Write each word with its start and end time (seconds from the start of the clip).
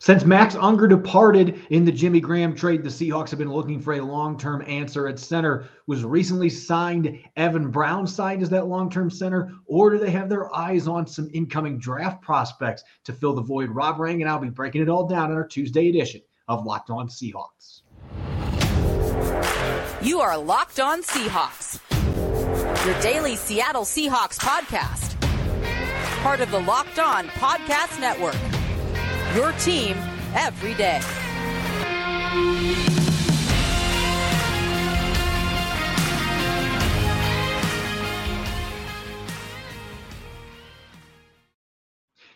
Since 0.00 0.24
Max 0.24 0.54
Unger 0.54 0.86
departed 0.86 1.60
in 1.70 1.84
the 1.84 1.90
Jimmy 1.90 2.20
Graham 2.20 2.54
trade, 2.54 2.84
the 2.84 2.88
Seahawks 2.88 3.30
have 3.30 3.38
been 3.38 3.52
looking 3.52 3.80
for 3.80 3.94
a 3.94 4.00
long-term 4.00 4.62
answer 4.66 5.08
at 5.08 5.18
center. 5.18 5.68
Was 5.86 6.04
recently 6.04 6.48
signed 6.48 7.18
Evan 7.36 7.70
Brown 7.70 8.06
signed 8.06 8.42
as 8.42 8.50
that 8.50 8.68
long-term 8.68 9.10
center, 9.10 9.52
or 9.66 9.90
do 9.90 9.98
they 9.98 10.10
have 10.10 10.28
their 10.28 10.54
eyes 10.54 10.86
on 10.86 11.06
some 11.06 11.28
incoming 11.34 11.78
draft 11.78 12.22
prospects 12.22 12.84
to 13.04 13.12
fill 13.12 13.34
the 13.34 13.42
void? 13.42 13.70
Rob 13.70 13.98
Rang 13.98 14.20
and 14.22 14.30
I'll 14.30 14.38
be 14.38 14.50
breaking 14.50 14.82
it 14.82 14.88
all 14.88 15.06
down 15.06 15.32
in 15.32 15.36
our 15.36 15.46
Tuesday 15.46 15.88
edition 15.88 16.20
of 16.46 16.64
Locked 16.64 16.90
On 16.90 17.08
Seahawks. 17.08 17.82
You 20.00 20.20
are 20.20 20.38
Locked 20.38 20.78
On 20.78 21.02
Seahawks, 21.02 21.80
your 22.86 23.00
daily 23.02 23.34
Seattle 23.34 23.82
Seahawks 23.82 24.38
podcast, 24.38 25.20
part 26.22 26.40
of 26.40 26.52
the 26.52 26.60
Locked 26.60 27.00
On 27.00 27.26
Podcast 27.28 28.00
Network 28.00 28.36
your 29.34 29.52
team 29.52 29.96
every 30.34 30.74
day. 30.74 31.00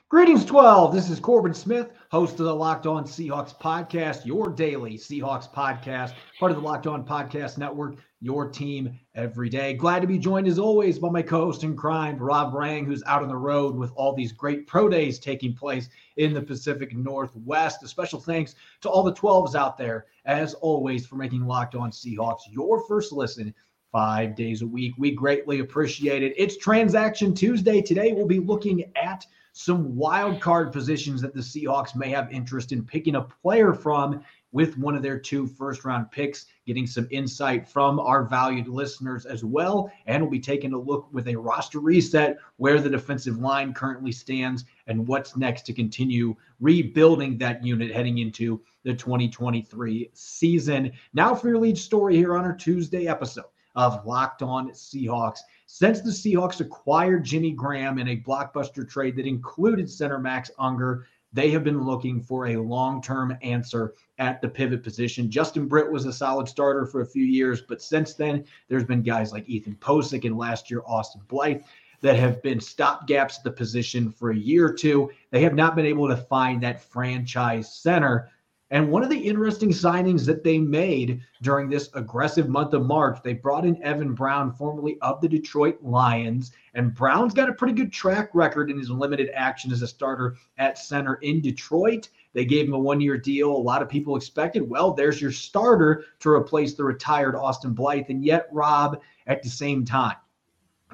Greetings, 0.08 0.44
12. 0.44 0.92
This 0.92 1.08
is 1.08 1.18
Corbin 1.18 1.54
Smith, 1.54 1.90
host 2.10 2.38
of 2.38 2.44
the 2.44 2.54
Locked 2.54 2.86
On 2.86 3.04
Seahawks 3.04 3.58
podcast, 3.58 4.26
your 4.26 4.50
daily 4.50 4.98
Seahawks 4.98 5.50
podcast, 5.50 6.12
part 6.38 6.52
of 6.52 6.58
the 6.58 6.62
Locked 6.62 6.86
On 6.86 7.02
Podcast 7.02 7.56
Network, 7.56 7.96
your 8.22 8.48
team 8.48 8.98
every 9.16 9.48
day. 9.48 9.74
Glad 9.74 10.00
to 10.00 10.06
be 10.06 10.16
joined 10.16 10.46
as 10.46 10.58
always 10.58 10.96
by 10.96 11.10
my 11.10 11.22
co-host 11.22 11.64
in 11.64 11.76
crime, 11.76 12.16
Rob 12.18 12.54
Rang, 12.54 12.86
who's 12.86 13.02
out 13.04 13.20
on 13.20 13.28
the 13.28 13.36
road 13.36 13.74
with 13.74 13.90
all 13.96 14.14
these 14.14 14.30
great 14.30 14.66
pro 14.68 14.88
days 14.88 15.18
taking 15.18 15.54
place 15.54 15.88
in 16.16 16.32
the 16.32 16.40
Pacific 16.40 16.94
Northwest. 16.94 17.82
A 17.82 17.88
special 17.88 18.20
thanks 18.20 18.54
to 18.82 18.88
all 18.88 19.02
the 19.02 19.12
12s 19.12 19.56
out 19.56 19.76
there, 19.76 20.06
as 20.24 20.54
always, 20.54 21.04
for 21.04 21.16
making 21.16 21.44
Locked 21.44 21.74
On 21.74 21.90
Seahawks 21.90 22.42
your 22.48 22.86
first 22.86 23.10
listen 23.10 23.52
five 23.90 24.36
days 24.36 24.62
a 24.62 24.66
week. 24.66 24.94
We 24.96 25.10
greatly 25.10 25.58
appreciate 25.58 26.22
it. 26.22 26.32
It's 26.36 26.56
Transaction 26.56 27.34
Tuesday. 27.34 27.82
Today 27.82 28.12
we'll 28.12 28.26
be 28.26 28.38
looking 28.38 28.84
at 28.94 29.26
some 29.52 29.94
wild 29.96 30.40
card 30.40 30.72
positions 30.72 31.20
that 31.20 31.34
the 31.34 31.40
Seahawks 31.40 31.94
may 31.94 32.08
have 32.08 32.32
interest 32.32 32.72
in 32.72 32.84
picking 32.84 33.16
a 33.16 33.22
player 33.22 33.74
from 33.74 34.22
with 34.52 34.78
one 34.78 34.94
of 34.94 35.02
their 35.02 35.18
two 35.18 35.46
first 35.46 35.84
round 35.84 36.10
picks, 36.10 36.46
getting 36.66 36.86
some 36.86 37.08
insight 37.10 37.68
from 37.68 37.98
our 37.98 38.24
valued 38.24 38.68
listeners 38.68 39.26
as 39.26 39.44
well. 39.44 39.90
And 40.06 40.22
we'll 40.22 40.30
be 40.30 40.38
taking 40.38 40.72
a 40.74 40.78
look 40.78 41.08
with 41.12 41.28
a 41.28 41.36
roster 41.36 41.80
reset 41.80 42.38
where 42.56 42.80
the 42.80 42.90
defensive 42.90 43.38
line 43.38 43.74
currently 43.74 44.12
stands 44.12 44.64
and 44.86 45.06
what's 45.06 45.36
next 45.36 45.62
to 45.62 45.72
continue 45.72 46.36
rebuilding 46.60 47.38
that 47.38 47.64
unit 47.64 47.90
heading 47.90 48.18
into 48.18 48.60
the 48.84 48.94
2023 48.94 50.10
season. 50.12 50.92
Now, 51.14 51.34
for 51.34 51.48
your 51.48 51.58
lead 51.58 51.78
story 51.78 52.16
here 52.16 52.36
on 52.36 52.44
our 52.44 52.54
Tuesday 52.54 53.08
episode 53.08 53.44
of 53.74 54.04
Locked 54.04 54.42
On 54.42 54.70
Seahawks. 54.70 55.40
Since 55.66 56.02
the 56.02 56.10
Seahawks 56.10 56.60
acquired 56.60 57.24
Jimmy 57.24 57.52
Graham 57.52 57.98
in 57.98 58.08
a 58.08 58.20
blockbuster 58.20 58.88
trade 58.88 59.16
that 59.16 59.26
included 59.26 59.88
center 59.88 60.18
Max 60.18 60.50
Unger, 60.58 61.06
they 61.32 61.50
have 61.50 61.64
been 61.64 61.84
looking 61.84 62.20
for 62.20 62.48
a 62.48 62.56
long 62.56 63.02
term 63.02 63.36
answer 63.42 63.94
at 64.18 64.40
the 64.40 64.48
pivot 64.48 64.82
position. 64.82 65.30
Justin 65.30 65.66
Britt 65.66 65.90
was 65.90 66.04
a 66.04 66.12
solid 66.12 66.48
starter 66.48 66.86
for 66.86 67.00
a 67.00 67.06
few 67.06 67.24
years, 67.24 67.62
but 67.62 67.82
since 67.82 68.14
then, 68.14 68.44
there's 68.68 68.84
been 68.84 69.02
guys 69.02 69.32
like 69.32 69.48
Ethan 69.48 69.76
Pocic 69.80 70.24
and 70.24 70.36
last 70.36 70.70
year 70.70 70.82
Austin 70.86 71.22
Blythe 71.28 71.62
that 72.02 72.16
have 72.16 72.42
been 72.42 72.58
stopgaps 72.58 73.38
at 73.38 73.44
the 73.44 73.50
position 73.50 74.10
for 74.10 74.30
a 74.30 74.36
year 74.36 74.66
or 74.66 74.72
two. 74.72 75.10
They 75.30 75.42
have 75.42 75.54
not 75.54 75.76
been 75.76 75.86
able 75.86 76.08
to 76.08 76.16
find 76.16 76.62
that 76.62 76.82
franchise 76.82 77.74
center 77.74 78.30
and 78.72 78.90
one 78.90 79.04
of 79.04 79.10
the 79.10 79.18
interesting 79.18 79.68
signings 79.68 80.24
that 80.24 80.42
they 80.42 80.56
made 80.56 81.20
during 81.42 81.68
this 81.68 81.90
aggressive 81.92 82.48
month 82.48 82.72
of 82.72 82.86
March, 82.86 83.18
they 83.22 83.34
brought 83.34 83.66
in 83.66 83.80
Evan 83.82 84.14
Brown, 84.14 84.50
formerly 84.50 84.96
of 85.02 85.20
the 85.20 85.28
Detroit 85.28 85.76
Lions. 85.82 86.52
And 86.72 86.94
Brown's 86.94 87.34
got 87.34 87.50
a 87.50 87.52
pretty 87.52 87.74
good 87.74 87.92
track 87.92 88.30
record 88.32 88.70
in 88.70 88.78
his 88.78 88.88
limited 88.88 89.28
action 89.34 89.72
as 89.72 89.82
a 89.82 89.86
starter 89.86 90.36
at 90.56 90.78
center 90.78 91.16
in 91.16 91.42
Detroit. 91.42 92.08
They 92.32 92.46
gave 92.46 92.66
him 92.66 92.72
a 92.72 92.78
one 92.78 93.02
year 93.02 93.18
deal. 93.18 93.54
A 93.54 93.58
lot 93.58 93.82
of 93.82 93.90
people 93.90 94.16
expected, 94.16 94.66
well, 94.66 94.94
there's 94.94 95.20
your 95.20 95.32
starter 95.32 96.06
to 96.20 96.30
replace 96.30 96.72
the 96.72 96.84
retired 96.84 97.36
Austin 97.36 97.74
Blythe. 97.74 98.06
And 98.08 98.24
yet, 98.24 98.48
Rob, 98.50 99.02
at 99.26 99.42
the 99.42 99.50
same 99.50 99.84
time, 99.84 100.16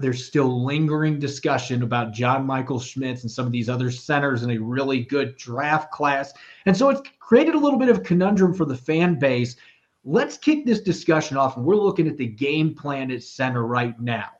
there's 0.00 0.24
still 0.24 0.64
lingering 0.64 1.18
discussion 1.18 1.82
about 1.82 2.12
John 2.12 2.46
Michael 2.46 2.80
Schmitz 2.80 3.22
and 3.22 3.30
some 3.30 3.46
of 3.46 3.52
these 3.52 3.68
other 3.68 3.90
centers 3.90 4.42
in 4.42 4.50
a 4.50 4.58
really 4.58 5.00
good 5.00 5.36
draft 5.36 5.90
class. 5.90 6.32
And 6.66 6.76
so 6.76 6.90
it's 6.90 7.02
created 7.20 7.54
a 7.54 7.58
little 7.58 7.78
bit 7.78 7.88
of 7.88 8.02
conundrum 8.02 8.54
for 8.54 8.64
the 8.64 8.76
fan 8.76 9.18
base. 9.18 9.56
Let's 10.04 10.36
kick 10.36 10.64
this 10.64 10.80
discussion 10.80 11.36
off. 11.36 11.56
And 11.56 11.66
we're 11.66 11.76
looking 11.76 12.08
at 12.08 12.16
the 12.16 12.26
game 12.26 12.74
plan 12.74 13.10
at 13.10 13.22
center 13.22 13.66
right 13.66 13.98
now 14.00 14.30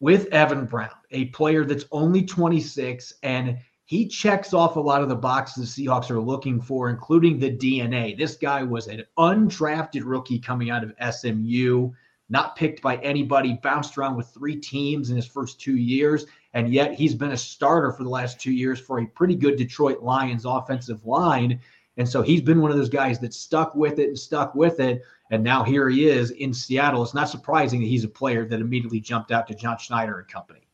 with 0.00 0.26
Evan 0.26 0.66
Brown, 0.66 0.90
a 1.10 1.26
player 1.26 1.64
that's 1.64 1.84
only 1.90 2.24
26 2.24 3.14
and 3.22 3.58
he 3.88 4.06
checks 4.06 4.52
off 4.52 4.76
a 4.76 4.80
lot 4.80 5.00
of 5.00 5.08
the 5.08 5.16
boxes 5.16 5.74
the 5.74 5.86
Seahawks 5.86 6.10
are 6.10 6.20
looking 6.20 6.60
for, 6.60 6.90
including 6.90 7.38
the 7.38 7.56
DNA. 7.56 8.14
This 8.14 8.36
guy 8.36 8.62
was 8.62 8.86
an 8.86 9.02
undrafted 9.18 10.02
rookie 10.04 10.38
coming 10.38 10.68
out 10.68 10.84
of 10.84 11.14
SMU 11.14 11.90
not 12.28 12.56
picked 12.56 12.82
by 12.82 12.96
anybody, 12.96 13.58
bounced 13.62 13.96
around 13.96 14.16
with 14.16 14.28
three 14.28 14.56
teams 14.56 15.10
in 15.10 15.16
his 15.16 15.26
first 15.26 15.60
two 15.60 15.76
years, 15.76 16.26
and 16.54 16.72
yet 16.72 16.94
he's 16.94 17.14
been 17.14 17.32
a 17.32 17.36
starter 17.36 17.92
for 17.92 18.04
the 18.04 18.08
last 18.08 18.40
two 18.40 18.52
years 18.52 18.78
for 18.78 18.98
a 18.98 19.06
pretty 19.06 19.34
good 19.34 19.56
Detroit 19.56 20.02
Lions 20.02 20.44
offensive 20.44 21.04
line. 21.06 21.60
And 21.96 22.08
so 22.08 22.22
he's 22.22 22.42
been 22.42 22.60
one 22.60 22.70
of 22.70 22.76
those 22.76 22.88
guys 22.88 23.18
that 23.20 23.34
stuck 23.34 23.74
with 23.74 23.98
it 23.98 24.08
and 24.08 24.18
stuck 24.18 24.54
with 24.54 24.78
it. 24.78 25.02
And 25.30 25.42
now 25.42 25.64
here 25.64 25.88
he 25.88 26.08
is 26.08 26.30
in 26.30 26.54
Seattle. 26.54 27.02
It's 27.02 27.14
not 27.14 27.28
surprising 27.28 27.80
that 27.80 27.86
he's 27.86 28.04
a 28.04 28.08
player 28.08 28.44
that 28.46 28.60
immediately 28.60 29.00
jumped 29.00 29.32
out 29.32 29.46
to 29.48 29.54
John 29.54 29.78
Schneider 29.78 30.18
and 30.18 30.28
company. 30.28 30.67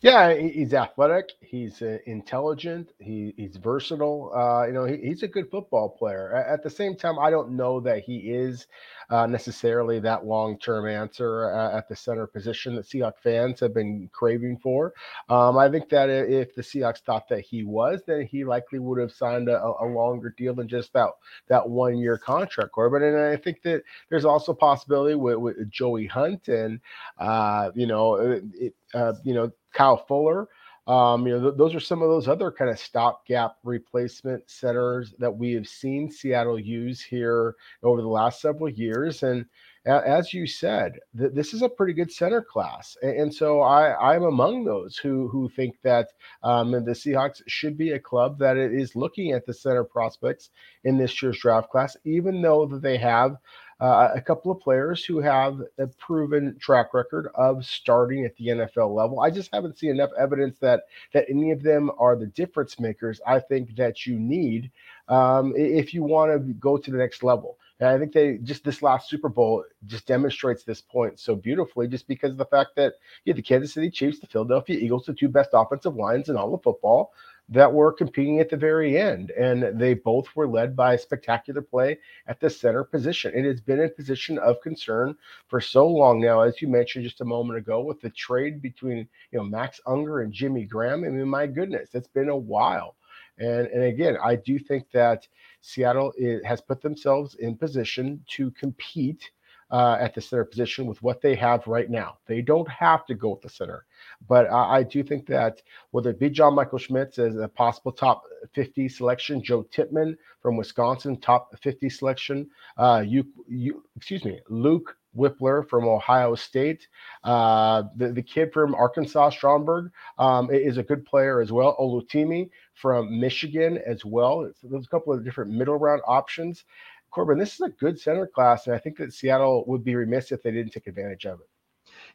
Yeah, 0.00 0.34
he's 0.34 0.74
athletic. 0.74 1.30
He's 1.40 1.82
uh, 1.82 1.98
intelligent. 2.06 2.92
He, 2.98 3.34
he's 3.36 3.56
versatile. 3.56 4.32
Uh, 4.34 4.66
you 4.66 4.72
know, 4.72 4.84
he, 4.84 4.96
he's 4.98 5.22
a 5.22 5.28
good 5.28 5.50
football 5.50 5.88
player. 5.90 6.32
At 6.34 6.62
the 6.62 6.70
same 6.70 6.96
time, 6.96 7.18
I 7.18 7.30
don't 7.30 7.52
know 7.56 7.80
that 7.80 8.00
he 8.04 8.30
is 8.30 8.66
uh, 9.10 9.26
necessarily 9.26 9.98
that 10.00 10.24
long 10.24 10.58
term 10.58 10.86
answer 10.88 11.52
uh, 11.54 11.76
at 11.76 11.88
the 11.88 11.96
center 11.96 12.26
position 12.26 12.74
that 12.76 12.86
Seahawks 12.86 13.18
fans 13.22 13.60
have 13.60 13.74
been 13.74 14.08
craving 14.12 14.58
for. 14.62 14.92
Um, 15.28 15.58
I 15.58 15.68
think 15.70 15.88
that 15.90 16.08
if 16.10 16.54
the 16.54 16.62
Seahawks 16.62 17.00
thought 17.00 17.28
that 17.28 17.40
he 17.40 17.64
was, 17.64 18.02
then 18.06 18.26
he 18.26 18.44
likely 18.44 18.78
would 18.78 19.00
have 19.00 19.12
signed 19.12 19.48
a, 19.48 19.60
a 19.62 19.86
longer 19.86 20.34
deal 20.36 20.54
than 20.54 20.68
just 20.68 20.92
that 20.94 21.10
that 21.48 21.68
one 21.68 21.96
year 21.96 22.18
contract, 22.18 22.72
Corbin. 22.72 23.02
And 23.02 23.16
I 23.18 23.36
think 23.36 23.62
that 23.62 23.82
there's 24.10 24.24
also 24.24 24.54
possibility 24.54 25.14
with, 25.14 25.36
with 25.36 25.70
Joey 25.70 26.06
Hunt 26.06 26.48
and 26.48 26.80
uh, 27.18 27.70
you 27.74 27.86
know 27.86 28.16
it, 28.16 28.74
uh, 28.94 29.14
you 29.24 29.34
know 29.34 29.50
Kyle 29.74 29.96
Fuller. 30.06 30.48
Um, 30.88 31.28
you 31.28 31.34
know, 31.38 31.42
th- 31.50 31.58
those 31.58 31.74
are 31.76 31.80
some 31.80 32.02
of 32.02 32.08
those 32.08 32.26
other 32.26 32.50
kind 32.50 32.68
of 32.68 32.78
stopgap 32.78 33.56
replacement 33.62 34.50
centers 34.50 35.14
that 35.20 35.30
we 35.30 35.52
have 35.52 35.68
seen 35.68 36.10
Seattle 36.10 36.58
use 36.58 37.00
here 37.00 37.54
over 37.84 38.02
the 38.02 38.08
last 38.08 38.40
several 38.40 38.68
years. 38.68 39.22
And 39.22 39.46
a- 39.86 40.06
as 40.08 40.34
you 40.34 40.44
said, 40.44 40.94
th- 41.16 41.32
this 41.34 41.54
is 41.54 41.62
a 41.62 41.68
pretty 41.68 41.92
good 41.92 42.10
center 42.12 42.42
class, 42.42 42.96
and, 43.02 43.16
and 43.16 43.34
so 43.34 43.60
I, 43.60 44.14
I'm 44.14 44.24
among 44.24 44.64
those 44.64 44.96
who 44.96 45.28
who 45.28 45.48
think 45.48 45.76
that 45.84 46.08
um, 46.42 46.72
the 46.72 46.80
Seahawks 46.92 47.42
should 47.46 47.78
be 47.78 47.92
a 47.92 48.00
club 48.00 48.38
that 48.40 48.56
is 48.56 48.96
looking 48.96 49.32
at 49.32 49.46
the 49.46 49.54
center 49.54 49.84
prospects 49.84 50.50
in 50.84 50.98
this 50.98 51.22
year's 51.22 51.38
draft 51.38 51.70
class, 51.70 51.96
even 52.04 52.42
though 52.42 52.66
that 52.66 52.82
they 52.82 52.96
have 52.98 53.36
uh, 53.80 54.10
a 54.14 54.20
couple 54.20 54.50
of 54.52 54.60
players 54.60 55.04
who 55.04 55.20
have 55.20 55.60
a 55.78 55.86
proven 55.86 56.56
track 56.58 56.94
record 56.94 57.28
of 57.34 57.64
starting 57.64 58.24
at 58.24 58.36
the 58.36 58.48
NFL 58.48 58.94
level. 58.94 59.20
I 59.20 59.30
just 59.30 59.50
haven't 59.52 59.78
seen 59.78 59.90
enough 59.90 60.10
evidence 60.18 60.58
that 60.60 60.84
that 61.12 61.26
any 61.28 61.50
of 61.50 61.62
them 61.62 61.90
are 61.98 62.16
the 62.16 62.26
difference 62.26 62.78
makers. 62.78 63.20
I 63.26 63.40
think 63.40 63.76
that 63.76 64.06
you 64.06 64.18
need 64.18 64.70
um, 65.08 65.52
if 65.56 65.92
you 65.92 66.02
want 66.02 66.32
to 66.32 66.38
go 66.54 66.76
to 66.76 66.90
the 66.90 66.98
next 66.98 67.22
level. 67.22 67.58
And 67.80 67.88
I 67.88 67.98
think 67.98 68.12
they 68.12 68.38
just 68.38 68.62
this 68.62 68.80
last 68.80 69.08
Super 69.08 69.28
Bowl 69.28 69.64
just 69.86 70.06
demonstrates 70.06 70.62
this 70.62 70.80
point 70.80 71.18
so 71.18 71.34
beautifully, 71.34 71.88
just 71.88 72.06
because 72.06 72.30
of 72.30 72.36
the 72.36 72.44
fact 72.44 72.76
that 72.76 72.94
you 73.24 73.32
had 73.32 73.38
the 73.38 73.42
Kansas 73.42 73.72
City 73.72 73.90
Chiefs, 73.90 74.20
the 74.20 74.28
Philadelphia 74.28 74.78
Eagles, 74.78 75.06
the 75.06 75.12
two 75.12 75.28
best 75.28 75.50
offensive 75.52 75.96
lines 75.96 76.28
in 76.28 76.36
all 76.36 76.54
of 76.54 76.62
football 76.62 77.12
that 77.52 77.72
were 77.72 77.92
competing 77.92 78.40
at 78.40 78.48
the 78.48 78.56
very 78.56 78.98
end. 78.98 79.30
And 79.32 79.78
they 79.78 79.94
both 79.94 80.28
were 80.34 80.48
led 80.48 80.74
by 80.74 80.96
spectacular 80.96 81.62
play 81.62 81.98
at 82.26 82.40
the 82.40 82.50
center 82.50 82.84
position. 82.84 83.32
It 83.34 83.44
has 83.44 83.60
been 83.60 83.82
a 83.82 83.88
position 83.88 84.38
of 84.38 84.60
concern 84.60 85.16
for 85.48 85.60
so 85.60 85.86
long 85.86 86.20
now, 86.20 86.40
as 86.40 86.60
you 86.62 86.68
mentioned 86.68 87.04
just 87.04 87.20
a 87.20 87.24
moment 87.24 87.58
ago, 87.58 87.80
with 87.80 88.00
the 88.00 88.10
trade 88.10 88.62
between 88.62 89.08
you 89.30 89.38
know 89.38 89.44
Max 89.44 89.80
Unger 89.86 90.20
and 90.20 90.32
Jimmy 90.32 90.64
Graham. 90.64 91.04
I 91.04 91.08
mean, 91.08 91.28
my 91.28 91.46
goodness, 91.46 91.90
it's 91.94 92.08
been 92.08 92.28
a 92.28 92.36
while. 92.36 92.96
And, 93.38 93.66
and 93.68 93.84
again, 93.84 94.16
I 94.22 94.36
do 94.36 94.58
think 94.58 94.90
that 94.92 95.26
Seattle 95.62 96.12
is, 96.16 96.44
has 96.44 96.60
put 96.60 96.82
themselves 96.82 97.34
in 97.36 97.56
position 97.56 98.22
to 98.30 98.50
compete 98.52 99.30
uh, 99.72 99.96
at 99.98 100.14
the 100.14 100.20
center 100.20 100.44
position 100.44 100.86
with 100.86 101.02
what 101.02 101.22
they 101.22 101.34
have 101.34 101.66
right 101.66 101.90
now. 101.90 102.18
They 102.26 102.42
don't 102.42 102.68
have 102.68 103.06
to 103.06 103.14
go 103.14 103.30
with 103.30 103.40
the 103.40 103.48
center, 103.48 103.86
but 104.28 104.48
I, 104.52 104.82
do 104.82 105.02
think 105.02 105.26
that 105.26 105.62
whether 105.90 106.10
it 106.10 106.20
be 106.20 106.28
John 106.28 106.54
Michael 106.54 106.78
Schmitz 106.78 107.18
as 107.18 107.36
a 107.36 107.48
possible 107.48 107.90
top 107.90 108.22
50 108.52 108.88
selection, 108.88 109.42
Joe 109.42 109.62
Tippmann 109.62 110.16
from 110.40 110.56
Wisconsin, 110.56 111.18
top 111.18 111.58
50 111.62 111.88
selection, 111.88 112.50
uh, 112.76 113.02
you, 113.06 113.24
you 113.48 113.82
excuse 113.96 114.24
me, 114.24 114.40
Luke 114.48 114.96
Wypler 115.16 115.68
from 115.68 115.84
Ohio 115.84 116.34
State. 116.34 116.88
Uh, 117.24 117.84
the, 117.96 118.12
the 118.12 118.22
kid 118.22 118.52
from 118.52 118.74
Arkansas, 118.74 119.30
Stromberg, 119.30 119.90
um, 120.18 120.50
is 120.50 120.78
a 120.78 120.82
good 120.82 121.04
player 121.04 121.40
as 121.40 121.52
well. 121.52 121.76
Oluwatimi 121.78 122.50
from 122.74 123.20
Michigan 123.20 123.78
as 123.86 124.04
well. 124.04 124.50
There's 124.62 124.84
a 124.84 124.88
couple 124.88 125.12
of 125.12 125.24
different 125.24 125.50
middle 125.50 125.76
round 125.76 126.02
options. 126.06 126.64
Corbin, 127.12 127.38
this 127.38 127.54
is 127.54 127.60
a 127.60 127.68
good 127.68 128.00
center 128.00 128.26
class, 128.26 128.66
and 128.66 128.74
I 128.74 128.78
think 128.78 128.96
that 128.96 129.12
Seattle 129.12 129.64
would 129.66 129.84
be 129.84 129.94
remiss 129.94 130.32
if 130.32 130.42
they 130.42 130.50
didn't 130.50 130.72
take 130.72 130.86
advantage 130.86 131.26
of 131.26 131.40
it. 131.40 131.48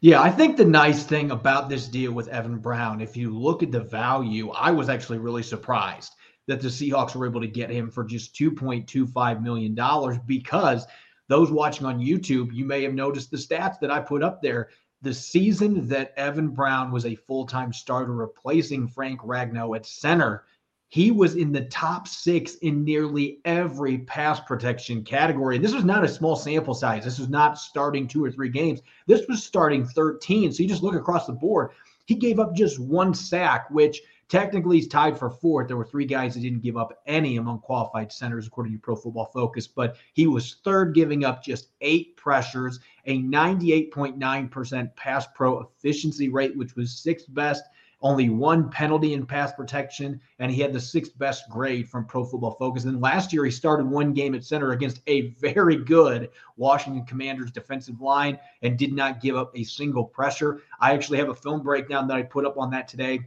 Yeah, 0.02 0.22
I 0.22 0.30
think 0.32 0.58
the 0.58 0.66
nice 0.66 1.04
thing 1.04 1.32
about 1.32 1.70
this 1.70 1.88
deal 1.88 2.12
with 2.12 2.28
Evan 2.30 2.58
Brown, 2.58 3.00
if 3.00 3.16
you 3.16 3.38
look 3.38 3.64
at 3.64 3.72
the 3.72 3.80
value, 3.80 4.50
I 4.52 4.72
was 4.72 4.90
actually 4.90 5.20
really 5.20 5.44
surprised 5.44 6.14
that 6.48 6.62
the 6.62 6.68
Seahawks 6.68 7.16
were 7.16 7.28
able 7.28 7.42
to 7.42 7.48
get 7.48 7.70
him 7.70 7.92
for 7.92 8.04
just 8.04 8.34
$2.25 8.36 9.42
million 9.42 10.22
because 10.26 10.86
those 11.28 11.52
watching 11.52 11.86
on 11.86 12.00
YouTube, 12.00 12.54
you 12.54 12.66
may 12.66 12.84
have 12.84 12.94
noticed 12.94 13.32
the 13.32 13.38
stats 13.38 13.80
that 13.80 13.92
I 13.92 14.00
put 14.00 14.24
up 14.24 14.42
there. 14.42 14.70
The 15.02 15.14
season 15.14 15.88
that 15.90 16.14
Evan 16.18 16.50
Brown 16.50 16.92
was 16.92 17.06
a 17.06 17.16
full 17.16 17.46
time 17.46 17.72
starter 17.72 18.14
replacing 18.14 18.88
Frank 18.88 19.22
Ragnow 19.22 19.76
at 19.76 19.86
center, 19.86 20.46
he 20.90 21.12
was 21.12 21.36
in 21.36 21.52
the 21.52 21.66
top 21.66 22.08
six 22.08 22.56
in 22.56 22.84
nearly 22.84 23.40
every 23.46 24.00
pass 24.00 24.40
protection 24.40 25.04
category. 25.04 25.56
And 25.56 25.66
this 25.66 25.74
was 25.74 25.84
not 25.84 26.04
a 26.04 26.08
small 26.08 26.36
sample 26.36 26.74
size. 26.74 27.04
This 27.04 27.20
was 27.20 27.30
not 27.30 27.58
starting 27.58 28.08
two 28.08 28.24
or 28.24 28.32
three 28.32 28.50
games. 28.50 28.82
This 29.06 29.28
was 29.28 29.44
starting 29.44 29.86
13. 29.86 30.54
So 30.54 30.64
you 30.64 30.70
just 30.70 30.84
look 30.84 30.96
across 30.96 31.28
the 31.28 31.34
board. 31.34 31.72
He 32.06 32.16
gave 32.16 32.40
up 32.40 32.56
just 32.56 32.80
one 32.80 33.14
sack, 33.14 33.70
which 33.70 34.02
Technically, 34.30 34.76
he's 34.76 34.90
tied 34.90 35.18
for 35.18 35.30
fourth. 35.30 35.68
There 35.68 35.78
were 35.78 35.86
three 35.86 36.06
guys 36.06 36.34
that 36.34 36.42
didn't 36.42 36.62
give 36.62 36.76
up 36.76 37.02
any 37.06 37.38
among 37.38 37.60
qualified 37.60 38.12
centers, 38.12 38.46
according 38.46 38.74
to 38.74 38.80
Pro 38.80 38.96
Football 38.96 39.32
Focus, 39.34 39.68
but 39.68 39.96
he 40.14 40.28
was 40.28 40.58
third, 40.66 40.94
giving 40.94 41.24
up 41.24 41.42
just 41.42 41.70
eight 41.80 42.18
pressures, 42.18 42.82
a 43.06 43.22
98.9% 43.22 44.96
pass 44.98 45.28
pro 45.34 45.62
efficiency 45.62 46.28
rate, 46.28 46.58
which 46.58 46.76
was 46.76 47.00
sixth 47.00 47.34
best. 47.34 47.64
Only 48.08 48.30
one 48.30 48.70
penalty 48.70 49.14
in 49.14 49.26
pass 49.26 49.52
protection, 49.52 50.22
and 50.40 50.50
he 50.50 50.62
had 50.62 50.72
the 50.72 50.80
sixth 50.80 51.18
best 51.18 51.50
grade 51.50 51.90
from 51.90 52.06
Pro 52.06 52.24
Football 52.24 52.52
Focus. 52.52 52.86
And 52.86 53.02
last 53.02 53.34
year, 53.34 53.44
he 53.44 53.52
started 53.52 53.86
one 53.86 54.14
game 54.14 54.34
at 54.34 54.46
center 54.46 54.72
against 54.72 55.02
a 55.08 55.32
very 55.32 55.76
good 55.76 56.30
Washington 56.56 57.06
Commanders 57.06 57.52
defensive 57.52 58.00
line 58.00 58.40
and 58.62 58.78
did 58.78 58.94
not 58.94 59.20
give 59.20 59.36
up 59.36 59.52
a 59.58 59.66
single 59.66 60.06
pressure. 60.06 60.62
I 60.80 60.94
actually 60.94 61.18
have 61.18 61.28
a 61.28 61.36
film 61.36 61.62
breakdown 61.64 62.08
that 62.08 62.16
I 62.16 62.24
put 62.24 62.46
up 62.46 62.58
on 62.58 62.72
that 62.72 62.88
today 62.88 63.20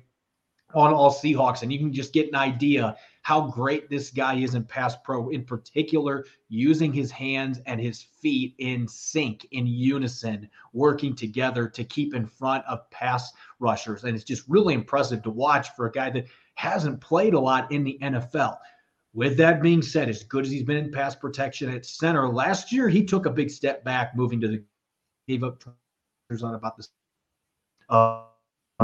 on 0.73 0.95
all 0.95 1.13
Seahawks, 1.13 1.61
and 1.61 1.71
you 1.71 1.79
can 1.79 1.93
just 1.93 2.15
get 2.15 2.29
an 2.29 2.35
idea 2.35 2.97
how 3.23 3.49
great 3.49 3.91
this 3.91 4.11
guy 4.11 4.35
is 4.35 4.55
in 4.55 4.65
pass 4.65 4.97
pro, 5.05 5.29
in 5.29 5.45
particular, 5.45 6.25
using 6.49 6.93
his 6.93 7.11
hands 7.11 7.61
and 7.67 7.81
his 7.81 8.03
feet 8.03 8.55
in 8.59 8.89
sync, 8.89 9.47
in 9.53 9.67
unison, 9.67 10.49
working 10.73 11.15
together 11.15 11.69
to 11.69 11.85
keep 11.85 12.15
in 12.15 12.27
front 12.27 12.65
of 12.67 12.91
pass 12.91 13.33
rushers. 13.59 14.05
And 14.05 14.15
it's 14.15 14.25
just 14.25 14.49
really 14.49 14.75
impressive 14.75 15.23
to 15.23 15.31
watch 15.31 15.69
for 15.77 15.87
a 15.87 15.93
guy 15.93 16.11
that 16.11 16.27
hasn't 16.55 17.01
played 17.01 17.35
a 17.35 17.41
lot 17.41 17.71
in 17.71 17.85
the 17.85 17.99
NFL. 18.03 18.57
With 19.13 19.37
that 19.39 19.61
being 19.61 19.83
said, 19.83 20.09
as 20.09 20.23
good 20.23 20.45
as 20.45 20.51
he's 20.51 20.63
been 20.63 20.77
in 20.77 20.93
pass 20.93 21.17
protection 21.17 21.69
at 21.69 21.85
center, 21.85 22.29
last 22.29 22.73
year 22.73 22.89
he 22.89 23.05
took 23.05 23.27
a 23.27 23.31
big 23.31 23.51
step 23.51 23.85
back, 23.85 24.17
moving 24.17 24.41
to 24.41 24.49
the 24.49 24.63
gave 25.29 25.45
up 25.45 25.63
on 26.43 26.55
about 26.55 26.77
this. 26.77 26.89
Uh, 27.89 28.23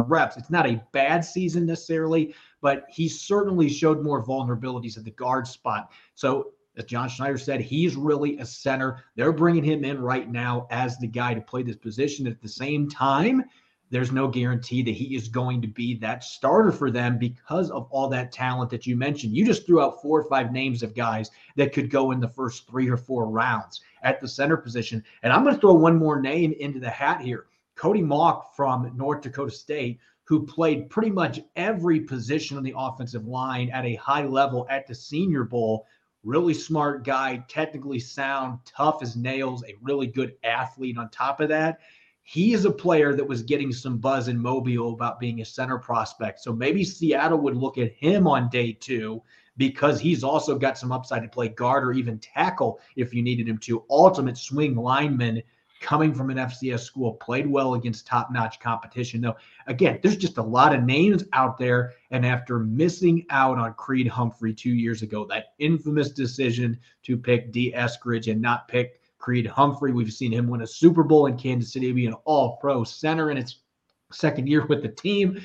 reps. 0.02 0.36
It's 0.36 0.50
not 0.50 0.66
a 0.66 0.82
bad 0.92 1.24
season 1.24 1.66
necessarily, 1.66 2.34
but 2.60 2.84
he 2.90 3.08
certainly 3.08 3.68
showed 3.68 4.02
more 4.02 4.24
vulnerabilities 4.24 4.96
at 4.98 5.04
the 5.04 5.10
guard 5.10 5.46
spot. 5.46 5.92
So, 6.14 6.52
as 6.76 6.84
John 6.84 7.08
Schneider 7.08 7.38
said, 7.38 7.62
he's 7.62 7.96
really 7.96 8.36
a 8.38 8.44
center. 8.44 9.04
They're 9.14 9.32
bringing 9.32 9.64
him 9.64 9.82
in 9.84 10.00
right 10.00 10.30
now 10.30 10.66
as 10.70 10.98
the 10.98 11.06
guy 11.06 11.32
to 11.32 11.40
play 11.40 11.62
this 11.62 11.76
position. 11.76 12.26
At 12.26 12.42
the 12.42 12.48
same 12.48 12.90
time, 12.90 13.44
there's 13.90 14.12
no 14.12 14.28
guarantee 14.28 14.82
that 14.82 14.94
he 14.94 15.14
is 15.14 15.28
going 15.28 15.62
to 15.62 15.68
be 15.68 15.94
that 15.98 16.24
starter 16.24 16.72
for 16.72 16.90
them 16.90 17.18
because 17.18 17.70
of 17.70 17.86
all 17.90 18.08
that 18.08 18.32
talent 18.32 18.68
that 18.70 18.86
you 18.86 18.96
mentioned. 18.96 19.36
You 19.36 19.46
just 19.46 19.64
threw 19.64 19.80
out 19.80 20.02
four 20.02 20.20
or 20.20 20.28
five 20.28 20.52
names 20.52 20.82
of 20.82 20.94
guys 20.94 21.30
that 21.56 21.72
could 21.72 21.88
go 21.90 22.10
in 22.10 22.20
the 22.20 22.28
first 22.28 22.66
three 22.68 22.90
or 22.90 22.96
four 22.96 23.28
rounds 23.28 23.80
at 24.02 24.20
the 24.20 24.28
center 24.28 24.56
position. 24.56 25.04
And 25.22 25.32
I'm 25.32 25.44
going 25.44 25.54
to 25.54 25.60
throw 25.60 25.74
one 25.74 25.96
more 25.96 26.20
name 26.20 26.52
into 26.58 26.80
the 26.80 26.90
hat 26.90 27.20
here. 27.20 27.46
Cody 27.76 28.02
Mock 28.02 28.56
from 28.56 28.90
North 28.96 29.20
Dakota 29.20 29.50
State, 29.50 30.00
who 30.24 30.44
played 30.44 30.90
pretty 30.90 31.10
much 31.10 31.40
every 31.54 32.00
position 32.00 32.56
on 32.56 32.62
the 32.62 32.74
offensive 32.76 33.26
line 33.26 33.70
at 33.70 33.84
a 33.84 33.94
high 33.96 34.24
level 34.24 34.66
at 34.70 34.86
the 34.86 34.94
Senior 34.94 35.44
Bowl. 35.44 35.86
Really 36.24 36.54
smart 36.54 37.04
guy, 37.04 37.44
technically 37.48 38.00
sound, 38.00 38.58
tough 38.64 39.02
as 39.02 39.14
nails, 39.14 39.62
a 39.64 39.74
really 39.82 40.06
good 40.08 40.34
athlete 40.42 40.98
on 40.98 41.10
top 41.10 41.40
of 41.40 41.48
that. 41.50 41.78
He 42.24 42.54
is 42.54 42.64
a 42.64 42.72
player 42.72 43.14
that 43.14 43.28
was 43.28 43.44
getting 43.44 43.70
some 43.70 43.98
buzz 43.98 44.26
in 44.26 44.36
Mobile 44.36 44.94
about 44.94 45.20
being 45.20 45.40
a 45.40 45.44
center 45.44 45.78
prospect. 45.78 46.40
So 46.40 46.52
maybe 46.52 46.82
Seattle 46.82 47.38
would 47.38 47.56
look 47.56 47.78
at 47.78 47.92
him 47.92 48.26
on 48.26 48.48
day 48.48 48.72
two 48.72 49.22
because 49.56 50.00
he's 50.00 50.24
also 50.24 50.58
got 50.58 50.76
some 50.76 50.90
upside 50.90 51.22
to 51.22 51.28
play 51.28 51.50
guard 51.50 51.84
or 51.84 51.92
even 51.92 52.18
tackle 52.18 52.80
if 52.96 53.14
you 53.14 53.22
needed 53.22 53.48
him 53.48 53.58
to. 53.58 53.84
Ultimate 53.88 54.36
swing 54.36 54.74
lineman 54.74 55.40
coming 55.86 56.12
from 56.12 56.30
an 56.30 56.36
FCS 56.36 56.80
school, 56.80 57.12
played 57.12 57.46
well 57.46 57.74
against 57.74 58.08
top 58.08 58.32
notch 58.32 58.58
competition. 58.58 59.20
Though, 59.20 59.36
again, 59.68 60.00
there's 60.02 60.16
just 60.16 60.36
a 60.36 60.42
lot 60.42 60.74
of 60.74 60.82
names 60.82 61.22
out 61.32 61.58
there. 61.58 61.92
And 62.10 62.26
after 62.26 62.58
missing 62.58 63.24
out 63.30 63.56
on 63.56 63.72
Creed 63.74 64.08
Humphrey 64.08 64.52
two 64.52 64.74
years 64.74 65.02
ago, 65.02 65.24
that 65.26 65.54
infamous 65.60 66.10
decision 66.10 66.76
to 67.04 67.16
pick 67.16 67.52
Dee 67.52 67.72
Eskridge 67.72 68.28
and 68.28 68.42
not 68.42 68.66
pick 68.66 69.00
Creed 69.18 69.46
Humphrey, 69.46 69.92
we've 69.92 70.12
seen 70.12 70.32
him 70.32 70.48
win 70.48 70.62
a 70.62 70.66
Super 70.66 71.04
Bowl 71.04 71.26
in 71.26 71.38
Kansas 71.38 71.72
City, 71.72 71.92
be 71.92 72.06
an 72.06 72.14
all 72.24 72.56
pro 72.56 72.82
center 72.82 73.30
in 73.30 73.36
its 73.36 73.60
second 74.10 74.48
year 74.48 74.66
with 74.66 74.82
the 74.82 74.88
team. 74.88 75.40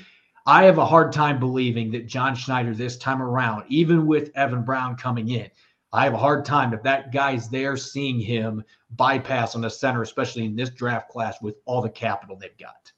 I 0.48 0.64
have 0.64 0.80
a 0.80 0.86
hard 0.86 1.14
time 1.14 1.40
believing 1.40 1.92
that 1.92 2.08
John 2.08 2.34
Schneider 2.34 2.74
this 2.74 2.98
time 2.98 3.22
around, 3.22 3.66
even 3.68 4.08
with 4.08 4.36
Evan 4.36 4.64
Brown 4.64 4.96
coming 4.96 5.30
in, 5.30 5.52
I 5.94 6.06
have 6.06 6.14
a 6.14 6.18
hard 6.18 6.46
time 6.46 6.74
if 6.74 6.84
that 6.84 7.12
guy's 7.12 7.50
there 7.50 7.76
seeing 7.76 8.20
him 8.20 8.64
bypass 8.92 9.56
on 9.56 9.62
the 9.62 9.70
center, 9.70 10.02
especially 10.02 10.46
in 10.46 10.56
this 10.56 10.70
draft 10.70 11.10
class 11.10 11.42
with 11.42 11.56
all 11.66 11.82
the 11.82 11.90
capital 11.90 12.38
they've 12.38 12.58
got. 12.58 12.92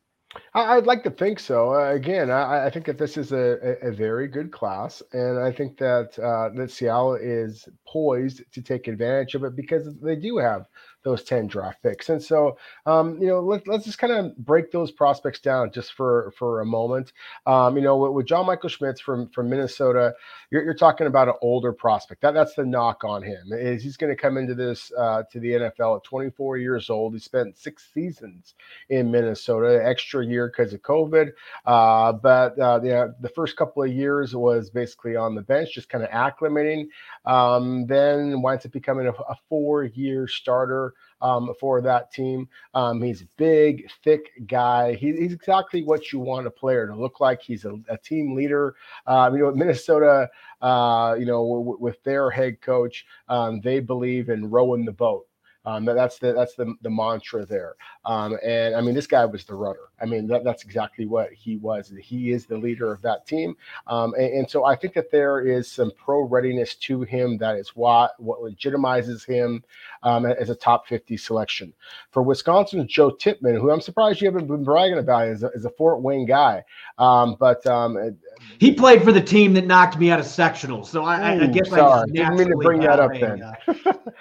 I'd 0.56 0.86
like 0.86 1.04
to 1.04 1.10
think 1.10 1.40
so. 1.40 1.74
Uh, 1.74 1.94
again, 1.94 2.30
I, 2.30 2.68
I, 2.68 2.70
think 2.70 2.86
that 2.86 3.00
this 3.00 3.18
is 3.18 3.32
a, 3.32 3.76
a, 3.82 3.92
very 3.92 4.28
good 4.28 4.52
class, 4.52 5.02
and 5.12 5.40
I 5.40 5.52
think 5.52 5.78
that 5.80 6.18
uh, 6.20 6.50
that 6.56 6.70
Seattle 6.70 7.16
is 7.16 7.68
poised 7.88 8.44
to 8.52 8.62
take 8.62 8.88
advantage 8.88 9.34
of 9.34 9.44
it 9.44 9.56
because 9.56 9.90
they 10.00 10.16
do 10.16 10.38
have 10.38 10.68
those 11.04 11.24
10 11.24 11.48
draft 11.48 11.82
picks. 11.84 12.10
And 12.10 12.22
so, 12.22 12.58
um, 12.86 13.22
you 13.22 13.28
know, 13.28 13.42
let, 13.42 13.68
us 13.68 13.84
just 13.84 14.00
kind 14.00 14.14
of 14.14 14.36
break 14.38 14.72
those 14.72 14.92
prospects 14.92 15.40
down 15.40 15.72
just 15.72 15.94
for, 15.94 16.34
for 16.38 16.62
a 16.62 16.66
moment. 16.66 17.12
Um, 17.46 17.76
you 17.76 17.84
know, 17.84 17.98
with, 17.98 18.12
with, 18.12 18.26
John 18.26 18.46
Michael 18.46 18.70
Schmitz 18.70 19.02
from, 19.02 19.30
from 19.30 19.50
Minnesota, 19.50 20.14
you're, 20.50 20.64
you're, 20.64 20.74
talking 20.74 21.08
about 21.08 21.28
an 21.28 21.36
older 21.42 21.72
prospect. 21.72 22.22
That, 22.22 22.34
that's 22.34 22.56
the 22.56 22.66
knock 22.66 23.04
on 23.04 23.22
him 23.22 23.52
is 23.52 23.84
he's 23.84 23.98
going 23.98 24.16
to 24.16 24.22
come 24.22 24.38
into 24.38 24.56
this, 24.56 24.92
uh, 24.98 25.24
to 25.32 25.40
the 25.40 25.50
NFL 25.50 25.98
at 25.98 26.04
24 26.04 26.58
years 26.58 26.90
old. 26.90 27.14
He 27.14 27.20
spent 27.20 27.58
six 27.58 27.90
seasons 27.94 28.56
in 28.90 29.12
Minnesota, 29.12 29.82
extra 29.86 30.26
year 30.26 30.43
because 30.48 30.74
of 30.74 30.82
COVID. 30.82 31.32
Uh, 31.66 32.14
but, 32.14 32.58
uh, 32.60 32.80
the, 32.80 33.16
the 33.22 33.30
first 33.30 33.56
couple 33.56 33.84
of 33.84 33.92
years 33.92 34.36
was 34.36 34.70
basically 34.70 35.16
on 35.16 35.36
the 35.36 35.42
bench, 35.42 35.74
just 35.74 35.90
kind 35.90 36.04
of 36.04 36.10
acclimating. 36.10 36.88
Um, 37.26 37.86
then 37.88 38.42
winds 38.42 38.66
up 38.66 38.72
becoming 38.72 39.08
a, 39.08 39.12
a 39.12 39.36
four 39.50 39.84
year 39.84 40.28
starter 40.28 40.94
um, 41.22 41.54
for 41.60 41.82
that 41.82 42.12
team. 42.12 42.48
Um, 42.74 43.02
he's 43.02 43.22
a 43.22 43.28
big, 43.38 43.90
thick 44.04 44.32
guy. 44.48 44.94
He, 44.94 45.14
he's 45.14 45.34
exactly 45.34 45.84
what 45.84 46.12
you 46.12 46.20
want 46.20 46.48
a 46.48 46.52
player 46.52 46.88
to 46.88 46.96
look 46.96 47.20
like. 47.20 47.42
He's 47.42 47.66
a, 47.66 47.80
a 47.90 47.98
team 47.98 48.36
leader. 48.36 48.76
Um, 49.08 49.36
you 49.36 49.44
know, 49.44 49.52
Minnesota, 49.52 50.30
uh, 50.62 51.16
you 51.18 51.26
know, 51.26 51.42
w- 51.42 51.78
with 51.80 52.04
their 52.04 52.30
head 52.30 52.62
coach, 52.62 53.06
um, 53.30 53.62
they 53.62 53.80
believe 53.80 54.30
in 54.30 54.50
rowing 54.50 54.86
the 54.86 54.92
boat. 54.92 55.26
Um, 55.66 55.86
that's 55.86 56.18
the 56.18 56.34
that's 56.34 56.56
the 56.56 56.76
the 56.82 56.90
mantra 56.90 57.46
there. 57.46 57.76
Um, 58.04 58.38
and 58.44 58.76
I 58.76 58.82
mean, 58.82 58.94
this 58.94 59.08
guy 59.08 59.24
was 59.24 59.46
the 59.46 59.56
runner. 59.56 59.93
I 60.04 60.06
mean, 60.06 60.28
that, 60.28 60.44
that's 60.44 60.64
exactly 60.64 61.06
what 61.06 61.32
he 61.32 61.56
was. 61.56 61.94
He 62.02 62.32
is 62.32 62.46
the 62.46 62.58
leader 62.58 62.92
of 62.92 63.02
that 63.04 63.26
team. 63.26 63.56
Um, 63.88 64.14
and, 64.16 64.34
and, 64.34 64.50
so 64.50 64.66
I 64.66 64.76
think 64.76 64.94
that 64.96 65.10
there 65.10 65.48
is 65.48 65.72
some 65.72 65.92
pro 65.98 66.24
readiness 66.24 66.76
to 66.76 67.04
him 67.04 67.38
that 67.38 67.56
is 67.56 67.70
what 67.70 68.12
what 68.20 68.42
legitimizes 68.42 69.26
him 69.26 69.64
um, 70.04 70.26
as 70.26 70.50
a 70.50 70.56
top 70.56 70.88
50 70.88 71.16
selection. 71.16 71.74
For 72.12 72.22
Wisconsin's 72.22 72.92
Joe 72.92 73.12
Tippmann, 73.12 73.56
who 73.56 73.72
I'm 73.72 73.80
surprised 73.80 74.22
you 74.22 74.28
haven't 74.28 74.48
been 74.48 74.66
bragging 74.66 74.98
about, 74.98 75.30
is 75.30 75.44
a, 75.44 75.48
is 75.52 75.64
a 75.64 75.70
Fort 75.70 76.02
Wayne 76.02 76.26
guy. 76.26 76.64
Um, 76.98 77.38
but 77.40 77.66
um, 77.66 78.18
he 78.60 78.74
played 78.74 79.04
for 79.04 79.14
the 79.14 79.22
team 79.22 79.54
that 79.54 79.66
knocked 79.66 79.98
me 79.98 80.12
out 80.12 80.20
of 80.20 80.26
sectionals. 80.26 80.88
So 80.88 81.06
I, 81.06 81.38
Ooh, 81.38 81.44
I 81.44 81.48
guess 81.48 81.70
sorry. 81.70 82.02
I 82.02 82.12
didn't 82.12 82.38
mean 82.38 82.50
to 82.50 82.58
bring 82.58 82.82
that 82.82 83.00
up 83.00 83.14
then. 83.14 83.42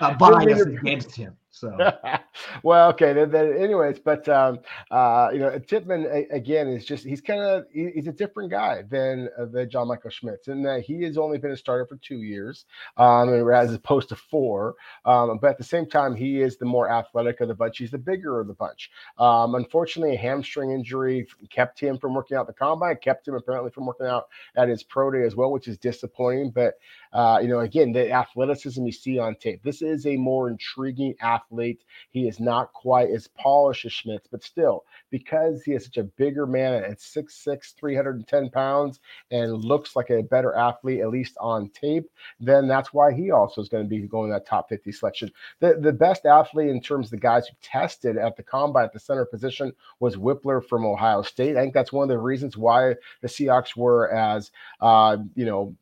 uh, 0.00 0.14
bias 0.18 0.62
against 0.62 1.16
him. 1.16 1.36
So, 1.52 1.76
well, 2.62 2.88
okay. 2.90 3.12
Then, 3.12 3.30
then 3.30 3.52
anyways, 3.58 3.98
but 3.98 4.26
um, 4.28 4.60
uh, 4.90 5.28
you 5.32 5.38
know, 5.38 5.58
Tippmann 5.58 6.06
again 6.30 6.66
is 6.66 6.84
just 6.84 7.04
he's 7.04 7.20
kind 7.20 7.40
of 7.40 7.66
he's 7.72 8.06
a 8.06 8.12
different 8.12 8.50
guy 8.50 8.82
than 8.90 9.28
uh, 9.38 9.44
than 9.44 9.68
John 9.68 9.88
Michael 9.88 10.10
Schmitz, 10.10 10.48
and 10.48 10.64
that 10.64 10.80
he 10.80 11.02
has 11.02 11.18
only 11.18 11.36
been 11.36 11.50
a 11.50 11.56
starter 11.56 11.84
for 11.86 11.96
two 11.98 12.22
years, 12.22 12.64
um, 12.96 13.28
as 13.52 13.74
opposed 13.74 14.08
to 14.08 14.16
four. 14.16 14.74
Um, 15.04 15.38
but 15.40 15.50
at 15.50 15.58
the 15.58 15.64
same 15.64 15.86
time, 15.86 16.16
he 16.16 16.40
is 16.40 16.56
the 16.56 16.64
more 16.64 16.90
athletic 16.90 17.40
of 17.42 17.48
the 17.48 17.54
bunch. 17.54 17.78
He's 17.78 17.90
the 17.90 17.98
bigger 17.98 18.40
of 18.40 18.46
the 18.46 18.54
bunch. 18.54 18.90
Um, 19.18 19.54
unfortunately, 19.54 20.14
a 20.14 20.18
hamstring 20.18 20.72
injury 20.72 21.26
kept 21.50 21.78
him 21.78 21.98
from 21.98 22.14
working 22.14 22.38
out 22.38 22.46
the 22.46 22.54
combine, 22.54 22.96
kept 22.96 23.28
him 23.28 23.34
apparently 23.34 23.70
from 23.70 23.84
working 23.84 24.06
out 24.06 24.24
at 24.56 24.70
his 24.70 24.82
pro 24.82 25.10
day 25.10 25.22
as 25.24 25.36
well, 25.36 25.52
which 25.52 25.68
is 25.68 25.76
disappointing. 25.76 26.50
But 26.50 26.74
uh, 27.12 27.38
you 27.42 27.48
know, 27.48 27.60
again, 27.60 27.92
the 27.92 28.10
athleticism 28.10 28.84
you 28.84 28.92
see 28.92 29.18
on 29.18 29.34
tape. 29.36 29.62
This 29.62 29.82
is 29.82 30.06
a 30.06 30.16
more 30.16 30.48
intriguing 30.48 31.14
athlete. 31.20 31.84
He 32.10 32.26
is 32.26 32.40
not 32.40 32.72
quite 32.72 33.10
as 33.10 33.28
polished 33.28 33.84
as 33.84 33.92
Schmitz, 33.92 34.26
but 34.30 34.42
still, 34.42 34.84
because 35.10 35.62
he 35.62 35.72
is 35.72 35.84
such 35.84 35.98
a 35.98 36.04
bigger 36.04 36.46
man 36.46 36.74
at 36.84 36.98
6'6, 36.98 37.74
310 37.78 38.50
pounds, 38.50 39.00
and 39.30 39.64
looks 39.64 39.94
like 39.94 40.10
a 40.10 40.22
better 40.22 40.54
athlete, 40.54 41.00
at 41.00 41.10
least 41.10 41.36
on 41.40 41.68
tape, 41.70 42.08
then 42.40 42.66
that's 42.66 42.92
why 42.92 43.12
he 43.12 43.30
also 43.30 43.60
is 43.60 43.68
going 43.68 43.84
to 43.84 43.88
be 43.88 44.00
going 44.06 44.30
that 44.30 44.46
top 44.46 44.68
50 44.68 44.90
selection. 44.92 45.30
The, 45.60 45.78
the 45.80 45.92
best 45.92 46.24
athlete 46.24 46.70
in 46.70 46.80
terms 46.80 47.06
of 47.06 47.10
the 47.12 47.16
guys 47.18 47.46
who 47.46 47.54
tested 47.62 48.16
at 48.16 48.36
the 48.36 48.42
combine 48.42 48.84
at 48.84 48.92
the 48.92 49.00
center 49.00 49.24
position 49.24 49.72
was 50.00 50.16
Wypler 50.16 50.66
from 50.66 50.86
Ohio 50.86 51.22
State. 51.22 51.56
I 51.56 51.60
think 51.60 51.74
that's 51.74 51.92
one 51.92 52.04
of 52.04 52.08
the 52.08 52.18
reasons 52.18 52.56
why 52.56 52.94
the 53.20 53.28
Seahawks 53.28 53.76
were 53.76 54.12
as, 54.12 54.50
uh, 54.80 55.18
you 55.34 55.44
know, 55.44 55.76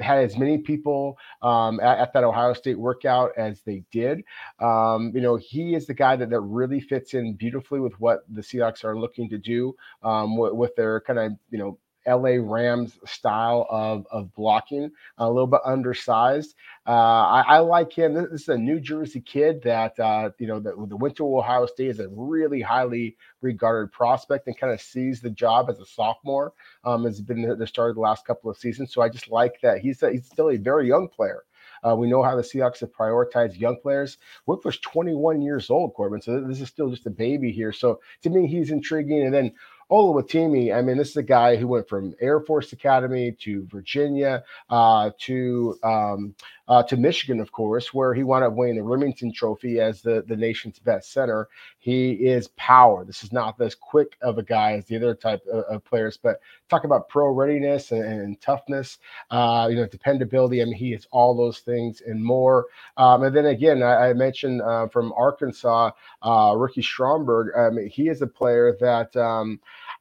had 0.00 0.18
as 0.18 0.36
many 0.36 0.58
people 0.58 1.18
um, 1.42 1.80
at, 1.80 1.98
at, 1.98 2.12
that 2.12 2.24
Ohio 2.24 2.52
State 2.52 2.78
workout 2.78 3.32
as 3.36 3.62
they 3.62 3.82
did. 3.90 4.22
Um, 4.60 5.12
you 5.14 5.20
know, 5.20 5.36
he 5.36 5.74
is 5.74 5.86
the 5.86 5.94
guy 5.94 6.16
that, 6.16 6.30
that 6.30 6.40
really 6.40 6.80
fits 6.80 7.14
in 7.14 7.34
beautifully 7.34 7.80
with 7.80 7.98
what 8.00 8.20
the 8.28 8.40
Seahawks 8.40 8.84
are 8.84 8.98
looking 8.98 9.28
to 9.30 9.38
do 9.38 9.74
um, 10.02 10.36
with, 10.36 10.52
with 10.52 10.76
their 10.76 11.00
kind 11.00 11.18
of, 11.18 11.32
you 11.50 11.58
know, 11.58 11.78
LA 12.08 12.36
Rams 12.40 12.98
style 13.04 13.66
of, 13.68 14.06
of 14.10 14.34
blocking, 14.34 14.90
a 15.18 15.28
little 15.28 15.46
bit 15.46 15.60
undersized. 15.64 16.54
Uh, 16.86 16.90
I, 16.90 17.44
I, 17.46 17.58
like 17.58 17.92
him. 17.92 18.14
This, 18.14 18.42
is 18.42 18.48
a 18.48 18.56
New 18.56 18.80
Jersey 18.80 19.20
kid 19.20 19.62
that, 19.62 19.98
uh, 20.00 20.30
you 20.38 20.46
know, 20.46 20.58
that 20.60 20.74
the 20.88 20.96
went 20.96 21.16
to 21.16 21.36
Ohio 21.36 21.66
State 21.66 21.88
is 21.90 22.00
a 22.00 22.08
really 22.08 22.62
highly 22.62 23.16
regarded 23.42 23.92
prospect 23.92 24.46
and 24.46 24.58
kind 24.58 24.72
of 24.72 24.80
sees 24.80 25.20
the 25.20 25.30
job 25.30 25.68
as 25.68 25.80
a 25.80 25.86
sophomore. 25.86 26.54
Um, 26.84 27.04
has 27.04 27.20
been 27.20 27.42
the, 27.42 27.54
the 27.54 27.66
start 27.66 27.90
of 27.90 27.96
the 27.96 28.00
last 28.00 28.24
couple 28.26 28.50
of 28.50 28.56
seasons. 28.56 28.92
So 28.92 29.02
I 29.02 29.08
just 29.08 29.30
like 29.30 29.60
that 29.62 29.80
he's, 29.80 30.02
a, 30.02 30.10
he's 30.12 30.26
still 30.26 30.50
a 30.50 30.56
very 30.56 30.88
young 30.88 31.08
player. 31.08 31.44
Uh, 31.86 31.94
we 31.94 32.08
know 32.08 32.22
how 32.22 32.36
the 32.36 32.42
Seahawks 32.42 32.80
have 32.80 32.92
prioritized 32.92 33.58
young 33.58 33.78
players. 33.80 34.18
Wypler's 34.46 34.78
21 34.78 35.42
years 35.42 35.70
old, 35.70 35.94
Corbin. 35.94 36.20
So 36.20 36.40
this 36.40 36.60
is 36.60 36.68
still 36.68 36.90
just 36.90 37.06
a 37.06 37.10
baby 37.10 37.52
here. 37.52 37.72
So 37.72 38.00
to 38.22 38.30
me, 38.30 38.46
he's 38.46 38.70
intriguing. 38.70 39.24
And 39.24 39.34
then 39.34 39.54
Oluwatimi, 39.90 40.74
I 40.76 40.82
mean, 40.82 40.98
this 40.98 41.10
is 41.10 41.16
a 41.16 41.22
guy 41.22 41.56
who 41.56 41.68
went 41.68 41.88
from 41.88 42.14
Air 42.20 42.40
Force 42.40 42.72
Academy 42.72 43.32
to 43.40 43.66
Virginia 43.66 44.44
uh, 44.68 45.10
to 45.20 45.78
um, 45.82 46.34
uh, 46.68 46.82
to 46.82 46.96
Michigan, 46.96 47.40
of 47.40 47.50
course, 47.50 47.94
where 47.94 48.14
he 48.14 48.22
wound 48.22 48.44
up 48.44 48.52
winning 48.52 48.76
the 48.76 48.82
Rimington 48.82 49.34
Trophy 49.34 49.80
as 49.80 50.02
the, 50.02 50.22
the 50.26 50.36
nation's 50.36 50.78
best 50.78 51.12
center. 51.12 51.48
He 51.78 52.12
is 52.12 52.48
power. 52.56 53.04
This 53.04 53.24
is 53.24 53.32
not 53.32 53.60
as 53.60 53.74
quick 53.74 54.16
of 54.20 54.38
a 54.38 54.42
guy 54.42 54.72
as 54.72 54.86
the 54.86 54.96
other 54.96 55.14
type 55.14 55.42
of, 55.50 55.64
of 55.64 55.84
players, 55.84 56.16
but 56.16 56.40
talk 56.68 56.84
about 56.84 57.08
pro 57.08 57.30
readiness 57.32 57.92
and, 57.92 58.04
and 58.04 58.40
toughness, 58.40 58.98
uh, 59.30 59.68
you 59.70 59.76
know, 59.76 59.86
dependability. 59.86 60.60
I 60.60 60.66
mean, 60.66 60.74
he 60.74 60.92
is 60.92 61.06
all 61.10 61.34
those 61.34 61.60
things 61.60 62.02
and 62.06 62.22
more. 62.22 62.66
Um, 62.96 63.22
and 63.22 63.34
then 63.34 63.46
again, 63.46 63.82
I, 63.82 64.10
I 64.10 64.12
mentioned 64.12 64.60
uh, 64.62 64.88
from 64.88 65.12
Arkansas, 65.16 65.90
uh, 66.22 66.54
Ricky 66.56 66.82
Stromberg. 66.82 67.56
Um, 67.56 67.78
he 67.88 68.08
is 68.08 68.22
a 68.22 68.26
player 68.26 68.76
that. 68.80 69.16
Um, 69.16 69.60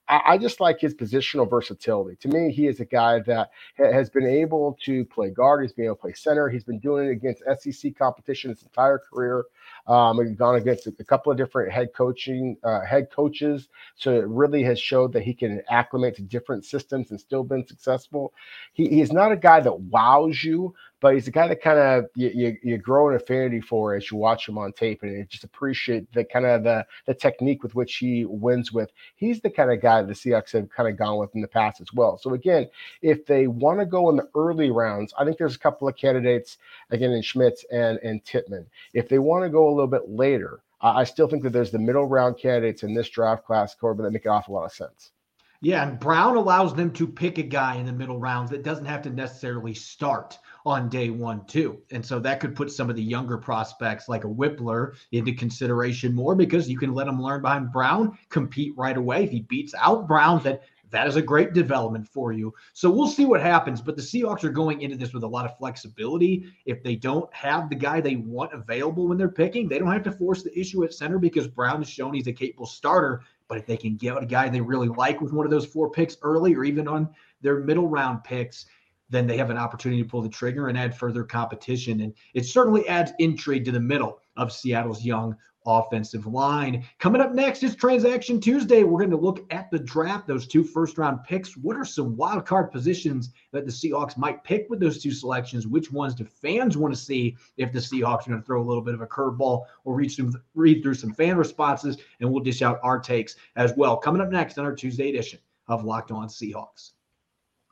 I, 0.09 0.37
just 0.37 0.61
like 0.61 0.79
his 0.79 0.93
positional 0.95 1.49
versatility. 1.49 2.15
To 2.17 2.27
me, 2.29 2.51
he 2.51 2.67
is 2.67 2.79
a 2.79 2.85
guy 2.85 3.19
that 3.21 3.49
has 3.77 4.09
been 4.09 4.25
able 4.25 4.77
to 4.85 5.03
play 5.05 5.29
guard. 5.29 5.63
He's 5.63 5.73
been 5.73 5.85
able 5.85 5.95
to 5.95 6.01
play 6.01 6.13
center. 6.13 6.47
He's 6.47 6.63
been 6.63 6.79
doing 6.79 7.07
it 7.07 7.11
against 7.11 7.43
SEC 7.59 7.95
competition 7.97 8.51
his 8.51 8.63
entire 8.63 8.99
career. 8.99 9.45
Um, 9.85 10.25
he's 10.25 10.35
gone 10.35 10.55
against 10.55 10.87
a, 10.87 11.03
couple 11.03 11.31
of 11.31 11.37
different 11.37 11.71
head 11.71 11.89
coaching 11.95 12.57
uh, 12.63 12.81
head 12.81 13.09
coaches, 13.11 13.69
so 13.95 14.13
it 14.13 14.27
really 14.27 14.63
has 14.63 14.79
showed 14.79 15.13
that 15.13 15.23
he 15.23 15.33
can 15.33 15.61
acclimate 15.69 16.15
to 16.15 16.21
different 16.21 16.65
systems 16.65 17.11
and 17.11 17.19
still 17.19 17.43
been 17.43 17.65
successful. 17.65 18.33
He, 18.73 18.87
he's 18.87 19.11
not 19.11 19.31
a 19.31 19.37
guy 19.37 19.61
that 19.61 19.79
wows 19.79 20.43
you, 20.43 20.73
but 20.99 21.13
he's 21.13 21.27
a 21.27 21.31
guy 21.31 21.47
that 21.47 21.61
kind 21.61 21.79
of 21.79 22.05
you, 22.15 22.31
you, 22.33 22.57
you, 22.63 22.77
grow 22.77 23.09
an 23.09 23.15
affinity 23.15 23.61
for 23.61 23.95
as 23.95 24.09
you 24.09 24.17
watch 24.17 24.47
him 24.47 24.57
on 24.57 24.73
tape 24.73 25.03
and 25.03 25.29
just 25.29 25.43
appreciate 25.43 26.11
the 26.13 26.23
kind 26.23 26.45
of 26.45 26.63
the, 26.63 26.85
the 27.05 27.13
technique 27.13 27.63
with 27.63 27.75
which 27.75 27.97
he 27.97 28.25
wins 28.25 28.71
with. 28.71 28.91
He's 29.15 29.41
the 29.41 29.49
kind 29.49 29.71
of 29.71 29.81
guy 29.81 30.01
the 30.01 30.13
Seahawks 30.13 30.53
have 30.53 30.69
kind 30.69 30.89
of 30.89 30.97
gone 30.97 31.17
with 31.17 31.35
in 31.35 31.41
the 31.41 31.47
past 31.47 31.81
as 31.81 31.93
well. 31.93 32.17
So 32.17 32.33
again, 32.33 32.67
if 33.01 33.25
they 33.25 33.47
want 33.47 33.79
to 33.79 33.85
go 33.85 34.09
in 34.09 34.15
the 34.15 34.29
early 34.35 34.71
rounds, 34.71 35.13
I 35.17 35.25
think 35.25 35.37
there's 35.37 35.55
a 35.55 35.59
couple 35.59 35.87
of 35.87 35.95
candidates 35.95 36.57
again 36.89 37.11
in 37.11 37.21
Schmitz 37.21 37.63
and 37.71 37.99
and 38.03 38.23
Tippmann. 38.25 38.65
If 38.93 39.09
they 39.09 39.19
want 39.19 39.43
to 39.43 39.49
go 39.49 39.67
a 39.67 39.73
little 39.73 39.87
bit 39.87 40.09
later, 40.09 40.61
I 40.81 41.03
still 41.05 41.27
think 41.27 41.43
that 41.43 41.53
there's 41.53 41.71
the 41.71 41.79
middle 41.79 42.05
round 42.05 42.37
candidates 42.37 42.83
in 42.83 42.93
this 42.93 43.09
draft 43.09 43.45
class, 43.45 43.73
Corbin, 43.73 44.05
that 44.05 44.11
make 44.11 44.25
an 44.25 44.31
awful 44.31 44.53
lot 44.53 44.65
of 44.65 44.71
sense. 44.71 45.11
Yeah, 45.59 45.87
and 45.87 45.99
Brown 45.99 46.37
allows 46.37 46.75
them 46.75 46.93
to 46.93 47.07
pick 47.07 47.39
a 47.39 47.43
guy 47.43 47.77
in 47.77 47.87
the 47.87 47.91
middle 47.91 48.19
rounds 48.19 48.51
that 48.51 48.61
doesn't 48.61 48.85
have 48.85 49.01
to 49.03 49.09
necessarily 49.09 49.73
start 49.73 50.37
on 50.67 50.89
day 50.89 51.09
one, 51.09 51.45
too. 51.45 51.81
And 51.91 52.05
so 52.05 52.19
that 52.19 52.41
could 52.41 52.55
put 52.55 52.71
some 52.71 52.89
of 52.89 52.97
the 52.97 53.03
younger 53.03 53.37
prospects 53.37 54.09
like 54.09 54.25
a 54.25 54.27
Wypler 54.27 54.95
into 55.13 55.33
consideration 55.33 56.13
more 56.13 56.35
because 56.35 56.69
you 56.69 56.77
can 56.77 56.93
let 56.93 57.07
him 57.07 57.21
learn 57.21 57.41
behind 57.41 57.71
Brown, 57.71 58.17
compete 58.29 58.73
right 58.75 58.97
away. 58.97 59.23
If 59.23 59.31
he 59.31 59.41
beats 59.41 59.73
out 59.79 60.07
Brown, 60.07 60.43
then 60.43 60.59
that 60.89 61.07
is 61.07 61.15
a 61.15 61.21
great 61.21 61.53
development 61.53 62.07
for 62.07 62.33
you. 62.33 62.53
So 62.73 62.89
we'll 62.89 63.07
see 63.07 63.25
what 63.25 63.41
happens. 63.41 63.81
But 63.81 63.95
the 63.95 64.01
Seahawks 64.01 64.43
are 64.43 64.49
going 64.49 64.81
into 64.81 64.97
this 64.97 65.13
with 65.13 65.23
a 65.23 65.27
lot 65.27 65.45
of 65.45 65.57
flexibility. 65.57 66.51
If 66.65 66.83
they 66.83 66.95
don't 66.95 67.33
have 67.33 67.69
the 67.69 67.75
guy 67.75 68.01
they 68.01 68.17
want 68.17 68.53
available 68.53 69.07
when 69.07 69.17
they're 69.17 69.29
picking, 69.29 69.69
they 69.69 69.79
don't 69.79 69.91
have 69.91 70.03
to 70.03 70.11
force 70.11 70.43
the 70.43 70.57
issue 70.57 70.83
at 70.83 70.93
center 70.93 71.17
because 71.17 71.47
Brown 71.47 71.81
has 71.81 71.89
shown 71.89 72.13
he's 72.13 72.27
a 72.27 72.33
capable 72.33 72.65
starter. 72.65 73.21
But 73.47 73.59
if 73.59 73.65
they 73.65 73.77
can 73.77 73.95
get 73.95 74.21
a 74.21 74.25
guy 74.25 74.49
they 74.49 74.61
really 74.61 74.89
like 74.89 75.21
with 75.21 75.31
one 75.31 75.45
of 75.45 75.51
those 75.51 75.65
four 75.65 75.89
picks 75.89 76.17
early 76.21 76.53
or 76.55 76.63
even 76.65 76.87
on 76.87 77.09
their 77.41 77.59
middle 77.59 77.87
round 77.87 78.23
picks, 78.23 78.65
then 79.09 79.27
they 79.27 79.37
have 79.37 79.49
an 79.49 79.57
opportunity 79.57 80.01
to 80.01 80.09
pull 80.09 80.21
the 80.21 80.29
trigger 80.29 80.67
and 80.67 80.77
add 80.77 80.95
further 80.95 81.23
competition. 81.23 82.01
And 82.01 82.13
it 82.33 82.45
certainly 82.45 82.87
adds 82.87 83.11
intrigue 83.19 83.65
to 83.65 83.71
the 83.71 83.79
middle 83.79 84.19
of 84.35 84.51
Seattle's 84.51 85.03
young 85.03 85.35
offensive 85.67 86.25
line. 86.25 86.85
Coming 86.97 87.21
up 87.21 87.33
next 87.33 87.61
is 87.61 87.75
Transaction 87.75 88.39
Tuesday. 88.39 88.83
We're 88.83 88.99
going 88.99 89.11
to 89.11 89.17
look 89.17 89.45
at 89.51 89.69
the 89.69 89.77
draft, 89.77 90.25
those 90.25 90.47
two 90.47 90.63
first 90.63 90.97
round 90.97 91.23
picks. 91.25 91.57
What 91.57 91.75
are 91.75 91.85
some 91.85 92.15
wild 92.15 92.45
card 92.45 92.71
positions 92.71 93.31
that 93.51 93.65
the 93.65 93.71
Seahawks 93.71 94.17
might 94.17 94.43
pick 94.43 94.67
with 94.69 94.79
those 94.79 95.03
two 95.03 95.11
selections? 95.11 95.67
Which 95.67 95.91
ones 95.91 96.15
do 96.15 96.23
fans 96.23 96.77
want 96.77 96.93
to 96.93 96.99
see 96.99 97.35
if 97.57 97.73
the 97.73 97.79
Seahawks 97.79 98.25
are 98.25 98.29
going 98.29 98.41
to 98.41 98.45
throw 98.45 98.61
a 98.61 98.63
little 98.63 98.81
bit 98.81 98.93
of 98.93 99.01
a 99.01 99.07
curveball 99.07 99.65
or 99.83 99.93
read, 99.93 100.11
some, 100.11 100.33
read 100.55 100.81
through 100.81 100.95
some 100.95 101.13
fan 101.13 101.35
responses? 101.37 101.97
And 102.21 102.31
we'll 102.31 102.43
dish 102.43 102.61
out 102.61 102.79
our 102.81 102.99
takes 102.99 103.35
as 103.57 103.73
well. 103.75 103.97
Coming 103.97 104.21
up 104.21 104.29
next 104.29 104.57
on 104.57 104.65
our 104.65 104.73
Tuesday 104.73 105.09
edition 105.09 105.39
of 105.67 105.83
Locked 105.83 106.11
On 106.11 106.27
Seahawks. 106.27 106.91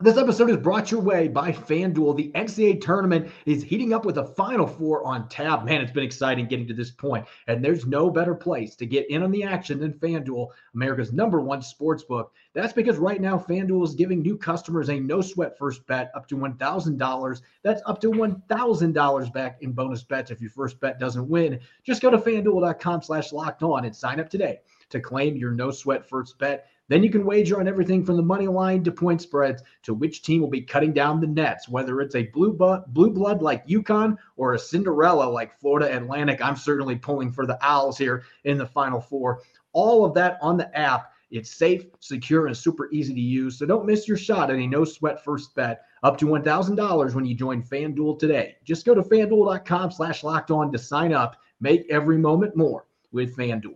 This 0.02 0.18
episode 0.18 0.50
is 0.50 0.58
brought 0.58 0.92
your 0.92 1.00
way 1.00 1.30
by 1.30 1.54
FanDuel. 1.54 2.18
The 2.18 2.30
NCAA 2.36 2.82
tournament 2.82 3.32
is 3.46 3.64
heating 3.64 3.94
up 3.94 4.04
with 4.04 4.18
a 4.18 4.26
Final 4.26 4.68
Four 4.68 5.08
on 5.08 5.30
tap. 5.30 5.64
Man, 5.64 5.80
it's 5.80 5.94
been 5.94 6.04
exciting 6.04 6.48
getting 6.48 6.68
to 6.68 6.74
this 6.74 6.92
point, 6.92 7.26
and 7.48 7.64
there's 7.64 7.86
no 7.86 8.10
better 8.10 8.36
place 8.36 8.76
to 8.76 8.86
get 8.86 9.10
in 9.10 9.24
on 9.24 9.32
the 9.32 9.44
action 9.44 9.80
than 9.80 9.94
FanDuel, 9.94 10.50
America's 10.74 11.14
number 11.14 11.40
one 11.40 11.62
sports 11.62 12.04
book. 12.04 12.34
That's 12.54 12.74
because 12.74 12.98
right 12.98 13.22
now 13.22 13.38
FanDuel 13.38 13.86
is 13.86 13.96
giving 13.96 14.22
new 14.22 14.38
customers 14.38 14.90
a 14.90 15.00
no 15.00 15.22
sweat 15.22 15.58
first 15.58 15.88
bet 15.88 16.12
up 16.14 16.28
to 16.28 16.36
$1,000. 16.36 17.42
That's 17.64 17.82
up 17.86 18.02
to 18.02 18.12
$1,000 18.12 19.34
back 19.34 19.62
in 19.62 19.72
bonus 19.72 20.04
bets 20.04 20.30
if 20.30 20.42
your 20.42 20.50
first 20.50 20.78
bet 20.82 21.00
doesn't 21.00 21.30
win. 21.30 21.58
Just 21.86 22.02
go 22.02 22.10
to 22.10 22.18
fanduel.com 22.18 23.02
slash 23.02 23.32
locked 23.32 23.64
on 23.64 23.86
and 23.86 23.96
sign 23.96 24.20
up 24.20 24.30
today 24.30 24.60
to 24.90 25.00
claim 25.00 25.38
your 25.38 25.52
no 25.52 25.72
sweat 25.72 26.08
first 26.08 26.38
bet. 26.38 26.68
Then 26.88 27.04
you 27.04 27.10
can 27.10 27.26
wager 27.26 27.60
on 27.60 27.68
everything 27.68 28.06
from 28.06 28.16
the 28.16 28.24
money 28.24 28.48
line 28.48 28.84
to 28.84 28.92
point 28.92 29.22
spreads 29.22 29.64
to 29.84 29.94
which 29.94 30.22
team 30.22 30.42
will 30.42 30.50
be 30.50 30.62
cutting 30.62 30.94
down 30.94 31.20
the 31.20 31.28
nets, 31.28 31.68
whether 31.68 32.00
it's 32.00 32.16
a 32.16 32.28
blue, 32.28 32.54
bu- 32.54 32.86
blue 32.88 33.10
blood 33.10 33.42
like 33.42 33.68
UConn 33.68 34.18
or 34.36 34.54
a 34.54 34.60
Cinderella 34.60 35.26
like 35.26 35.60
Florida 35.60 35.96
Atlantic. 35.96 36.42
I'm 36.42 36.56
certainly 36.56 36.96
pulling 36.96 37.32
for 37.32 37.46
the 37.46 37.58
Owls 37.62 37.98
here 37.98 38.24
in 38.44 38.58
the 38.58 38.68
Final 38.68 39.02
Four. 39.02 39.42
All 39.74 40.06
of 40.06 40.14
that 40.14 40.38
on 40.42 40.58
the 40.58 40.78
app. 40.78 41.12
It's 41.32 41.52
safe, 41.52 41.86
secure, 42.00 42.46
and 42.48 42.56
super 42.56 42.90
easy 42.92 43.14
to 43.14 43.20
use. 43.20 43.58
So 43.58 43.66
don't 43.66 43.88
miss 43.88 44.08
your 44.08 44.16
shot 44.16 44.52
at 44.52 44.58
a 44.58 44.68
no 44.68 44.86
sweat 44.86 45.24
first 45.24 45.56
bet 45.56 45.82
up 46.04 46.18
to 46.20 46.28
$1,000 46.28 47.16
when 47.16 47.26
you 47.26 47.34
join 47.34 47.64
FanDuel 47.64 48.20
today. 48.20 48.58
Just 48.64 48.86
go 48.86 48.94
to 48.94 49.02
fanduel.com 49.02 49.92
slash 49.92 50.24
locked 50.24 50.52
on 50.52 50.72
to 50.72 50.78
sign 50.78 51.14
up. 51.14 51.38
Make 51.60 51.88
every 51.90 52.20
moment 52.20 52.56
more 52.56 52.86
with 53.12 53.36
FanDuel. 53.36 53.76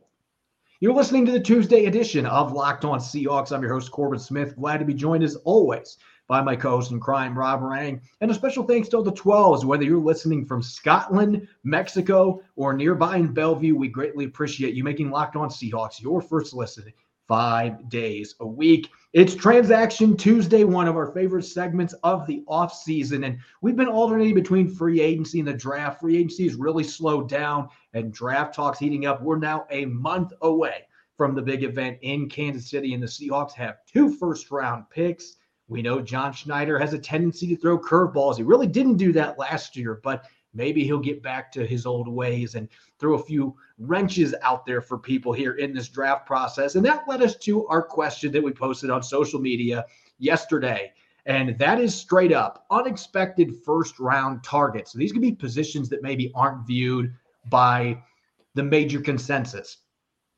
You're 0.81 0.93
listening 0.93 1.25
to 1.25 1.33
the 1.33 1.41
Tuesday 1.41 1.87
edition 1.87 2.25
of 2.25 2.53
Locked 2.53 2.85
On 2.85 2.99
Seahawks. 2.99 3.51
I'm 3.51 3.61
your 3.61 3.73
host, 3.73 3.91
Corbin 3.91 4.17
Smith. 4.17 4.55
Glad 4.55 4.77
to 4.77 4.85
be 4.85 4.93
joined 4.93 5.25
as 5.25 5.35
always 5.43 5.97
by 6.29 6.41
my 6.41 6.55
co-host 6.55 6.91
in 6.91 7.01
crime, 7.01 7.37
Rob 7.37 7.61
Rang. 7.61 7.99
And 8.21 8.31
a 8.31 8.33
special 8.33 8.63
thanks 8.63 8.87
to 8.87 8.95
all 8.95 9.03
the 9.03 9.11
12s, 9.11 9.65
whether 9.65 9.83
you're 9.83 9.99
listening 9.99 10.45
from 10.45 10.63
Scotland, 10.63 11.45
Mexico, 11.65 12.41
or 12.55 12.71
nearby 12.71 13.17
in 13.17 13.33
Bellevue. 13.33 13.75
We 13.75 13.89
greatly 13.89 14.23
appreciate 14.23 14.73
you 14.73 14.85
making 14.85 15.11
Locked 15.11 15.35
On 15.35 15.49
Seahawks 15.49 16.01
your 16.01 16.21
first 16.21 16.53
listen 16.53 16.93
five 17.29 17.87
days 17.89 18.33
a 18.39 18.45
week. 18.45 18.89
It's 19.13 19.35
Transaction 19.35 20.17
Tuesday, 20.17 20.63
one 20.63 20.87
of 20.87 20.97
our 20.97 21.13
favorite 21.13 21.43
segments 21.43 21.93
of 22.03 22.25
the 22.25 22.43
offseason. 22.49 23.23
And 23.23 23.37
we've 23.61 23.75
been 23.75 23.87
alternating 23.87 24.33
between 24.33 24.67
free 24.67 24.99
agency 24.99 25.37
and 25.37 25.47
the 25.47 25.53
draft. 25.53 26.01
Free 26.01 26.17
agency 26.17 26.45
has 26.45 26.55
really 26.55 26.83
slowed 26.83 27.29
down 27.29 27.69
and 27.93 28.11
draft 28.11 28.55
talks 28.55 28.79
heating 28.79 29.05
up. 29.05 29.21
We're 29.21 29.37
now 29.37 29.67
a 29.69 29.85
month 29.85 30.33
away 30.41 30.85
from 31.17 31.35
the 31.35 31.41
big 31.41 31.63
event 31.63 31.99
in 32.01 32.29
Kansas 32.29 32.69
City, 32.69 32.95
and 32.95 33.03
the 33.03 33.07
Seahawks 33.07 33.53
have 33.53 33.85
two 33.85 34.15
first 34.15 34.49
round 34.49 34.89
picks. 34.89 35.35
We 35.67 35.83
know 35.83 36.01
John 36.01 36.33
Schneider 36.33 36.79
has 36.79 36.93
a 36.93 36.99
tendency 36.99 37.45
to 37.47 37.55
throw 37.55 37.77
curveballs. 37.77 38.37
He 38.37 38.43
really 38.43 38.65
didn't 38.65 38.97
do 38.97 39.13
that 39.13 39.37
last 39.37 39.75
year, 39.75 39.99
but 40.03 40.25
maybe 40.53 40.83
he'll 40.83 40.99
get 40.99 41.21
back 41.21 41.51
to 41.51 41.65
his 41.65 41.85
old 41.85 42.07
ways 42.07 42.55
and 42.55 42.67
throw 42.99 43.15
a 43.15 43.23
few 43.23 43.55
wrenches 43.77 44.33
out 44.41 44.65
there 44.65 44.81
for 44.81 44.97
people 44.97 45.31
here 45.33 45.53
in 45.53 45.73
this 45.73 45.89
draft 45.89 46.25
process. 46.25 46.75
And 46.75 46.85
that 46.85 47.07
led 47.07 47.21
us 47.21 47.35
to 47.37 47.67
our 47.67 47.81
question 47.81 48.31
that 48.31 48.43
we 48.43 48.51
posted 48.51 48.89
on 48.89 49.03
social 49.03 49.39
media 49.39 49.85
yesterday. 50.17 50.91
And 51.25 51.57
that 51.59 51.79
is 51.79 51.93
straight 51.93 52.31
up 52.31 52.65
unexpected 52.71 53.53
first 53.63 53.99
round 53.99 54.43
targets. 54.43 54.93
So 54.93 54.99
these 54.99 55.11
could 55.11 55.21
be 55.21 55.31
positions 55.31 55.89
that 55.89 56.01
maybe 56.01 56.31
aren't 56.33 56.65
viewed 56.65 57.13
by 57.49 58.01
the 58.55 58.63
major 58.63 58.99
consensus 58.99 59.77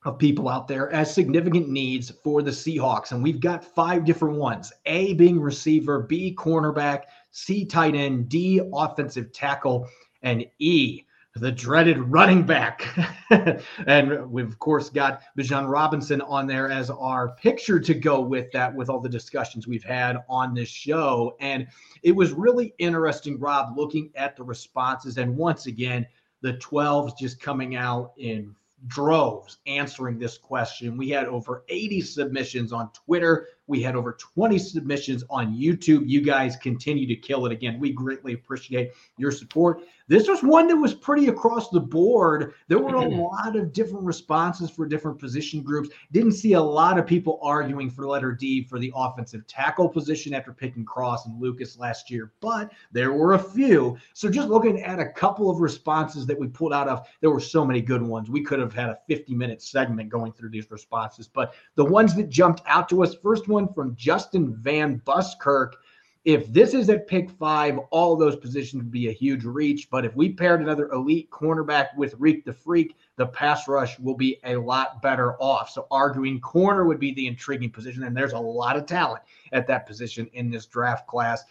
of 0.03 0.17
people 0.17 0.49
out 0.49 0.67
there 0.67 0.91
as 0.91 1.13
significant 1.13 1.69
needs 1.69 2.09
for 2.23 2.41
the 2.41 2.51
Seahawks. 2.51 3.11
And 3.11 3.21
we've 3.21 3.39
got 3.39 3.63
five 3.63 4.03
different 4.03 4.37
ones 4.37 4.73
A 4.85 5.13
being 5.13 5.39
receiver, 5.39 6.01
B 6.01 6.35
cornerback, 6.37 7.03
C 7.31 7.65
tight 7.65 7.95
end, 7.95 8.29
D 8.29 8.61
offensive 8.73 9.31
tackle, 9.31 9.87
and 10.21 10.45
E 10.59 11.05
the 11.35 11.51
dreaded 11.51 11.97
running 11.99 12.43
back. 12.43 12.87
and 13.87 14.29
we've, 14.29 14.47
of 14.47 14.59
course, 14.59 14.89
got 14.89 15.21
Bijan 15.37 15.69
Robinson 15.69 16.21
on 16.21 16.45
there 16.45 16.69
as 16.69 16.89
our 16.89 17.29
picture 17.35 17.79
to 17.79 17.93
go 17.93 18.19
with 18.19 18.51
that, 18.51 18.73
with 18.73 18.89
all 18.89 18.99
the 18.99 19.09
discussions 19.09 19.67
we've 19.67 19.83
had 19.83 20.17
on 20.27 20.53
this 20.53 20.67
show. 20.67 21.37
And 21.39 21.67
it 22.03 22.11
was 22.11 22.33
really 22.33 22.73
interesting, 22.79 23.39
Rob, 23.39 23.77
looking 23.77 24.11
at 24.15 24.35
the 24.35 24.43
responses. 24.43 25.17
And 25.17 25.37
once 25.37 25.67
again, 25.67 26.05
the 26.41 26.53
12s 26.55 27.17
just 27.17 27.39
coming 27.39 27.75
out 27.75 28.11
in 28.17 28.53
droves 28.87 29.59
answering 29.67 30.17
this 30.17 30.37
question. 30.37 30.97
We 30.97 31.09
had 31.09 31.27
over 31.27 31.63
80 31.69 32.01
submissions 32.01 32.73
on 32.73 32.89
Twitter. 32.91 33.47
We 33.67 33.81
had 33.81 33.95
over 33.95 34.13
20 34.13 34.57
submissions 34.57 35.23
on 35.29 35.55
YouTube. 35.55 36.03
You 36.05 36.21
guys 36.21 36.55
continue 36.57 37.07
to 37.07 37.15
kill 37.15 37.45
it 37.45 37.51
again. 37.51 37.79
We 37.79 37.91
greatly 37.91 38.33
appreciate 38.33 38.91
your 39.17 39.31
support. 39.31 39.81
This 40.07 40.27
was 40.27 40.43
one 40.43 40.67
that 40.67 40.75
was 40.75 40.93
pretty 40.93 41.27
across 41.27 41.69
the 41.69 41.79
board. 41.79 42.53
There 42.67 42.79
were 42.79 42.95
a 42.95 43.07
lot 43.07 43.55
of 43.55 43.71
different 43.71 44.03
responses 44.03 44.69
for 44.69 44.85
different 44.85 45.19
position 45.19 45.61
groups. 45.61 45.89
Didn't 46.11 46.33
see 46.33 46.51
a 46.53 46.61
lot 46.61 46.99
of 46.99 47.07
people 47.07 47.39
arguing 47.41 47.89
for 47.89 48.05
letter 48.05 48.33
D 48.33 48.65
for 48.65 48.77
the 48.77 48.91
offensive 48.93 49.47
tackle 49.47 49.87
position 49.87 50.33
after 50.33 50.51
picking 50.51 50.83
Cross 50.83 51.27
and 51.27 51.39
Lucas 51.39 51.77
last 51.79 52.11
year, 52.11 52.33
but 52.41 52.73
there 52.91 53.13
were 53.13 53.35
a 53.35 53.39
few. 53.39 53.97
So 54.13 54.29
just 54.29 54.49
looking 54.49 54.81
at 54.81 54.99
a 54.99 55.07
couple 55.07 55.49
of 55.49 55.61
responses 55.61 56.25
that 56.25 56.37
we 56.37 56.47
pulled 56.47 56.73
out 56.73 56.89
of, 56.89 57.07
there 57.21 57.31
were 57.31 57.39
so 57.39 57.63
many 57.63 57.79
good 57.79 58.01
ones. 58.01 58.29
We 58.29 58.43
could 58.43 58.59
have 58.59 58.73
had 58.73 58.89
a 58.89 58.97
50 59.07 59.33
minute 59.33 59.61
segment 59.61 60.09
going 60.09 60.33
through 60.33 60.49
these 60.49 60.69
responses, 60.69 61.29
but 61.29 61.53
the 61.75 61.85
ones 61.85 62.15
that 62.15 62.29
jumped 62.29 62.61
out 62.65 62.89
to 62.89 63.01
us 63.01 63.15
first 63.15 63.47
one 63.51 63.73
from 63.73 63.95
Justin 63.95 64.55
Van 64.55 65.01
Buskirk 65.05 65.75
if 66.23 66.53
this 66.53 66.75
is 66.75 66.87
at 66.89 67.07
pick 67.07 67.31
five, 67.31 67.79
all 67.89 68.15
those 68.15 68.35
positions 68.35 68.83
would 68.83 68.91
be 68.91 69.09
a 69.09 69.13
huge 69.13 69.43
reach. 69.43 69.89
But 69.89 70.05
if 70.05 70.15
we 70.15 70.29
paired 70.29 70.61
another 70.61 70.91
elite 70.91 71.31
cornerback 71.31 71.95
with 71.97 72.13
Reek 72.19 72.45
the 72.45 72.53
Freak, 72.53 72.95
the 73.15 73.25
pass 73.25 73.67
rush 73.67 73.97
will 73.97 74.15
be 74.15 74.37
a 74.43 74.55
lot 74.55 75.01
better 75.01 75.33
off. 75.41 75.71
So 75.71 75.87
arguing 75.89 76.39
corner 76.39 76.85
would 76.85 76.99
be 76.99 77.11
the 77.13 77.25
intriguing 77.25 77.71
position. 77.71 78.03
And 78.03 78.15
there's 78.15 78.33
a 78.33 78.39
lot 78.39 78.77
of 78.77 78.85
talent 78.85 79.23
at 79.51 79.65
that 79.67 79.87
position 79.87 80.29
in 80.33 80.51
this 80.51 80.67
draft 80.67 81.07
class. 81.07 81.43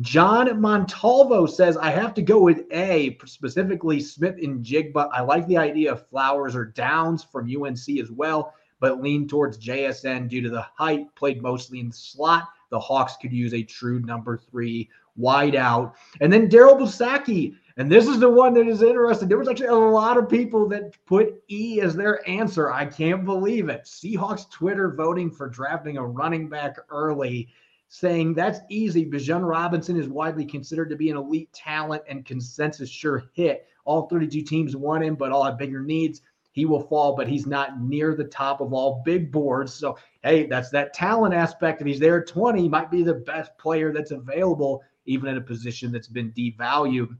John 0.00 0.60
Montalvo 0.60 1.46
says, 1.46 1.76
I 1.76 1.90
have 1.90 2.12
to 2.14 2.22
go 2.22 2.40
with 2.40 2.64
A, 2.72 3.16
specifically 3.24 4.00
Smith-Njigba. 4.00 5.08
I 5.12 5.20
like 5.22 5.46
the 5.46 5.56
idea 5.56 5.92
of 5.92 6.06
Flowers 6.08 6.56
or 6.56 6.66
Downs 6.66 7.22
from 7.22 7.48
UNC 7.48 8.00
as 8.00 8.10
well, 8.10 8.52
but 8.80 9.02
lean 9.02 9.26
towards 9.28 9.58
JSN 9.58 10.28
due 10.28 10.42
to 10.42 10.50
the 10.50 10.66
height, 10.76 11.06
played 11.14 11.42
mostly 11.42 11.80
in 11.80 11.88
the 11.88 11.94
slot 11.94 12.48
the 12.70 12.78
Hawks 12.78 13.16
could 13.16 13.32
use 13.32 13.54
a 13.54 13.62
true 13.62 14.00
number 14.00 14.36
three 14.36 14.88
wide 15.16 15.54
out. 15.54 15.96
And 16.20 16.32
then 16.32 16.48
Daryl 16.48 16.78
Busacki. 16.78 17.56
And 17.78 17.92
this 17.92 18.06
is 18.06 18.18
the 18.18 18.28
one 18.28 18.54
that 18.54 18.66
is 18.66 18.82
interesting. 18.82 19.28
There 19.28 19.38
was 19.38 19.48
actually 19.48 19.66
a 19.66 19.74
lot 19.74 20.16
of 20.16 20.30
people 20.30 20.66
that 20.68 20.96
put 21.04 21.42
E 21.50 21.80
as 21.82 21.94
their 21.94 22.26
answer. 22.28 22.72
I 22.72 22.86
can't 22.86 23.24
believe 23.24 23.68
it. 23.68 23.84
Seahawks 23.84 24.50
Twitter 24.50 24.94
voting 24.94 25.30
for 25.30 25.48
drafting 25.48 25.98
a 25.98 26.06
running 26.06 26.48
back 26.48 26.76
early, 26.88 27.48
saying 27.88 28.32
that's 28.32 28.60
easy. 28.70 29.04
Bijan 29.04 29.46
Robinson 29.46 30.00
is 30.00 30.08
widely 30.08 30.46
considered 30.46 30.88
to 30.88 30.96
be 30.96 31.10
an 31.10 31.18
elite 31.18 31.52
talent 31.52 32.02
and 32.08 32.24
consensus 32.24 32.88
sure 32.88 33.24
hit. 33.34 33.66
All 33.84 34.08
32 34.08 34.42
teams 34.42 34.74
want 34.74 35.04
him, 35.04 35.14
but 35.14 35.30
all 35.30 35.44
have 35.44 35.58
bigger 35.58 35.82
needs 35.82 36.22
he 36.56 36.64
will 36.64 36.80
fall, 36.80 37.14
but 37.14 37.28
he's 37.28 37.46
not 37.46 37.82
near 37.82 38.14
the 38.14 38.24
top 38.24 38.62
of 38.62 38.72
all 38.72 39.02
big 39.04 39.30
boards. 39.30 39.74
So, 39.74 39.98
hey, 40.22 40.46
that's 40.46 40.70
that 40.70 40.94
talent 40.94 41.34
aspect. 41.34 41.82
If 41.82 41.86
he's 41.86 42.00
there 42.00 42.22
at 42.22 42.28
20, 42.28 42.62
he 42.62 42.68
might 42.68 42.90
be 42.90 43.02
the 43.02 43.12
best 43.12 43.56
player 43.58 43.92
that's 43.92 44.10
available, 44.10 44.82
even 45.04 45.28
at 45.28 45.36
a 45.36 45.42
position 45.42 45.92
that's 45.92 46.08
been 46.08 46.32
devalued. 46.32 47.14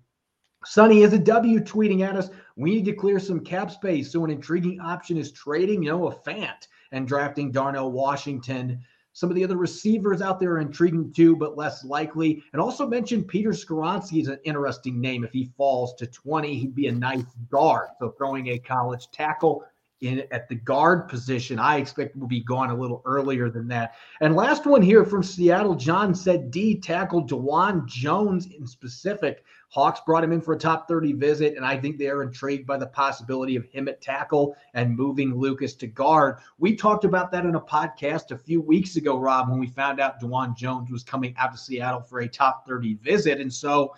Sonny 0.65 1.03
is 1.03 1.13
a 1.13 1.19
W 1.19 1.61
tweeting 1.61 2.01
at 2.01 2.17
us. 2.17 2.31
We 2.57 2.71
need 2.71 2.87
to 2.87 2.95
clear 2.95 3.21
some 3.21 3.41
cap 3.41 3.71
space. 3.71 4.11
So, 4.11 4.25
an 4.25 4.31
intriguing 4.31 4.81
option 4.81 5.19
is 5.19 5.33
trading, 5.33 5.83
you 5.83 5.91
know, 5.91 6.09
a 6.09 6.15
Fant 6.15 6.69
and 6.93 7.07
drafting 7.07 7.53
Darnell 7.53 7.93
Washington. 7.93 8.81
Some 9.17 9.31
of 9.31 9.35
the 9.35 9.45
other 9.45 9.57
receivers 9.57 10.21
out 10.21 10.39
there 10.39 10.53
are 10.53 10.61
intriguing 10.61 11.11
too, 11.11 11.37
but 11.37 11.57
less 11.57 11.83
likely. 11.87 12.43
And 12.53 12.61
also 12.61 12.87
mentioned 12.87 13.29
Peter 13.29 13.49
Skoronski 13.49 14.21
is 14.21 14.29
an 14.29 14.39
interesting 14.45 15.01
name. 15.01 15.25
If 15.25 15.33
he 15.33 15.51
falls 15.57 15.95
to 15.95 16.07
20, 16.07 16.59
he'd 16.59 16.75
be 16.75 16.89
a 16.89 16.93
nice 16.93 17.25
guard. 17.51 17.89
So 17.99 18.11
throwing 18.11 18.49
a 18.49 18.59
college 18.59 19.11
tackle 19.13 19.65
in 20.01 20.25
at 20.31 20.49
the 20.49 20.55
guard 20.55 21.09
position, 21.09 21.59
I 21.59 21.77
expect 21.77 22.17
will 22.17 22.27
be 22.27 22.43
gone 22.43 22.71
a 22.71 22.75
little 22.75 23.03
earlier 23.05 23.49
than 23.49 23.69
that. 23.69 23.95
And 24.21 24.37
last 24.37 24.67
one 24.67 24.83
here 24.83 25.05
from 25.05 25.23
Seattle, 25.23 25.75
John 25.75 26.15
said 26.15 26.51
D 26.51 26.79
tackle 26.79 27.27
Dawand 27.27 27.87
Jones 27.87 28.47
in 28.47 28.67
specific 28.67 29.45
Hawks 29.69 30.01
brought 30.07 30.25
him 30.25 30.33
in 30.33 30.41
for 30.41 30.55
a 30.55 30.59
top 30.59 30.89
30 30.89 31.13
visit, 31.15 31.57
and 31.57 31.65
I 31.65 31.77
think 31.77 31.99
they 31.99 32.09
are 32.09 32.23
intrigued 32.23 32.67
by 32.67 32.77
the 32.77 32.87
possibility 32.87 33.57
of 33.57 33.65
him 33.67 33.89
at 33.89 34.01
tackle 34.01 34.57
and 34.75 34.97
moving 34.97 35.35
Lucas 35.35 35.75
to 35.75 35.87
guard. 35.87 36.39
We 36.59 36.77
talked 36.77 37.05
about 37.05 37.31
that 37.33 37.45
in 37.45 37.57
a 37.57 37.61
podcast 37.61 38.31
a 38.31 38.39
few 38.39 38.61
weeks 38.61 38.97
ago, 38.97 39.19
Rob, 39.19 39.51
when 39.51 39.59
we 39.59 39.67
found 39.67 40.01
out 40.01 40.21
Dawand 40.21 40.57
Jones 40.57 40.91
was 40.91 41.03
coming 41.03 41.35
out 41.37 41.53
to 41.53 41.59
Seattle 41.59 42.01
for 42.01 42.21
a 42.21 42.29
top 42.29 42.67
30 42.67 42.95
visit. 43.03 43.41
And 43.41 43.53
so, 43.53 43.95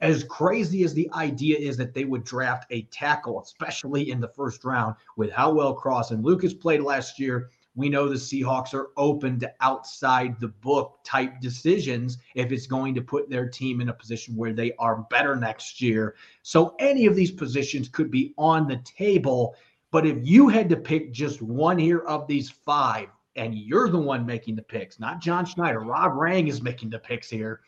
as 0.00 0.24
crazy 0.24 0.84
as 0.84 0.94
the 0.94 1.10
idea 1.12 1.58
is 1.58 1.76
that 1.76 1.94
they 1.94 2.04
would 2.04 2.24
draft 2.24 2.66
a 2.70 2.82
tackle, 2.84 3.40
especially 3.42 4.10
in 4.10 4.20
the 4.20 4.28
first 4.28 4.64
round, 4.64 4.94
with 5.16 5.30
how 5.30 5.52
well 5.52 5.74
Cross 5.74 6.12
and 6.12 6.24
Lucas 6.24 6.54
played 6.54 6.80
last 6.80 7.18
year, 7.18 7.50
we 7.78 7.88
know 7.88 8.08
the 8.08 8.16
Seahawks 8.16 8.74
are 8.74 8.90
open 8.96 9.38
to 9.38 9.52
outside 9.60 10.40
the 10.40 10.48
book 10.48 10.98
type 11.04 11.40
decisions 11.40 12.18
if 12.34 12.50
it's 12.50 12.66
going 12.66 12.92
to 12.96 13.00
put 13.00 13.30
their 13.30 13.48
team 13.48 13.80
in 13.80 13.88
a 13.88 13.92
position 13.92 14.34
where 14.34 14.52
they 14.52 14.72
are 14.80 15.06
better 15.10 15.36
next 15.36 15.80
year. 15.80 16.16
So 16.42 16.74
any 16.80 17.06
of 17.06 17.14
these 17.14 17.30
positions 17.30 17.88
could 17.88 18.10
be 18.10 18.34
on 18.36 18.66
the 18.66 18.78
table. 18.84 19.54
But 19.92 20.06
if 20.06 20.18
you 20.26 20.48
had 20.48 20.68
to 20.70 20.76
pick 20.76 21.12
just 21.12 21.40
one 21.40 21.78
here 21.78 22.00
of 22.00 22.26
these 22.26 22.50
five, 22.50 23.10
and 23.36 23.54
you're 23.54 23.88
the 23.88 23.98
one 23.98 24.26
making 24.26 24.56
the 24.56 24.62
picks, 24.62 24.98
not 24.98 25.20
John 25.20 25.46
Schneider, 25.46 25.78
Rob 25.78 26.14
Rang 26.14 26.48
is 26.48 26.60
making 26.60 26.90
the 26.90 26.98
picks 26.98 27.30
here. 27.30 27.60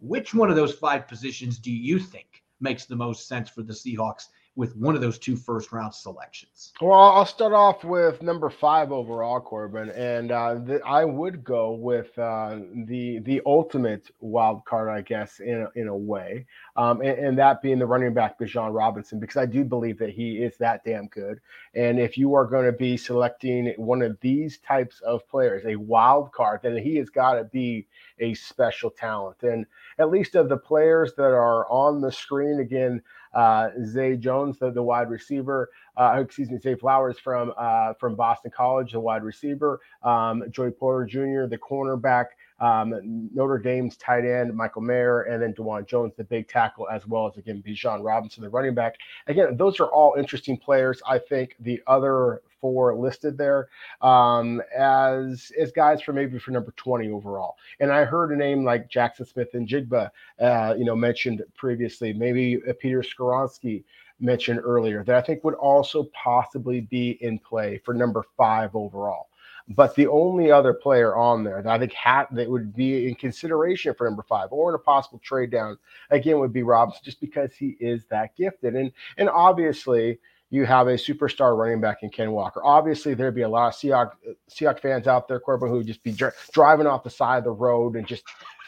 Which 0.00 0.34
one 0.34 0.50
of 0.50 0.56
those 0.56 0.74
five 0.74 1.08
positions 1.08 1.58
do 1.58 1.72
you 1.72 1.98
think 1.98 2.44
makes 2.60 2.84
the 2.84 2.96
most 2.96 3.28
sense 3.28 3.48
for 3.48 3.62
the 3.62 3.72
Seahawks 3.72 4.28
with 4.56 4.74
one 4.74 4.94
of 4.94 5.02
those 5.02 5.18
two 5.18 5.36
first 5.36 5.70
round 5.70 5.94
selections? 5.94 6.72
Well, 6.80 6.98
I'll 6.98 7.26
start 7.26 7.52
off 7.52 7.84
with 7.84 8.22
number 8.22 8.48
five 8.48 8.90
overall, 8.90 9.40
Corbin, 9.40 9.90
and 9.90 10.32
uh, 10.32 10.54
the, 10.54 10.80
I 10.84 11.04
would 11.04 11.44
go 11.44 11.72
with 11.72 12.18
uh, 12.18 12.58
the 12.86 13.20
the 13.20 13.42
ultimate 13.44 14.10
wild 14.20 14.64
card, 14.64 14.88
I 14.88 15.02
guess, 15.02 15.40
in 15.40 15.62
a, 15.62 15.78
in 15.78 15.88
a 15.88 15.96
way, 15.96 16.46
um, 16.76 17.02
and, 17.02 17.18
and, 17.18 17.38
that 17.38 17.60
being 17.60 17.78
the 17.78 17.86
running 17.86 18.14
back 18.14 18.38
Bijan 18.38 18.74
Robinson, 18.74 19.20
because 19.20 19.36
I 19.36 19.46
do 19.46 19.62
believe 19.62 19.98
that 19.98 20.10
he 20.10 20.38
is 20.38 20.56
that 20.56 20.84
damn 20.84 21.06
good. 21.08 21.40
And 21.74 22.00
if 22.00 22.16
you 22.16 22.34
are 22.34 22.46
going 22.46 22.64
to 22.64 22.72
be 22.72 22.96
selecting 22.96 23.74
one 23.76 24.00
of 24.00 24.18
these 24.20 24.58
types 24.58 25.00
of 25.00 25.28
players, 25.28 25.66
a 25.66 25.76
wild 25.76 26.32
card, 26.32 26.60
then 26.62 26.78
he 26.78 26.96
has 26.96 27.10
got 27.10 27.34
to 27.34 27.44
be 27.44 27.86
a 28.18 28.32
special 28.34 28.90
talent. 28.90 29.42
And 29.42 29.66
at 29.98 30.10
least 30.10 30.34
of 30.34 30.48
the 30.48 30.56
players 30.56 31.12
that 31.16 31.32
are 31.34 31.70
on 31.70 32.00
the 32.00 32.10
screen, 32.10 32.60
again 32.60 33.02
uh, 33.42 33.68
Zay 33.84 34.16
Jones, 34.16 34.58
the, 34.58 34.70
the 34.70 34.82
wide 34.82 35.10
receiver, 35.10 35.70
uh, 36.00 36.20
excuse 36.24 36.50
me, 36.50 36.58
Zay 36.58 36.74
Flowers 36.74 37.18
from 37.18 37.52
uh, 37.66 37.92
from 38.00 38.16
Boston 38.16 38.50
College, 38.50 38.92
the 38.92 39.00
wide 39.00 39.24
receiver, 39.32 39.72
um, 40.02 40.44
Joey 40.50 40.72
Porter 40.80 41.04
Jr., 41.12 41.42
the 41.54 41.58
cornerback, 41.70 42.28
Um, 42.68 42.88
Notre 43.34 43.58
Dame's 43.58 43.96
tight 43.98 44.24
end, 44.24 44.48
Michael 44.62 44.82
Mayer, 44.82 45.22
and 45.28 45.42
then 45.42 45.52
Dawand 45.52 45.86
Jones, 45.86 46.12
the 46.16 46.24
big 46.24 46.48
tackle, 46.48 46.88
as 46.96 47.02
well 47.06 47.24
as 47.28 47.36
again 47.36 47.62
Bijan 47.66 47.98
Robinson, 48.02 48.42
the 48.42 48.48
running 48.48 48.74
back. 48.74 48.94
Again, 49.26 49.56
those 49.62 49.78
are 49.82 49.90
all 49.96 50.14
interesting 50.22 50.56
players. 50.56 51.02
I 51.06 51.18
think 51.30 51.48
the 51.60 51.78
other 51.86 52.40
four 52.60 52.96
listed 52.96 53.38
there 53.38 53.68
um, 54.00 54.62
as 54.76 55.52
as 55.60 55.72
guys 55.72 56.00
for 56.00 56.12
maybe 56.12 56.38
for 56.38 56.50
number 56.50 56.72
20 56.76 57.10
overall. 57.10 57.56
And 57.80 57.92
I 57.92 58.04
heard 58.04 58.32
a 58.32 58.36
name 58.36 58.64
like 58.64 58.88
Jackson 58.88 59.26
Smith-Njigba, 59.26 60.10
uh, 60.40 60.74
you 60.76 60.84
know, 60.84 60.96
mentioned 60.96 61.42
previously. 61.54 62.12
Maybe 62.12 62.60
uh, 62.68 62.72
Peter 62.80 63.02
Skoronski 63.02 63.84
mentioned 64.20 64.60
earlier 64.62 65.04
that 65.04 65.16
I 65.16 65.20
think 65.20 65.44
would 65.44 65.54
also 65.54 66.04
possibly 66.14 66.80
be 66.80 67.18
in 67.20 67.38
play 67.38 67.80
for 67.84 67.94
number 67.94 68.24
five 68.36 68.74
overall. 68.74 69.28
But 69.68 69.96
the 69.96 70.06
only 70.06 70.50
other 70.52 70.72
player 70.72 71.16
on 71.16 71.42
there 71.42 71.60
that 71.60 71.72
I 71.72 71.78
think 71.78 71.92
had 71.92 72.26
that 72.32 72.48
would 72.48 72.74
be 72.74 73.08
in 73.08 73.16
consideration 73.16 73.94
for 73.94 74.04
number 74.04 74.22
five 74.22 74.52
or 74.52 74.68
in 74.70 74.76
a 74.76 74.78
possible 74.78 75.18
trade 75.18 75.50
down 75.50 75.76
again 76.10 76.38
would 76.38 76.52
be 76.52 76.62
Robinson, 76.62 77.02
just 77.04 77.20
because 77.20 77.52
he 77.52 77.76
is 77.80 78.04
that 78.06 78.36
gifted. 78.36 78.76
And 78.76 78.92
and 79.18 79.28
obviously 79.28 80.20
you 80.50 80.64
have 80.64 80.86
a 80.86 80.94
superstar 80.94 81.56
running 81.56 81.80
back 81.80 81.98
in 82.02 82.10
Ken 82.10 82.30
Walker. 82.30 82.60
Obviously, 82.64 83.14
there'd 83.14 83.34
be 83.34 83.42
a 83.42 83.48
lot 83.48 83.68
of 83.68 83.74
Seahawks, 83.74 84.12
Seahawks 84.50 84.80
fans 84.80 85.06
out 85.06 85.28
there, 85.28 85.40
Corbin, 85.40 85.68
who 85.68 85.76
would 85.78 85.86
just 85.86 86.02
be 86.02 86.12
dri- 86.12 86.30
driving 86.52 86.86
off 86.86 87.02
the 87.02 87.10
side 87.10 87.38
of 87.38 87.44
the 87.44 87.50
road 87.50 87.96
and 87.96 88.06
just 88.06 88.24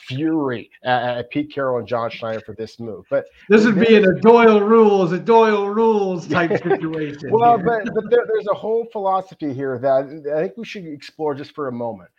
fury 0.09 0.71
at, 0.83 1.19
at, 1.19 1.31
Pete 1.31 1.53
Carroll 1.53 1.79
and 1.79 1.87
John 1.87 2.11
Schneider 2.11 2.41
for 2.41 2.55
this 2.55 2.81
move. 2.81 3.05
But 3.11 3.27
this 3.49 3.65
would 3.65 3.79
be 3.79 3.95
in 3.95 4.05
a 4.05 4.15
Doyle 4.21 4.61
rules, 4.61 5.13
a 5.13 5.19
Doyle 5.19 5.69
rules 5.69 6.27
type 6.27 6.51
situation. 6.63 7.31
well, 7.31 7.59
but, 7.59 7.85
but 7.95 8.11
there, 8.11 8.25
there's 8.27 8.47
a 8.51 8.55
whole 8.55 8.87
philosophy 8.91 9.53
here 9.53 9.79
that 9.79 10.33
I 10.35 10.43
think 10.43 10.57
we 10.57 10.65
should 10.65 10.87
explore 10.87 11.35
just 11.35 11.53
for 11.55 11.69
a 11.69 11.73
moment 11.73 12.11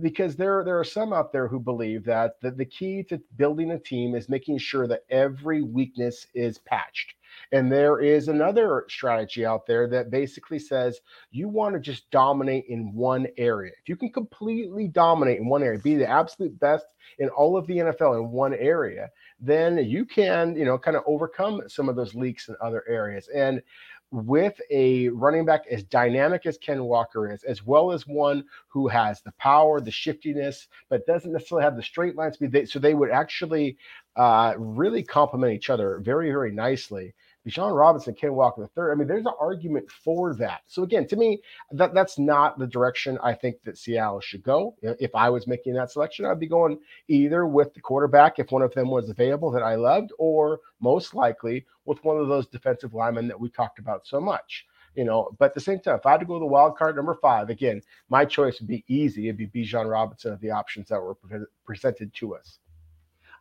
because 0.00 0.36
there 0.36 0.62
there 0.64 0.78
are 0.78 0.84
some 0.84 1.12
out 1.12 1.32
there 1.32 1.48
who 1.48 1.58
believe 1.58 2.04
that 2.04 2.40
the, 2.40 2.50
the 2.50 2.64
key 2.64 3.02
to 3.04 3.20
building 3.36 3.70
a 3.70 3.78
team 3.78 4.14
is 4.14 4.28
making 4.28 4.58
sure 4.58 4.86
that 4.86 5.04
every 5.10 5.62
weakness 5.62 6.26
is 6.34 6.58
patched 6.58 7.14
and 7.52 7.70
there 7.70 8.00
is 8.00 8.28
another 8.28 8.84
strategy 8.88 9.44
out 9.44 9.66
there 9.66 9.88
that 9.88 10.10
basically 10.10 10.58
says 10.58 11.00
you 11.30 11.48
want 11.48 11.74
to 11.74 11.80
just 11.80 12.10
dominate 12.10 12.66
in 12.68 12.92
one 12.92 13.26
area. 13.36 13.72
If 13.80 13.88
you 13.88 13.96
can 13.96 14.10
completely 14.10 14.88
dominate 14.88 15.38
in 15.38 15.48
one 15.48 15.62
area, 15.62 15.78
be 15.78 15.94
the 15.94 16.08
absolute 16.08 16.58
best 16.60 16.86
in 17.18 17.28
all 17.30 17.56
of 17.56 17.66
the 17.66 17.78
NFL 17.78 18.18
in 18.18 18.30
one 18.30 18.54
area, 18.54 19.10
then 19.40 19.78
you 19.78 20.04
can, 20.04 20.56
you 20.56 20.64
know, 20.64 20.78
kind 20.78 20.96
of 20.96 21.04
overcome 21.06 21.62
some 21.68 21.88
of 21.88 21.96
those 21.96 22.14
leaks 22.14 22.48
in 22.48 22.56
other 22.60 22.84
areas. 22.88 23.28
And 23.34 23.62
with 24.10 24.58
a 24.70 25.08
running 25.10 25.44
back 25.44 25.66
as 25.70 25.82
dynamic 25.84 26.46
as 26.46 26.56
Ken 26.58 26.84
Walker 26.84 27.30
is, 27.30 27.42
as 27.44 27.64
well 27.64 27.92
as 27.92 28.06
one 28.06 28.44
who 28.68 28.88
has 28.88 29.20
the 29.20 29.32
power, 29.32 29.80
the 29.80 29.90
shiftiness, 29.90 30.68
but 30.88 31.06
doesn't 31.06 31.32
necessarily 31.32 31.64
have 31.64 31.76
the 31.76 31.82
straight 31.82 32.16
line 32.16 32.32
speed. 32.32 32.68
so 32.68 32.78
they 32.78 32.94
would 32.94 33.10
actually 33.10 33.76
uh, 34.16 34.54
really 34.56 35.02
complement 35.02 35.52
each 35.52 35.70
other 35.70 36.00
very, 36.02 36.30
very 36.30 36.52
nicely. 36.52 37.14
Bijan 37.48 37.76
Robinson, 37.76 38.14
Ken 38.14 38.34
Walker 38.34 38.62
the 38.62 38.68
third. 38.68 38.92
I 38.92 38.94
mean, 38.94 39.08
there's 39.08 39.24
an 39.24 39.32
argument 39.40 39.90
for 39.90 40.34
that. 40.34 40.62
So 40.66 40.82
again, 40.82 41.06
to 41.08 41.16
me, 41.16 41.40
that 41.72 41.94
that's 41.94 42.18
not 42.18 42.58
the 42.58 42.66
direction 42.66 43.18
I 43.22 43.34
think 43.34 43.62
that 43.62 43.78
Seattle 43.78 44.20
should 44.20 44.42
go. 44.42 44.76
If 44.82 45.14
I 45.14 45.30
was 45.30 45.46
making 45.46 45.74
that 45.74 45.90
selection, 45.90 46.26
I'd 46.26 46.40
be 46.40 46.46
going 46.46 46.78
either 47.08 47.46
with 47.46 47.72
the 47.74 47.80
quarterback 47.80 48.38
if 48.38 48.50
one 48.50 48.62
of 48.62 48.74
them 48.74 48.90
was 48.90 49.08
available 49.08 49.50
that 49.52 49.62
I 49.62 49.76
loved, 49.76 50.12
or 50.18 50.60
most 50.80 51.14
likely 51.14 51.64
with 51.84 52.04
one 52.04 52.18
of 52.18 52.28
those 52.28 52.46
defensive 52.46 52.92
linemen 52.94 53.28
that 53.28 53.40
we 53.40 53.48
talked 53.48 53.78
about 53.78 54.06
so 54.06 54.20
much. 54.20 54.66
You 54.94 55.04
know, 55.04 55.30
but 55.38 55.46
at 55.46 55.54
the 55.54 55.60
same 55.60 55.78
time, 55.78 55.96
if 55.96 56.06
I 56.06 56.12
had 56.12 56.20
to 56.20 56.26
go 56.26 56.34
to 56.34 56.40
the 56.40 56.46
wild 56.46 56.76
card 56.76 56.96
number 56.96 57.14
five, 57.14 57.50
again, 57.50 57.82
my 58.08 58.24
choice 58.24 58.58
would 58.58 58.68
be 58.68 58.84
easy. 58.88 59.28
It'd 59.28 59.36
be 59.36 59.46
Bijan 59.46 59.88
Robinson 59.88 60.32
of 60.32 60.40
the 60.40 60.50
options 60.50 60.88
that 60.88 61.00
were 61.00 61.16
presented 61.64 62.12
to 62.14 62.34
us. 62.34 62.58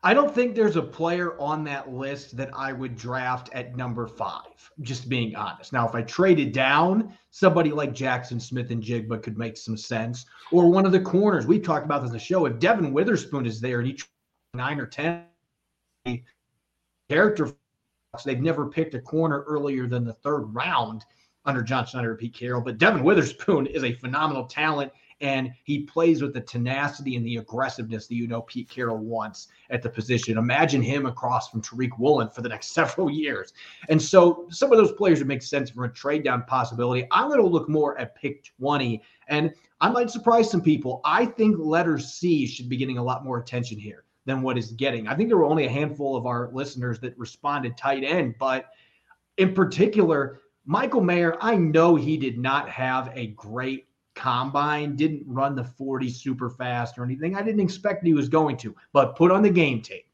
I 0.03 0.13
don't 0.13 0.33
think 0.33 0.55
there's 0.55 0.75
a 0.75 0.81
player 0.81 1.39
on 1.39 1.63
that 1.65 1.91
list 1.91 2.37
that 2.37 2.49
I 2.55 2.71
would 2.71 2.95
draft 2.95 3.49
at 3.53 3.75
number 3.75 4.07
five, 4.07 4.71
just 4.81 5.09
being 5.09 5.35
honest. 5.35 5.73
Now, 5.73 5.87
if 5.87 5.95
I 5.95 6.03
traded 6.03 6.51
down, 6.51 7.17
somebody 7.31 7.71
like 7.71 7.93
Jackson 7.93 8.39
Smith-Njigba 8.39 9.23
could 9.23 9.37
make 9.37 9.57
some 9.57 9.75
sense, 9.75 10.25
or 10.51 10.69
one 10.69 10.85
of 10.85 10.91
the 10.91 10.99
corners. 10.99 11.47
We've 11.47 11.63
talked 11.63 11.85
about 11.85 12.01
this 12.01 12.09
in 12.09 12.13
the 12.13 12.19
show. 12.19 12.45
If 12.45 12.59
Devon 12.59 12.93
Witherspoon 12.93 13.45
is 13.45 13.59
there 13.59 13.79
and 13.79 13.87
he 13.87 13.99
nine 14.53 14.79
or 14.79 14.85
10 14.85 15.25
character, 17.09 17.53
they've 18.23 18.39
never 18.39 18.67
picked 18.67 18.93
a 18.93 18.99
corner 18.99 19.43
earlier 19.43 19.87
than 19.87 20.03
the 20.03 20.13
third 20.13 20.43
round 20.53 21.03
under 21.45 21.63
John 21.63 21.85
Schneider 21.85 22.11
or 22.11 22.15
Pete 22.15 22.33
Carroll. 22.35 22.61
But 22.61 22.77
Devon 22.77 23.03
Witherspoon 23.03 23.65
is 23.67 23.83
a 23.83 23.93
phenomenal 23.93 24.45
talent 24.45 24.91
and 25.21 25.51
he 25.63 25.79
plays 25.79 26.21
with 26.21 26.33
the 26.33 26.41
tenacity 26.41 27.15
and 27.15 27.25
the 27.25 27.37
aggressiveness 27.37 28.07
that 28.07 28.15
you 28.15 28.27
know 28.27 28.41
Pete 28.43 28.69
Carroll 28.69 28.97
wants 28.97 29.47
at 29.69 29.81
the 29.81 29.89
position. 29.89 30.37
Imagine 30.37 30.81
him 30.81 31.05
across 31.05 31.49
from 31.49 31.61
Tariq 31.61 31.97
Woolen 31.97 32.29
for 32.29 32.41
the 32.41 32.49
next 32.49 32.67
several 32.73 33.09
years. 33.09 33.53
And 33.89 34.01
so 34.01 34.47
some 34.49 34.71
of 34.71 34.77
those 34.77 34.91
players 34.91 35.19
would 35.19 35.27
make 35.27 35.41
sense 35.41 35.69
for 35.69 35.85
a 35.85 35.93
trade 35.93 36.23
down 36.23 36.43
possibility. 36.43 37.07
I'm 37.11 37.27
going 37.27 37.41
to 37.41 37.47
look 37.47 37.67
more 37.67 37.97
at 37.99 38.15
pick 38.15 38.43
20, 38.59 39.01
and 39.27 39.53
I 39.81 39.89
might 39.89 40.09
surprise 40.09 40.49
some 40.49 40.61
people. 40.61 41.01
I 41.03 41.25
think 41.25 41.57
letter 41.59 41.99
C 41.99 42.45
should 42.45 42.69
be 42.69 42.77
getting 42.77 42.97
a 42.97 43.03
lot 43.03 43.23
more 43.23 43.39
attention 43.39 43.79
here 43.79 44.03
than 44.25 44.41
what 44.41 44.57
is 44.57 44.71
getting. 44.73 45.07
I 45.07 45.15
think 45.15 45.29
there 45.29 45.37
were 45.37 45.45
only 45.45 45.65
a 45.65 45.69
handful 45.69 46.15
of 46.15 46.25
our 46.25 46.49
listeners 46.51 46.99
that 46.99 47.17
responded 47.17 47.77
tight 47.77 48.03
end, 48.03 48.35
but 48.37 48.65
in 49.37 49.53
particular, 49.53 50.41
Michael 50.65 51.01
Mayer, 51.01 51.37
I 51.39 51.55
know 51.55 51.95
he 51.95 52.17
did 52.17 52.37
not 52.37 52.67
have 52.69 53.09
a 53.15 53.27
great 53.27 53.87
combine, 54.17 54.95
didn't 54.95 55.23
run 55.25 55.55
the 55.55 55.63
40 55.63 56.09
super 56.09 56.49
fast 56.49 56.97
or 56.97 57.03
anything. 57.03 57.35
I 57.35 57.43
didn't 57.43 57.61
expect 57.61 58.05
he 58.05 58.13
was 58.13 58.27
going 58.27 58.57
to, 58.57 58.75
but 58.91 59.15
put 59.15 59.31
on 59.31 59.43
the 59.43 59.49
game 59.49 59.81
tape. 59.81 60.07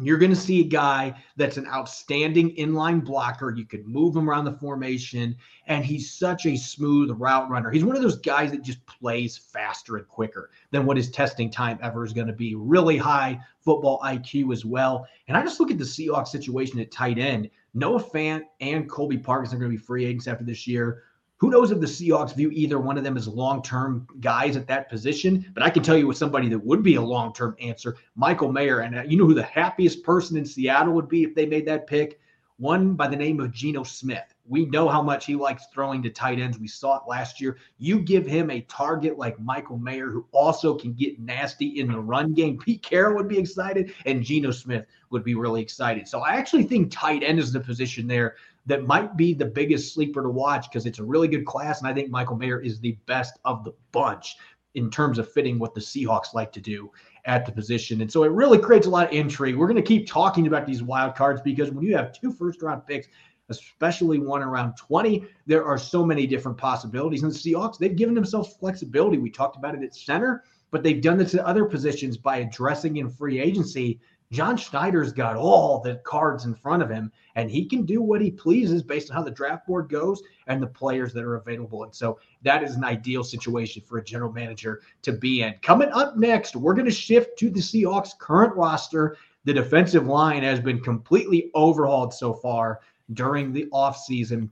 You're 0.00 0.16
going 0.16 0.32
to 0.32 0.36
see 0.36 0.60
a 0.60 0.64
guy 0.64 1.14
that's 1.36 1.58
an 1.58 1.66
outstanding 1.66 2.56
inline 2.56 3.04
blocker. 3.04 3.50
You 3.54 3.66
could 3.66 3.86
move 3.86 4.16
him 4.16 4.28
around 4.28 4.46
the 4.46 4.52
formation, 4.52 5.36
and 5.66 5.84
he's 5.84 6.10
such 6.10 6.46
a 6.46 6.56
smooth 6.56 7.10
route 7.18 7.50
runner. 7.50 7.70
He's 7.70 7.84
one 7.84 7.94
of 7.94 8.00
those 8.00 8.16
guys 8.16 8.52
that 8.52 8.62
just 8.62 8.84
plays 8.86 9.36
faster 9.36 9.98
and 9.98 10.08
quicker 10.08 10.48
than 10.70 10.86
what 10.86 10.96
his 10.96 11.10
testing 11.10 11.50
time 11.50 11.78
ever 11.82 12.06
is 12.06 12.14
going 12.14 12.26
to 12.26 12.32
be. 12.32 12.54
Really 12.54 12.96
high 12.96 13.38
football 13.60 14.00
IQ 14.02 14.50
as 14.50 14.64
well. 14.64 15.06
And 15.28 15.36
I 15.36 15.42
just 15.42 15.60
look 15.60 15.70
at 15.70 15.76
the 15.76 15.84
Seahawks 15.84 16.28
situation 16.28 16.80
at 16.80 16.90
tight 16.90 17.18
end. 17.18 17.50
Noah 17.74 18.02
Fant 18.02 18.44
and 18.60 18.88
Colby 18.88 19.18
Parkinson 19.18 19.58
are 19.58 19.60
going 19.60 19.72
to 19.72 19.78
be 19.78 19.84
free 19.84 20.06
agents 20.06 20.26
after 20.26 20.44
this 20.44 20.66
year. 20.66 21.02
Who 21.42 21.50
knows 21.50 21.72
if 21.72 21.80
the 21.80 21.86
Seahawks 21.86 22.36
view 22.36 22.52
either 22.52 22.78
one 22.78 22.96
of 22.96 23.02
them 23.02 23.16
as 23.16 23.26
long 23.26 23.64
term 23.64 24.06
guys 24.20 24.56
at 24.56 24.68
that 24.68 24.88
position? 24.88 25.44
But 25.54 25.64
I 25.64 25.70
can 25.70 25.82
tell 25.82 25.96
you 25.96 26.06
with 26.06 26.16
somebody 26.16 26.48
that 26.48 26.64
would 26.64 26.84
be 26.84 26.94
a 26.94 27.02
long 27.02 27.32
term 27.32 27.56
answer, 27.60 27.96
Michael 28.14 28.52
Mayer. 28.52 28.78
And 28.78 28.96
uh, 28.96 29.02
you 29.02 29.18
know 29.18 29.26
who 29.26 29.34
the 29.34 29.42
happiest 29.42 30.04
person 30.04 30.36
in 30.36 30.46
Seattle 30.46 30.92
would 30.92 31.08
be 31.08 31.24
if 31.24 31.34
they 31.34 31.44
made 31.44 31.66
that 31.66 31.88
pick? 31.88 32.20
One 32.58 32.94
by 32.94 33.08
the 33.08 33.16
name 33.16 33.40
of 33.40 33.50
Geno 33.50 33.82
Smith. 33.82 34.32
We 34.46 34.66
know 34.66 34.88
how 34.88 35.02
much 35.02 35.26
he 35.26 35.34
likes 35.34 35.66
throwing 35.74 36.00
to 36.04 36.10
tight 36.10 36.38
ends. 36.38 36.60
We 36.60 36.68
saw 36.68 36.98
it 36.98 37.08
last 37.08 37.40
year. 37.40 37.56
You 37.78 37.98
give 37.98 38.24
him 38.24 38.48
a 38.48 38.60
target 38.62 39.18
like 39.18 39.40
Michael 39.40 39.78
Mayer, 39.78 40.10
who 40.10 40.26
also 40.30 40.76
can 40.76 40.92
get 40.92 41.18
nasty 41.18 41.80
in 41.80 41.90
the 41.90 41.98
run 41.98 42.34
game. 42.34 42.56
Pete 42.56 42.82
Carroll 42.82 43.16
would 43.16 43.26
be 43.26 43.38
excited, 43.38 43.94
and 44.06 44.22
Geno 44.22 44.52
Smith 44.52 44.86
would 45.10 45.24
be 45.24 45.34
really 45.34 45.60
excited. 45.60 46.06
So 46.06 46.20
I 46.20 46.34
actually 46.34 46.64
think 46.64 46.92
tight 46.92 47.24
end 47.24 47.40
is 47.40 47.52
the 47.52 47.58
position 47.58 48.06
there 48.06 48.36
that 48.66 48.86
might 48.86 49.16
be 49.16 49.34
the 49.34 49.44
biggest 49.44 49.94
sleeper 49.94 50.22
to 50.22 50.28
watch 50.28 50.70
because 50.70 50.86
it's 50.86 50.98
a 50.98 51.04
really 51.04 51.28
good 51.28 51.44
class. 51.44 51.80
And 51.80 51.88
I 51.88 51.94
think 51.94 52.10
Michael 52.10 52.36
Mayer 52.36 52.60
is 52.60 52.78
the 52.80 52.96
best 53.06 53.38
of 53.44 53.64
the 53.64 53.72
bunch 53.90 54.36
in 54.74 54.90
terms 54.90 55.18
of 55.18 55.30
fitting 55.30 55.58
what 55.58 55.74
the 55.74 55.80
Seahawks 55.80 56.32
like 56.34 56.52
to 56.52 56.60
do 56.60 56.90
at 57.24 57.44
the 57.44 57.52
position. 57.52 58.00
And 58.00 58.10
so 58.10 58.24
it 58.24 58.30
really 58.30 58.58
creates 58.58 58.86
a 58.86 58.90
lot 58.90 59.08
of 59.08 59.12
intrigue. 59.12 59.56
We're 59.56 59.66
going 59.66 59.76
to 59.76 59.82
keep 59.82 60.06
talking 60.06 60.46
about 60.46 60.66
these 60.66 60.82
wild 60.82 61.14
cards 61.14 61.42
because 61.42 61.70
when 61.70 61.84
you 61.84 61.96
have 61.96 62.12
two 62.12 62.32
first 62.32 62.62
round 62.62 62.86
picks, 62.86 63.08
especially 63.48 64.18
one 64.18 64.42
around 64.42 64.76
20, 64.76 65.24
there 65.46 65.64
are 65.64 65.78
so 65.78 66.06
many 66.06 66.26
different 66.26 66.56
possibilities. 66.56 67.22
And 67.22 67.32
the 67.32 67.36
Seahawks, 67.36 67.78
they've 67.78 67.94
given 67.94 68.14
themselves 68.14 68.54
flexibility. 68.54 69.18
We 69.18 69.30
talked 69.30 69.56
about 69.56 69.74
it 69.74 69.82
at 69.82 69.94
center, 69.94 70.44
but 70.70 70.82
they've 70.82 71.02
done 71.02 71.18
this 71.18 71.34
at 71.34 71.40
other 71.40 71.64
positions 71.64 72.16
by 72.16 72.38
addressing 72.38 72.96
in 72.96 73.10
free 73.10 73.40
agency 73.40 74.00
John 74.32 74.56
Schneider's 74.56 75.12
got 75.12 75.36
all 75.36 75.78
the 75.78 75.96
cards 76.04 76.46
in 76.46 76.54
front 76.54 76.82
of 76.82 76.88
him, 76.88 77.12
and 77.34 77.50
he 77.50 77.66
can 77.66 77.84
do 77.84 78.00
what 78.00 78.22
he 78.22 78.30
pleases 78.30 78.82
based 78.82 79.10
on 79.10 79.16
how 79.16 79.22
the 79.22 79.30
draft 79.30 79.66
board 79.66 79.90
goes 79.90 80.22
and 80.46 80.60
the 80.62 80.66
players 80.66 81.12
that 81.12 81.22
are 81.22 81.36
available. 81.36 81.84
And 81.84 81.94
so 81.94 82.18
that 82.42 82.62
is 82.62 82.74
an 82.74 82.82
ideal 82.82 83.24
situation 83.24 83.82
for 83.86 83.98
a 83.98 84.04
general 84.04 84.32
manager 84.32 84.80
to 85.02 85.12
be 85.12 85.42
in. 85.42 85.54
Coming 85.62 85.90
up 85.90 86.16
next, 86.16 86.56
we're 86.56 86.72
going 86.72 86.86
to 86.86 86.90
shift 86.90 87.38
to 87.40 87.50
the 87.50 87.60
Seahawks' 87.60 88.18
current 88.18 88.56
roster. 88.56 89.18
The 89.44 89.52
defensive 89.52 90.06
line 90.06 90.42
has 90.42 90.60
been 90.60 90.80
completely 90.80 91.50
overhauled 91.54 92.14
so 92.14 92.32
far 92.32 92.80
during 93.12 93.52
the 93.52 93.66
offseason. 93.66 94.48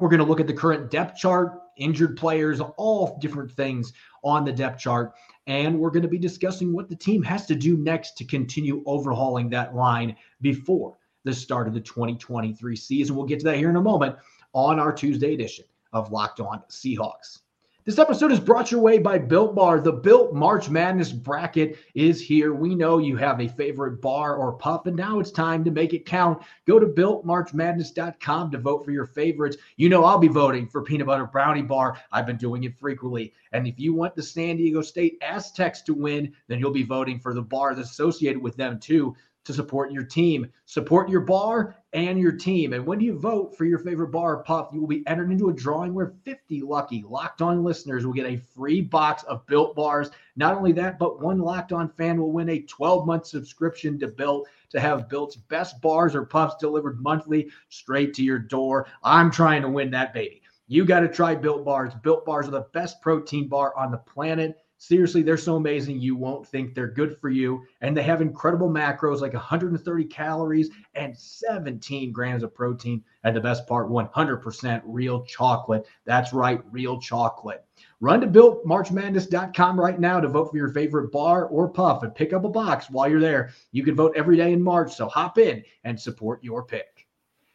We're 0.00 0.10
going 0.10 0.20
to 0.20 0.26
look 0.26 0.40
at 0.40 0.46
the 0.46 0.52
current 0.52 0.90
depth 0.90 1.16
chart, 1.16 1.60
injured 1.78 2.18
players, 2.18 2.60
all 2.76 3.16
different 3.20 3.50
things 3.50 3.94
on 4.22 4.44
the 4.44 4.52
depth 4.52 4.80
chart. 4.80 5.14
And 5.46 5.78
we're 5.78 5.90
going 5.90 6.02
to 6.02 6.08
be 6.08 6.18
discussing 6.18 6.72
what 6.72 6.88
the 6.88 6.96
team 6.96 7.22
has 7.22 7.46
to 7.46 7.54
do 7.54 7.76
next 7.76 8.16
to 8.18 8.24
continue 8.24 8.82
overhauling 8.86 9.50
that 9.50 9.74
line 9.74 10.16
before 10.40 10.96
the 11.24 11.34
start 11.34 11.68
of 11.68 11.74
the 11.74 11.80
2023 11.80 12.76
season. 12.76 13.16
We'll 13.16 13.26
get 13.26 13.40
to 13.40 13.44
that 13.46 13.56
here 13.56 13.70
in 13.70 13.76
a 13.76 13.82
moment 13.82 14.16
on 14.52 14.78
our 14.78 14.92
Tuesday 14.92 15.34
edition 15.34 15.64
of 15.92 16.10
Locked 16.10 16.40
On 16.40 16.62
Seahawks. 16.70 17.40
This 17.86 17.98
episode 17.98 18.32
is 18.32 18.40
brought 18.40 18.70
your 18.70 18.80
way 18.80 18.96
by 18.96 19.18
Built 19.18 19.54
Bar. 19.54 19.78
The 19.78 19.92
Built 19.92 20.32
March 20.32 20.70
Madness 20.70 21.12
bracket 21.12 21.76
is 21.92 22.18
here. 22.18 22.54
We 22.54 22.74
know 22.74 22.96
you 22.96 23.18
have 23.18 23.42
a 23.42 23.48
favorite 23.48 24.00
bar 24.00 24.36
or 24.36 24.54
pup, 24.54 24.86
and 24.86 24.96
now 24.96 25.18
it's 25.18 25.30
time 25.30 25.62
to 25.64 25.70
make 25.70 25.92
it 25.92 26.06
count. 26.06 26.42
Go 26.66 26.78
to 26.78 26.86
builtmarchmadness.com 26.86 28.50
to 28.52 28.56
vote 28.56 28.86
for 28.86 28.90
your 28.90 29.04
favorites. 29.04 29.58
You 29.76 29.90
know 29.90 30.02
I'll 30.02 30.16
be 30.16 30.28
voting 30.28 30.66
for 30.66 30.80
peanut 30.80 31.08
butter 31.08 31.26
brownie 31.26 31.60
bar. 31.60 32.00
I've 32.10 32.24
been 32.24 32.38
doing 32.38 32.64
it 32.64 32.78
frequently. 32.78 33.34
And 33.52 33.66
if 33.66 33.78
you 33.78 33.92
want 33.92 34.16
the 34.16 34.22
San 34.22 34.56
Diego 34.56 34.80
State 34.80 35.18
Aztecs 35.20 35.82
to 35.82 35.92
win, 35.92 36.32
then 36.48 36.60
you'll 36.60 36.70
be 36.70 36.84
voting 36.84 37.20
for 37.20 37.34
the 37.34 37.42
bar 37.42 37.74
that's 37.74 37.90
associated 37.90 38.40
with 38.40 38.56
them 38.56 38.80
too 38.80 39.14
to 39.44 39.52
support 39.52 39.92
your 39.92 40.04
team. 40.04 40.50
Support 40.66 41.08
your 41.08 41.20
bar 41.20 41.76
and 41.92 42.18
your 42.18 42.32
team. 42.32 42.72
And 42.72 42.84
when 42.86 43.00
you 43.00 43.18
vote 43.18 43.56
for 43.56 43.64
your 43.64 43.78
favorite 43.78 44.10
bar 44.10 44.36
or 44.36 44.42
puff, 44.42 44.70
you 44.72 44.80
will 44.80 44.88
be 44.88 45.06
entered 45.06 45.30
into 45.30 45.50
a 45.50 45.52
drawing 45.52 45.94
where 45.94 46.14
50 46.24 46.62
lucky 46.62 47.04
locked 47.06 47.42
on 47.42 47.62
listeners 47.62 48.04
will 48.04 48.12
get 48.12 48.26
a 48.26 48.42
free 48.54 48.80
box 48.80 49.22
of 49.24 49.46
built 49.46 49.76
bars. 49.76 50.10
Not 50.36 50.56
only 50.56 50.72
that, 50.72 50.98
but 50.98 51.20
one 51.20 51.38
locked 51.38 51.72
on 51.72 51.88
fan 51.90 52.20
will 52.20 52.32
win 52.32 52.48
a 52.48 52.62
12 52.62 53.06
month 53.06 53.26
subscription 53.26 53.98
to 54.00 54.08
Built 54.08 54.48
to 54.70 54.80
have 54.80 55.08
Built's 55.08 55.36
best 55.36 55.80
bars 55.80 56.14
or 56.14 56.24
puffs 56.24 56.56
delivered 56.56 57.00
monthly 57.00 57.50
straight 57.68 58.14
to 58.14 58.24
your 58.24 58.38
door. 58.38 58.86
I'm 59.02 59.30
trying 59.30 59.62
to 59.62 59.68
win 59.68 59.90
that 59.92 60.12
baby. 60.12 60.42
You 60.66 60.84
got 60.84 61.00
to 61.00 61.08
try 61.08 61.34
Built 61.34 61.64
Bars. 61.64 61.92
Built 62.02 62.24
Bars 62.24 62.48
are 62.48 62.52
the 62.52 62.66
best 62.72 63.02
protein 63.02 63.48
bar 63.48 63.76
on 63.76 63.90
the 63.90 63.98
planet. 63.98 64.63
Seriously, 64.78 65.22
they're 65.22 65.36
so 65.36 65.56
amazing 65.56 65.98
you 65.98 66.16
won't 66.16 66.46
think 66.46 66.74
they're 66.74 66.88
good 66.88 67.16
for 67.20 67.30
you. 67.30 67.64
And 67.80 67.96
they 67.96 68.02
have 68.02 68.20
incredible 68.20 68.68
macros 68.68 69.20
like 69.20 69.32
130 69.32 70.04
calories 70.04 70.70
and 70.94 71.16
17 71.16 72.12
grams 72.12 72.42
of 72.42 72.54
protein. 72.54 73.02
And 73.22 73.34
the 73.34 73.40
best 73.40 73.66
part 73.66 73.88
100% 73.88 74.82
real 74.84 75.24
chocolate. 75.24 75.86
That's 76.04 76.32
right, 76.32 76.60
real 76.70 77.00
chocolate. 77.00 77.64
Run 78.00 78.20
to 78.20 78.26
builtmarchmadness.com 78.26 79.80
right 79.80 79.98
now 79.98 80.20
to 80.20 80.28
vote 80.28 80.50
for 80.50 80.56
your 80.56 80.68
favorite 80.68 81.10
bar 81.10 81.46
or 81.46 81.68
puff 81.68 82.02
and 82.02 82.14
pick 82.14 82.32
up 82.32 82.44
a 82.44 82.48
box 82.48 82.90
while 82.90 83.08
you're 83.08 83.20
there. 83.20 83.52
You 83.72 83.84
can 83.84 83.94
vote 83.94 84.12
every 84.16 84.36
day 84.36 84.52
in 84.52 84.62
March, 84.62 84.94
so 84.94 85.08
hop 85.08 85.38
in 85.38 85.64
and 85.84 85.98
support 85.98 86.44
your 86.44 86.64
pick. 86.64 87.06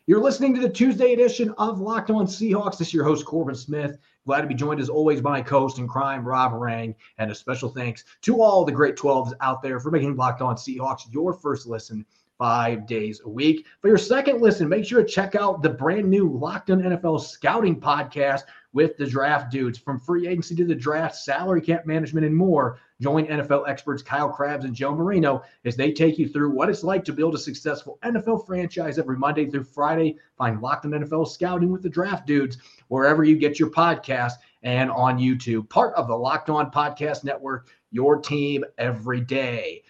You're 0.08 0.24
listening 0.24 0.56
to 0.56 0.62
the 0.62 0.70
Tuesday 0.70 1.14
edition 1.14 1.54
of 1.60 1.82
Locked 1.82 2.10
On 2.10 2.26
Seahawks. 2.26 2.80
This 2.80 2.88
is 2.88 2.94
your 2.96 3.04
host, 3.04 3.28
Corbin 3.28 3.54
Smith. 3.54 4.00
Glad 4.26 4.42
to 4.42 4.48
be 4.48 4.54
joined 4.54 4.80
as 4.80 4.90
always 4.90 5.22
by 5.22 5.42
co-host 5.42 5.80
in 5.80 5.88
crime, 5.88 6.28
Rob 6.28 6.54
Rang, 6.54 6.94
and 7.18 7.32
a 7.32 7.36
special 7.36 7.70
thanks 7.70 8.04
to 8.22 8.42
all 8.42 8.66
the 8.66 8.72
great 8.72 8.96
12s 8.96 9.34
out 9.42 9.62
there 9.62 9.80
for 9.80 9.92
making 9.92 10.16
Locked 10.16 10.42
On 10.42 10.56
Seahawks 10.56 11.12
your 11.12 11.34
first 11.34 11.66
listen 11.66 12.06
five 12.38 12.88
days 12.88 13.22
a 13.26 13.30
week. 13.30 13.66
For 13.82 13.90
your 13.90 13.98
second 13.98 14.42
listen, 14.42 14.70
make 14.70 14.86
sure 14.86 15.04
to 15.04 15.08
check 15.08 15.36
out 15.36 15.62
the 15.62 15.70
brand 15.70 16.10
new 16.10 16.32
Locked 16.32 16.70
On 16.70 16.82
NFL 16.82 17.22
Scouting 17.22 17.80
podcast 17.80 18.44
with 18.72 18.98
the 18.98 19.06
draft 19.06 19.52
dudes 19.52 19.78
from 19.78 20.00
free 20.00 20.28
agency 20.28 20.56
to 20.56 20.66
the 20.66 20.76
draft, 20.76 21.16
salary 21.16 21.62
cap 21.62 21.86
management, 21.86 22.26
and 22.26 22.36
more. 22.36 22.80
Join 23.02 23.28
NFL 23.28 23.68
experts 23.68 24.04
Kyle 24.04 24.30
Crabbs 24.30 24.66
and 24.66 24.76
Joe 24.76 24.94
Marino 24.94 25.42
as 25.64 25.78
they 25.78 25.94
take 25.94 26.20
you 26.20 26.28
through 26.28 26.50
what 26.50 26.70
it's 26.70 26.84
like 26.84 27.06
to 27.06 27.14
build 27.14 27.34
a 27.34 27.38
successful 27.38 27.98
NFL 28.04 28.46
franchise 28.46 29.00
every 29.00 29.18
Monday 29.18 29.50
through 29.50 29.64
Friday. 29.64 30.18
Find 30.38 30.62
Locked 30.62 30.86
on 30.86 30.92
NFL 30.92 31.28
Scouting 31.30 31.72
with 31.72 31.82
the 31.82 31.90
Draft 31.90 32.28
Dudes 32.28 32.58
wherever 32.90 33.24
you 33.24 33.38
get 33.38 33.58
your 33.58 33.70
podcast 33.70 34.34
and 34.64 34.92
on 34.92 35.18
YouTube. 35.18 35.70
Part 35.70 35.96
of 35.96 36.08
the 36.08 36.16
Locked 36.16 36.50
On 36.50 36.70
Podcast 36.70 37.24
Network, 37.24 37.70
your 37.92 38.18
team 38.18 38.66
every 38.78 39.22
day. 39.22 39.82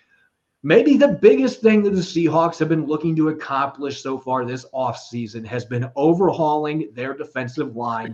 Maybe 0.61 0.97
the 0.97 1.07
biggest 1.07 1.61
thing 1.61 1.81
that 1.83 1.91
the 1.91 2.01
Seahawks 2.01 2.59
have 2.59 2.69
been 2.69 2.85
looking 2.85 3.15
to 3.15 3.29
accomplish 3.29 4.03
so 4.03 4.19
far 4.19 4.45
this 4.45 4.65
offseason 4.73 5.45
has 5.45 5.65
been 5.65 5.89
overhauling 5.95 6.89
their 6.93 7.15
defensive 7.15 7.75
line 7.75 8.13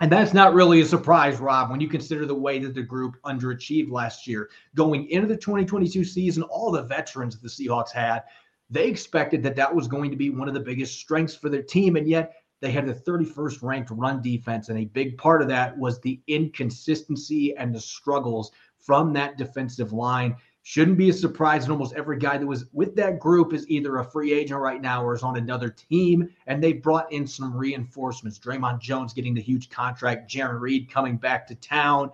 and 0.00 0.12
that's 0.12 0.32
not 0.32 0.54
really 0.54 0.80
a 0.80 0.86
surprise, 0.86 1.38
Rob, 1.38 1.70
when 1.70 1.80
you 1.80 1.88
consider 1.88 2.24
the 2.24 2.34
way 2.34 2.60
that 2.60 2.74
the 2.74 2.82
group 2.82 3.16
underachieved 3.24 3.90
last 3.90 4.26
year. 4.26 4.48
Going 4.76 5.08
into 5.10 5.26
the 5.26 5.36
2022 5.36 6.04
season, 6.04 6.44
all 6.44 6.70
the 6.70 6.82
veterans 6.82 7.34
that 7.34 7.42
the 7.42 7.48
Seahawks 7.48 7.90
had, 7.90 8.22
they 8.70 8.86
expected 8.86 9.42
that 9.42 9.56
that 9.56 9.74
was 9.74 9.88
going 9.88 10.10
to 10.10 10.16
be 10.16 10.30
one 10.30 10.46
of 10.46 10.54
the 10.54 10.60
biggest 10.60 11.00
strengths 11.00 11.34
for 11.34 11.48
their 11.48 11.62
team. 11.62 11.96
And 11.96 12.06
yet 12.08 12.34
they 12.60 12.70
had 12.70 12.86
the 12.86 12.94
31st 12.94 13.62
ranked 13.62 13.90
run 13.90 14.22
defense. 14.22 14.68
And 14.68 14.78
a 14.78 14.84
big 14.84 15.18
part 15.18 15.42
of 15.42 15.48
that 15.48 15.76
was 15.76 16.00
the 16.00 16.20
inconsistency 16.28 17.56
and 17.56 17.74
the 17.74 17.80
struggles 17.80 18.52
from 18.78 19.12
that 19.14 19.36
defensive 19.36 19.92
line. 19.92 20.36
Shouldn't 20.68 20.98
be 20.98 21.08
a 21.08 21.14
surprise 21.14 21.64
that 21.64 21.72
almost 21.72 21.94
every 21.94 22.18
guy 22.18 22.36
that 22.36 22.46
was 22.46 22.66
with 22.74 22.94
that 22.96 23.18
group 23.18 23.54
is 23.54 23.66
either 23.70 23.96
a 23.96 24.04
free 24.04 24.34
agent 24.34 24.60
right 24.60 24.82
now 24.82 25.02
or 25.02 25.14
is 25.14 25.22
on 25.22 25.38
another 25.38 25.70
team. 25.70 26.28
And 26.46 26.62
they 26.62 26.74
brought 26.74 27.10
in 27.10 27.26
some 27.26 27.56
reinforcements. 27.56 28.38
Dre'Mont 28.38 28.78
Jones 28.78 29.14
getting 29.14 29.32
the 29.32 29.40
huge 29.40 29.70
contract, 29.70 30.30
Jarran 30.30 30.60
Reed 30.60 30.90
coming 30.90 31.16
back 31.16 31.46
to 31.46 31.54
town. 31.54 32.10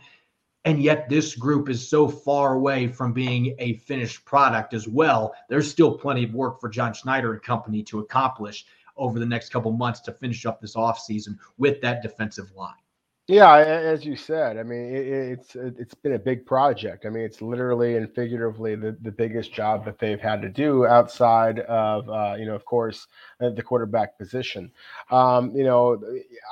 And 0.65 0.81
yet, 0.81 1.09
this 1.09 1.35
group 1.35 1.69
is 1.69 1.89
so 1.89 2.07
far 2.07 2.55
away 2.55 2.87
from 2.87 3.13
being 3.13 3.57
a 3.59 3.73
finished 3.79 4.25
product 4.25 4.73
as 4.73 4.87
well. 4.87 5.35
There's 5.49 5.69
still 5.69 5.99
plenty 5.99 6.23
of 6.23 6.33
work 6.33 6.61
for 6.61 6.69
John 6.69 6.95
Schneider 6.95 7.33
and 7.33 7.43
company 7.43 7.83
to 7.83 7.99
accomplish 7.99 8.67
over 8.97 9.19
the 9.19 9.27
next 9.27 9.49
couple 9.49 9.73
months 9.73 9.99
to 10.03 10.13
finish 10.13 10.47
up 10.47 10.61
this 10.61 10.77
offseason 10.77 11.39
with 11.59 11.81
that 11.81 12.03
defensive 12.03 12.53
line. 12.55 12.84
Yeah, 13.27 13.57
as 13.57 14.05
you 14.05 14.17
said, 14.17 14.59
I 14.59 14.63
mean, 14.65 14.95
it, 14.95 15.07
it's 15.07 15.57
it's 15.57 15.95
been 15.95 16.13
a 16.13 16.19
big 16.19 16.45
project. 16.45 17.07
I 17.07 17.09
mean, 17.09 17.25
it's 17.25 17.41
literally 17.41 17.97
and 17.97 18.15
figuratively 18.15 18.75
the, 18.75 18.99
the 19.01 19.11
biggest 19.11 19.51
job 19.51 19.87
that 19.87 19.99
they've 19.99 20.21
had 20.21 20.43
to 20.43 20.51
do 20.51 20.85
outside 20.87 21.61
of, 21.61 22.07
uh, 22.11 22.35
you 22.39 22.45
know, 22.45 22.55
of 22.55 22.67
course, 22.67 23.07
uh, 23.41 23.49
the 23.49 23.63
quarterback 23.63 24.19
position. 24.19 24.71
Um, 25.11 25.57
you 25.57 25.65
know, 25.65 26.03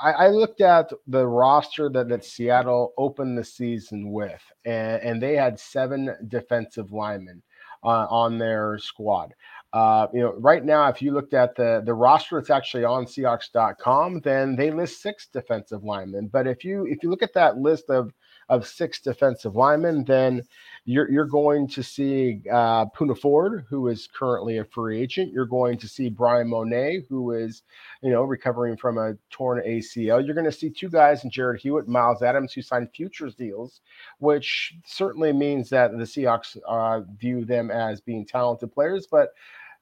I, 0.01 0.11
I, 0.13 0.27
looked 0.29 0.61
at 0.61 0.91
the 1.05 1.27
roster 1.27 1.89
that, 1.89 2.09
that 2.09 2.25
Seattle 2.25 2.93
opened 2.97 3.37
the 3.37 3.43
season 3.43 4.11
with, 4.11 4.41
and, 4.65 4.99
and 5.03 5.21
they 5.21 5.35
had 5.35 5.59
seven 5.59 6.15
defensive 6.27 6.91
linemen 6.91 7.43
uh, 7.83 8.07
on 8.09 8.39
their 8.39 8.79
squad. 8.79 9.35
Uh, 9.73 10.05
you 10.13 10.21
know, 10.21 10.33
right 10.37 10.63
now, 10.63 10.87
if 10.87 11.01
you 11.01 11.11
looked 11.11 11.33
at 11.33 11.55
the 11.55 11.81
the 11.83 11.93
roster 11.93 12.39
that's 12.39 12.51
actually 12.51 12.83
on 12.83 13.05
Seahawks.com, 13.05 14.19
then 14.19 14.55
they 14.55 14.69
list 14.69 15.01
six 15.01 15.27
defensive 15.27 15.83
linemen. 15.83 16.27
But 16.27 16.45
if 16.45 16.63
you 16.63 16.85
if 16.85 17.01
you 17.01 17.09
look 17.09 17.23
at 17.23 17.33
that 17.33 17.57
list 17.57 17.89
of 17.89 18.13
of 18.49 18.67
six 18.67 18.99
defensive 18.99 19.55
linemen, 19.55 20.03
then 20.03 20.43
you're 20.85 21.09
you're 21.09 21.25
going 21.25 21.67
to 21.69 21.81
see 21.81 22.41
uh, 22.51 22.85
Poona 22.87 23.17
Ford, 23.17 23.65
who 23.67 23.87
is 23.87 24.07
currently 24.13 24.59
a 24.59 24.65
free 24.65 25.01
agent. 25.01 25.33
You're 25.33 25.47
going 25.47 25.79
to 25.79 25.87
see 25.87 26.07
Bryan 26.07 26.49
Mone, 26.49 27.03
who 27.09 27.31
is, 27.31 27.63
you 28.03 28.11
know, 28.11 28.23
recovering 28.23 28.77
from 28.77 28.99
a 28.99 29.15
torn 29.31 29.63
ACL. 29.65 30.23
You're 30.23 30.35
going 30.35 30.45
to 30.45 30.51
see 30.51 30.69
two 30.69 30.89
guys 30.89 31.23
in 31.23 31.31
Jarrod 31.31 31.57
Hewitt, 31.57 31.87
Myles 31.87 32.21
Adams, 32.21 32.53
who 32.53 32.61
signed 32.61 32.89
futures 32.93 33.33
deals, 33.33 33.81
which 34.19 34.75
certainly 34.85 35.33
means 35.33 35.69
that 35.69 35.91
the 35.91 36.03
Seahawks 36.03 36.57
uh, 36.67 37.01
view 37.17 37.43
them 37.43 37.71
as 37.71 38.01
being 38.01 38.23
talented 38.23 38.71
players, 38.71 39.07
but 39.09 39.29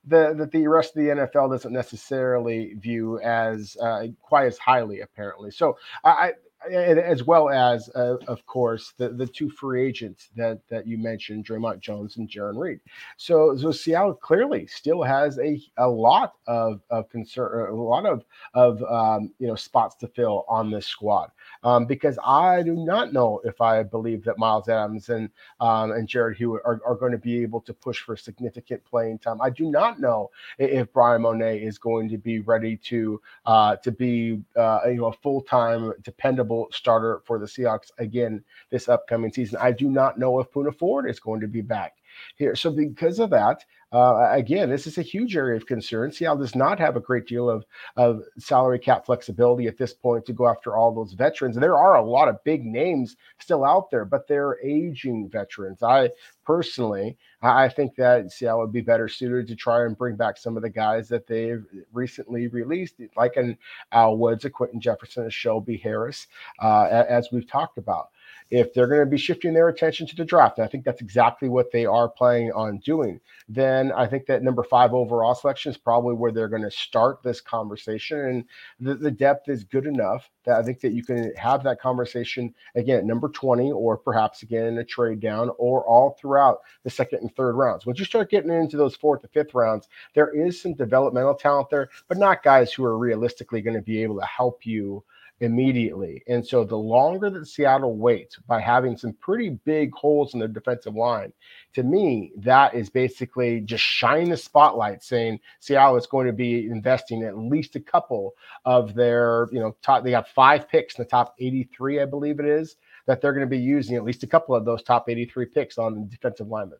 the, 0.05 0.33
that 0.37 0.51
the 0.51 0.67
rest 0.67 0.95
of 0.95 1.03
the 1.03 1.09
NFL 1.09 1.51
doesn't 1.51 1.73
necessarily 1.73 2.73
view 2.75 3.19
as 3.19 3.77
uh, 3.81 4.07
quite 4.21 4.47
as 4.47 4.57
highly, 4.57 5.01
apparently. 5.01 5.51
So 5.51 5.77
I, 6.03 6.33
as 6.69 7.23
well 7.23 7.49
as, 7.49 7.89
uh, 7.95 8.17
of 8.27 8.45
course, 8.45 8.93
the, 8.97 9.09
the 9.09 9.25
two 9.25 9.49
free 9.49 9.85
agents 9.85 10.29
that 10.35 10.59
that 10.69 10.85
you 10.85 10.97
mentioned, 10.97 11.45
Dre'Mont 11.45 11.79
Jones 11.79 12.17
and 12.17 12.29
Jarran 12.29 12.57
Reed. 12.57 12.79
So, 13.17 13.55
so 13.57 13.71
Seattle 13.71 14.13
clearly 14.13 14.67
still 14.67 15.01
has 15.01 15.39
a, 15.39 15.61
a 15.77 15.87
lot 15.87 16.35
of, 16.47 16.81
of 16.89 17.09
concern, 17.09 17.69
a 17.69 17.73
lot 17.73 18.05
of 18.05 18.23
of 18.53 18.83
um, 18.83 19.31
you 19.39 19.47
know 19.47 19.55
spots 19.55 19.95
to 19.97 20.07
fill 20.07 20.45
on 20.47 20.69
this 20.69 20.87
squad 20.87 21.31
um, 21.63 21.85
because 21.85 22.17
I 22.25 22.61
do 22.63 22.75
not 22.75 23.13
know 23.13 23.41
if 23.43 23.61
I 23.61 23.83
believe 23.83 24.23
that 24.25 24.37
Myles 24.37 24.69
Adams 24.69 25.09
and 25.09 25.29
um, 25.59 25.91
and 25.91 26.07
Jarrod 26.07 26.35
Hewitt 26.35 26.61
are, 26.65 26.79
are 26.85 26.95
going 26.95 27.11
to 27.11 27.17
be 27.17 27.41
able 27.41 27.61
to 27.61 27.73
push 27.73 27.99
for 28.01 28.15
significant 28.15 28.83
playing 28.83 29.19
time. 29.19 29.41
I 29.41 29.49
do 29.49 29.65
not 29.65 29.99
know 29.99 30.31
if 30.57 30.91
Bryan 30.93 31.21
Mone 31.21 31.41
is 31.41 31.77
going 31.77 32.09
to 32.09 32.17
be 32.17 32.39
ready 32.39 32.77
to 32.77 33.21
uh, 33.45 33.75
to 33.77 33.91
be 33.91 34.41
uh, 34.55 34.81
you 34.85 34.95
know 34.95 35.05
a 35.05 35.13
full 35.13 35.41
time 35.41 35.93
dependable 36.03 36.50
starter 36.71 37.21
for 37.25 37.39
the 37.39 37.45
Seahawks 37.45 37.91
again 37.97 38.43
this 38.69 38.89
upcoming 38.89 39.31
season. 39.31 39.59
I 39.61 39.71
do 39.71 39.89
not 39.89 40.19
know 40.19 40.39
if 40.39 40.51
Poona 40.51 40.77
Ford 40.77 41.09
is 41.09 41.19
going 41.19 41.41
to 41.41 41.47
be 41.47 41.61
back 41.61 41.97
here. 42.35 42.55
So 42.55 42.71
because 42.71 43.19
of 43.19 43.29
that, 43.31 43.63
uh, 43.93 44.29
again, 44.31 44.69
this 44.69 44.87
is 44.87 44.97
a 44.97 45.01
huge 45.01 45.35
area 45.35 45.57
of 45.57 45.65
concern. 45.65 46.11
Seattle 46.11 46.37
does 46.37 46.55
not 46.55 46.79
have 46.79 46.95
a 46.95 47.01
great 47.01 47.27
deal 47.27 47.49
of, 47.49 47.65
of 47.97 48.23
salary 48.39 48.79
cap 48.79 49.05
flexibility 49.05 49.67
at 49.67 49.77
this 49.77 49.93
point 49.93 50.25
to 50.25 50.33
go 50.33 50.47
after 50.47 50.77
all 50.77 50.93
those 50.93 51.13
veterans. 51.13 51.57
There 51.57 51.77
are 51.77 51.95
a 51.95 52.03
lot 52.03 52.29
of 52.29 52.41
big 52.45 52.65
names 52.65 53.17
still 53.39 53.65
out 53.65 53.91
there, 53.91 54.05
but 54.05 54.27
they're 54.27 54.63
aging 54.63 55.29
veterans. 55.29 55.83
I 55.83 56.09
personally, 56.45 57.17
I 57.41 57.67
think 57.67 57.95
that 57.95 58.31
Seattle 58.31 58.61
would 58.61 58.71
be 58.71 58.81
better 58.81 59.09
suited 59.09 59.47
to 59.47 59.55
try 59.55 59.85
and 59.85 59.97
bring 59.97 60.15
back 60.15 60.37
some 60.37 60.55
of 60.55 60.63
the 60.63 60.69
guys 60.69 61.09
that 61.09 61.27
they've 61.27 61.65
recently 61.91 62.47
released, 62.47 62.95
like 63.17 63.35
an 63.35 63.57
Al 63.91 64.17
Woods, 64.17 64.45
a 64.45 64.49
Quinton 64.49 64.79
Jefferson, 64.79 65.25
a 65.25 65.29
Shelby 65.29 65.77
Harris, 65.77 66.27
uh, 66.61 66.83
as 66.85 67.29
we've 67.31 67.47
talked 67.47 67.77
about 67.77 68.09
if 68.51 68.73
they're 68.73 68.87
going 68.87 68.99
to 68.99 69.05
be 69.05 69.17
shifting 69.17 69.53
their 69.53 69.69
attention 69.69 70.05
to 70.05 70.15
the 70.15 70.25
draft, 70.25 70.57
and 70.57 70.65
I 70.65 70.67
think 70.67 70.83
that's 70.83 71.01
exactly 71.01 71.47
what 71.47 71.71
they 71.71 71.85
are 71.85 72.09
planning 72.09 72.51
on 72.51 72.79
doing, 72.79 73.21
then 73.47 73.93
I 73.93 74.07
think 74.07 74.25
that 74.25 74.43
number 74.43 74.61
five 74.61 74.93
overall 74.93 75.33
selection 75.33 75.71
is 75.71 75.77
probably 75.77 76.15
where 76.15 76.33
they're 76.33 76.49
going 76.49 76.61
to 76.63 76.71
start 76.71 77.23
this 77.23 77.39
conversation. 77.39 78.19
And 78.19 78.45
the, 78.79 78.95
the 78.95 79.09
depth 79.11 79.47
is 79.47 79.63
good 79.63 79.85
enough 79.85 80.29
that 80.43 80.59
I 80.59 80.63
think 80.63 80.81
that 80.81 80.91
you 80.91 81.01
can 81.01 81.33
have 81.35 81.63
that 81.63 81.79
conversation 81.79 82.53
again 82.75 82.97
at 82.97 83.05
number 83.05 83.29
20, 83.29 83.71
or 83.71 83.95
perhaps 83.95 84.43
again 84.43 84.65
in 84.65 84.77
a 84.77 84.83
trade 84.83 85.21
down, 85.21 85.49
or 85.57 85.85
all 85.85 86.17
throughout 86.19 86.59
the 86.83 86.89
second 86.89 87.19
and 87.19 87.33
third 87.35 87.53
rounds. 87.53 87.85
Once 87.85 87.99
you 87.99 88.05
start 88.05 88.29
getting 88.29 88.51
into 88.51 88.75
those 88.75 88.97
fourth 88.97 89.21
to 89.21 89.29
fifth 89.29 89.53
rounds, 89.53 89.87
there 90.13 90.29
is 90.29 90.61
some 90.61 90.73
developmental 90.73 91.35
talent 91.35 91.69
there, 91.69 91.89
but 92.09 92.17
not 92.17 92.43
guys 92.43 92.73
who 92.73 92.83
are 92.83 92.97
realistically 92.97 93.61
going 93.61 93.75
to 93.77 93.81
be 93.81 94.03
able 94.03 94.19
to 94.19 94.25
help 94.25 94.65
you 94.65 95.01
immediately. 95.41 96.23
And 96.27 96.45
so 96.45 96.63
the 96.63 96.77
longer 96.77 97.29
that 97.31 97.47
Seattle 97.47 97.95
waits 97.95 98.37
by 98.47 98.61
having 98.61 98.95
some 98.95 99.13
pretty 99.13 99.49
big 99.49 99.91
holes 99.93 100.33
in 100.33 100.39
their 100.39 100.47
defensive 100.47 100.95
line, 100.95 101.33
to 101.73 101.83
me, 101.83 102.31
that 102.37 102.75
is 102.75 102.89
basically 102.89 103.59
just 103.61 103.83
shining 103.83 104.29
the 104.29 104.37
spotlight 104.37 105.03
saying 105.03 105.39
Seattle 105.59 105.97
is 105.97 106.05
going 106.05 106.27
to 106.27 106.33
be 106.33 106.67
investing 106.67 107.23
at 107.23 107.37
least 107.37 107.75
a 107.75 107.79
couple 107.79 108.35
of 108.65 108.93
their, 108.93 109.47
you 109.51 109.59
know, 109.59 109.75
top, 109.81 110.03
they 110.03 110.11
have 110.11 110.27
five 110.27 110.69
picks 110.69 110.95
in 110.97 111.03
the 111.03 111.09
top 111.09 111.35
83, 111.39 112.01
I 112.01 112.05
believe 112.05 112.39
it 112.39 112.45
is, 112.45 112.75
that 113.07 113.19
they're 113.19 113.33
going 113.33 113.45
to 113.45 113.49
be 113.49 113.57
using 113.57 113.95
at 113.95 114.03
least 114.03 114.23
a 114.23 114.27
couple 114.27 114.53
of 114.55 114.63
those 114.63 114.83
top 114.83 115.09
83 115.09 115.47
picks 115.47 115.77
on 115.77 115.95
the 115.95 116.05
defensive 116.05 116.47
linemen 116.47 116.79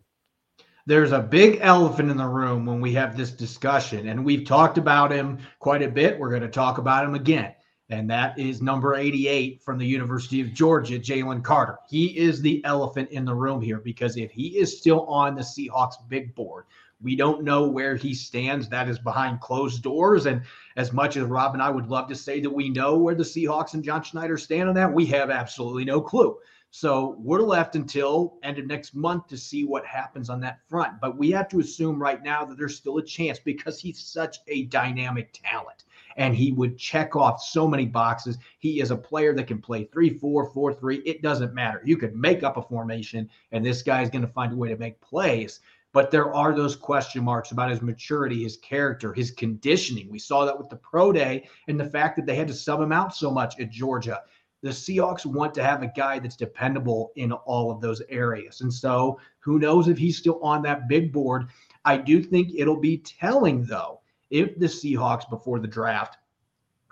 there's 0.88 1.12
a 1.12 1.19
big 1.19 1.60
elephant 1.62 2.10
in 2.10 2.17
the 2.17 2.28
room 2.28 2.65
when 2.65 2.82
we 2.82 2.91
have 2.91 3.15
this 3.15 3.30
discussion, 3.30 4.08
and 4.08 4.26
we've 4.26 4.47
talked 4.47 4.80
about 4.80 5.12
him 5.12 5.38
quite 5.60 5.84
a 5.84 5.88
bit. 5.88 6.17
We're 6.17 6.32
going 6.32 6.41
to 6.41 6.47
talk 6.47 6.80
about 6.80 7.06
him 7.06 7.13
again 7.13 7.54
and 7.91 8.10
that 8.10 8.39
is 8.39 8.62
number 8.62 8.95
88 8.95 9.62
from 9.62 9.77
the 9.77 9.86
University 9.86 10.39
of 10.39 10.54
Georgia, 10.54 10.97
Jalen 10.97 11.43
Carter. 11.43 11.77
He 11.89 12.17
is 12.17 12.41
the 12.41 12.63
elephant 12.63 13.10
in 13.10 13.25
the 13.25 13.36
room 13.36 13.62
here 13.62 13.80
because 13.80 14.15
if 14.15 14.32
he 14.32 14.58
is 14.58 14.77
still 14.77 15.06
on 15.08 15.36
the 15.36 15.41
Seahawks 15.41 15.95
big 16.08 16.34
board, 16.34 16.65
we 17.01 17.17
don't 17.17 17.43
know 17.43 17.67
where 17.67 17.97
he 17.97 18.13
stands. 18.13 18.69
That 18.69 18.88
is 18.88 18.97
behind 18.97 19.41
closed 19.41 19.84
doors. 19.84 20.25
And 20.25 20.43
as 20.77 20.93
much 20.93 21.17
as 21.17 21.25
Rob 21.25 21.54
and 21.54 21.62
I 21.62 21.69
would 21.69 21.88
love 21.88 22.08
to 22.08 22.15
say 22.15 22.39
that 22.39 22.49
we 22.49 22.69
know 22.69 22.97
where 22.97 23.15
the 23.15 23.23
Seahawks 23.23 23.73
and 23.73 23.84
John 23.84 24.04
Schneider 24.04 24.38
stand 24.38 24.69
on 24.69 24.75
that, 24.75 24.93
we 24.93 25.06
have 25.08 25.30
absolutely 25.30 25.84
no 25.84 25.99
clue. 25.99 26.38
So 26.73 27.17
we're 27.19 27.41
left 27.41 27.75
until 27.75 28.38
end 28.43 28.58
of 28.58 28.67
next 28.67 28.95
month 28.95 29.27
to 29.27 29.38
see 29.38 29.65
what 29.65 29.86
happens 29.86 30.30
on 30.30 30.39
that 30.39 30.60
front. 30.69 31.01
But 31.01 31.17
we 31.17 31.30
have 31.32 31.49
to 31.49 31.60
assume 31.60 32.01
right 32.01 32.23
now 32.23 32.45
that 32.45 32.58
there's 32.58 32.77
still 32.77 32.99
a 32.99 33.04
chance 33.04 33.39
because 33.39 33.82
he's 33.82 33.99
such 33.99 34.38
a 34.47 34.63
dynamic 34.67 35.32
talent 35.34 35.84
and 36.17 36.36
he 36.36 36.52
would 36.52 36.78
check 36.78 37.15
off 37.15 37.41
so 37.41 37.67
many 37.67 37.86
boxes. 37.86 38.38
He 38.60 38.82
is 38.82 38.91
a 38.91 38.95
player 38.95 39.34
that 39.36 39.47
can 39.47 39.62
play 39.62 39.86
three, 39.86 40.17
four, 40.17 40.45
four, 40.52 40.74
three. 40.74 40.97
It 40.97 41.21
doesn't 41.21 41.54
matter. 41.54 41.82
You 41.86 41.97
could 41.97 42.15
make 42.15 42.43
up 42.43 42.58
a 42.58 42.62
formation, 42.62 43.30
and 43.52 43.65
this 43.65 43.82
guy 43.82 44.02
is 44.02 44.10
going 44.10 44.26
to 44.26 44.32
find 44.32 44.54
a 44.54 44.56
way 44.58 44.69
to 44.69 44.78
make 44.78 45.00
plays. 45.02 45.60
But 45.93 46.10
there 46.10 46.34
are 46.34 46.56
those 46.56 46.76
question 46.76 47.24
marks 47.24 47.52
about 47.52 47.69
his 47.69 47.82
maturity, 47.82 48.43
his 48.43 48.58
character, 48.58 49.13
his 49.13 49.32
conditioning. 49.32 50.10
We 50.10 50.19
saw 50.19 50.45
that 50.45 50.58
with 50.58 50.69
the 50.69 50.78
pro 50.78 51.12
day 51.12 51.50
and 51.67 51.78
the 51.78 51.89
fact 51.89 52.15
that 52.15 52.26
they 52.26 52.36
had 52.36 52.47
to 52.47 52.54
sub 52.54 52.80
him 52.80 52.93
out 52.93 53.13
so 53.13 53.30
much 53.30 53.60
at 53.60 53.71
Georgia 53.71 54.21
the 54.62 54.69
Seahawks 54.69 55.26
want 55.26 55.54
to 55.56 55.63
have 55.63 55.82
a 55.82 55.91
guy 55.95 56.19
that's 56.19 56.36
dependable 56.36 57.12
in 57.15 57.32
all 57.32 57.71
of 57.71 57.82
those 57.82 58.02
areas. 58.10 58.62
And 58.62 58.71
so 58.71 59.19
who 59.39 59.60
knows 59.60 59.88
if 59.88 59.97
he's 59.97 60.17
still 60.17 60.39
on 60.43 60.62
that 60.63 60.88
big 60.88 61.12
board. 61.12 61.47
I 61.84 61.97
do 61.97 62.21
think 62.21 62.52
it'll 62.56 62.80
be 62.80 63.00
telling, 63.00 63.63
though, 63.63 64.00
if 64.31 64.57
the 64.57 64.65
Seahawks 64.65 65.29
before 65.29 65.59
the 65.59 65.67
draft 65.67 66.17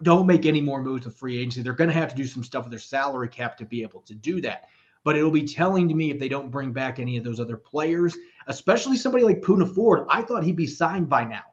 don't 0.04 0.28
make 0.28 0.46
any 0.46 0.62
more 0.62 0.82
moves 0.82 1.06
with 1.06 1.18
free 1.18 1.40
agency, 1.40 1.62
they're 1.62 1.74
going 1.74 1.90
to 1.90 1.94
have 1.94 2.10
to 2.10 2.16
do 2.16 2.28
some 2.28 2.44
stuff 2.44 2.66
with 2.66 2.72
their 2.72 2.80
salary 2.80 3.28
cap 3.28 3.58
to 3.58 3.66
be 3.66 3.82
able 3.82 4.02
to 4.02 4.14
do 4.14 4.40
that. 4.42 4.68
But 5.04 5.16
it'll 5.16 5.32
be 5.32 5.48
telling 5.48 5.88
to 5.88 5.96
me 5.96 6.12
if 6.12 6.20
they 6.20 6.30
don't 6.30 6.52
bring 6.52 6.72
back 6.72 7.00
any 7.00 7.18
of 7.18 7.24
those 7.24 7.40
other 7.40 7.58
players, 7.58 8.16
especially 8.48 8.98
somebody 8.98 9.24
like 9.24 9.42
Poona 9.42 9.74
Ford. 9.74 10.06
I 10.10 10.22
thought 10.22 10.44
he'd 10.44 10.56
be 10.56 10.68
signed 10.68 11.10
by 11.10 11.24
now. 11.24 11.44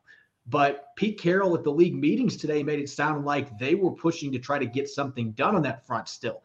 But 0.48 0.94
Pete 0.96 1.18
Carroll 1.18 1.56
at 1.56 1.64
the 1.64 1.72
league 1.72 1.94
meetings 1.94 2.36
today 2.36 2.62
made 2.62 2.78
it 2.78 2.88
sound 2.88 3.24
like 3.24 3.58
they 3.58 3.74
were 3.74 3.90
pushing 3.90 4.30
to 4.32 4.38
try 4.38 4.58
to 4.58 4.66
get 4.66 4.88
something 4.88 5.32
done 5.32 5.56
on 5.56 5.62
that 5.62 5.86
front 5.86 6.08
still. 6.08 6.42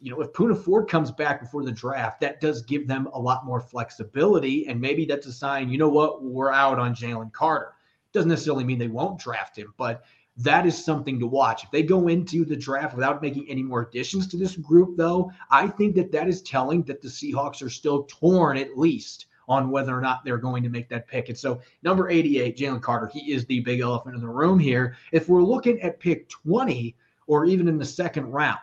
You 0.00 0.10
know, 0.10 0.20
if 0.20 0.32
Poona 0.32 0.56
Ford 0.56 0.88
comes 0.88 1.10
back 1.10 1.40
before 1.40 1.64
the 1.64 1.72
draft, 1.72 2.20
that 2.20 2.40
does 2.40 2.62
give 2.62 2.86
them 2.88 3.08
a 3.12 3.18
lot 3.18 3.46
more 3.46 3.60
flexibility. 3.60 4.66
And 4.66 4.80
maybe 4.80 5.04
that's 5.04 5.26
a 5.26 5.32
sign, 5.32 5.68
you 5.68 5.78
know 5.78 5.88
what, 5.88 6.22
we're 6.22 6.52
out 6.52 6.78
on 6.78 6.94
Jalen 6.94 7.32
Carter. 7.32 7.74
Doesn't 8.14 8.30
necessarily 8.30 8.64
mean 8.64 8.78
they 8.78 8.88
won't 8.88 9.18
draft 9.18 9.58
him, 9.58 9.74
but 9.76 10.04
that 10.38 10.66
is 10.66 10.84
something 10.84 11.20
to 11.20 11.26
watch. 11.26 11.64
If 11.64 11.70
they 11.70 11.82
go 11.82 12.08
into 12.08 12.44
the 12.44 12.56
draft 12.56 12.94
without 12.94 13.22
making 13.22 13.46
any 13.48 13.62
more 13.62 13.82
additions 13.82 14.26
to 14.28 14.36
this 14.36 14.56
group, 14.56 14.96
though, 14.96 15.30
I 15.50 15.68
think 15.68 15.94
that 15.96 16.10
that 16.12 16.28
is 16.28 16.42
telling 16.42 16.82
that 16.84 17.02
the 17.02 17.08
Seahawks 17.08 17.62
are 17.62 17.70
still 17.70 18.04
torn 18.04 18.56
at 18.56 18.78
least 18.78 19.26
on 19.46 19.70
whether 19.70 19.96
or 19.96 20.00
not 20.00 20.24
they're 20.24 20.38
going 20.38 20.62
to 20.62 20.68
make 20.68 20.88
that 20.88 21.06
pick. 21.06 21.28
And 21.28 21.38
so, 21.38 21.60
number 21.82 22.08
88, 22.08 22.56
Jalen 22.56 22.80
Carter, 22.80 23.10
he 23.12 23.32
is 23.32 23.44
the 23.46 23.60
big 23.60 23.80
elephant 23.80 24.14
in 24.14 24.22
the 24.22 24.28
room 24.28 24.58
here. 24.58 24.96
If 25.12 25.28
we're 25.28 25.42
looking 25.42 25.80
at 25.82 26.00
pick 26.00 26.28
20 26.28 26.96
or 27.26 27.44
even 27.44 27.68
in 27.68 27.78
the 27.78 27.84
second 27.84 28.26
round, 28.30 28.58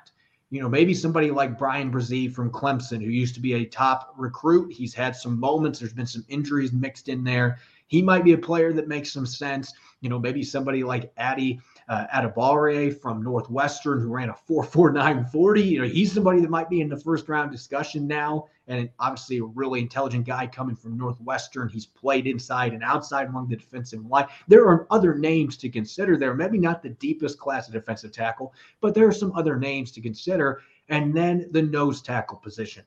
you 0.50 0.60
know, 0.60 0.68
maybe 0.68 0.94
somebody 0.94 1.32
like 1.32 1.58
Bryan 1.58 1.92
Bresee 1.92 2.34
from 2.34 2.52
Clemson, 2.52 3.02
who 3.02 3.10
used 3.10 3.36
to 3.36 3.40
be 3.40 3.54
a 3.54 3.66
top 3.66 4.14
recruit. 4.18 4.74
He's 4.74 4.94
had 4.94 5.16
some 5.16 5.40
moments. 5.40 5.80
There's 5.80 5.94
been 5.94 6.06
some 6.06 6.26
injuries 6.28 6.74
mixed 6.74 7.08
in 7.08 7.24
there. 7.24 7.60
He 7.92 8.02
might 8.02 8.24
be 8.24 8.32
a 8.32 8.38
player 8.38 8.72
that 8.72 8.88
makes 8.88 9.12
some 9.12 9.26
sense. 9.26 9.74
You 10.00 10.08
know, 10.08 10.18
maybe 10.18 10.44
somebody 10.44 10.82
like 10.82 11.12
Addy 11.18 11.60
uh, 11.90 12.06
Adebawore 12.16 12.98
from 13.02 13.22
Northwestern 13.22 14.00
who 14.00 14.08
ran 14.08 14.30
a 14.30 14.34
4.4940. 14.50 15.66
You 15.66 15.82
know, 15.82 15.88
he's 15.90 16.14
somebody 16.14 16.40
that 16.40 16.50
might 16.50 16.70
be 16.70 16.80
in 16.80 16.88
the 16.88 16.98
first 16.98 17.28
round 17.28 17.52
discussion 17.52 18.08
now. 18.08 18.48
And 18.68 18.90
obviously, 18.98 19.40
a 19.40 19.44
really 19.44 19.82
intelligent 19.82 20.26
guy 20.26 20.48
coming 20.48 20.78
from 20.78 20.98
Northwestern. 20.98 21.68
He's 21.68 21.86
played 21.86 22.28
inside 22.28 22.72
and 22.72 22.82
outside 22.82 23.28
among 23.28 23.50
the 23.50 23.58
defensive 23.58 24.06
line. 24.06 24.28
There 24.48 24.70
are 24.70 24.88
other 24.90 25.14
names 25.16 25.58
to 25.58 25.70
consider 25.70 26.16
there. 26.16 26.34
Maybe 26.34 26.58
not 26.58 26.82
the 26.82 26.92
deepest 26.92 27.40
class 27.40 27.68
of 27.68 27.74
defensive 27.74 28.14
tackle, 28.14 28.54
but 28.80 28.96
there 28.96 29.06
are 29.06 29.12
some 29.12 29.34
other 29.36 29.60
names 29.60 29.92
to 29.92 30.02
consider. 30.02 30.62
And 30.88 31.14
then 31.14 31.50
the 31.52 31.62
nose 31.62 32.02
tackle 32.02 32.38
position 32.38 32.86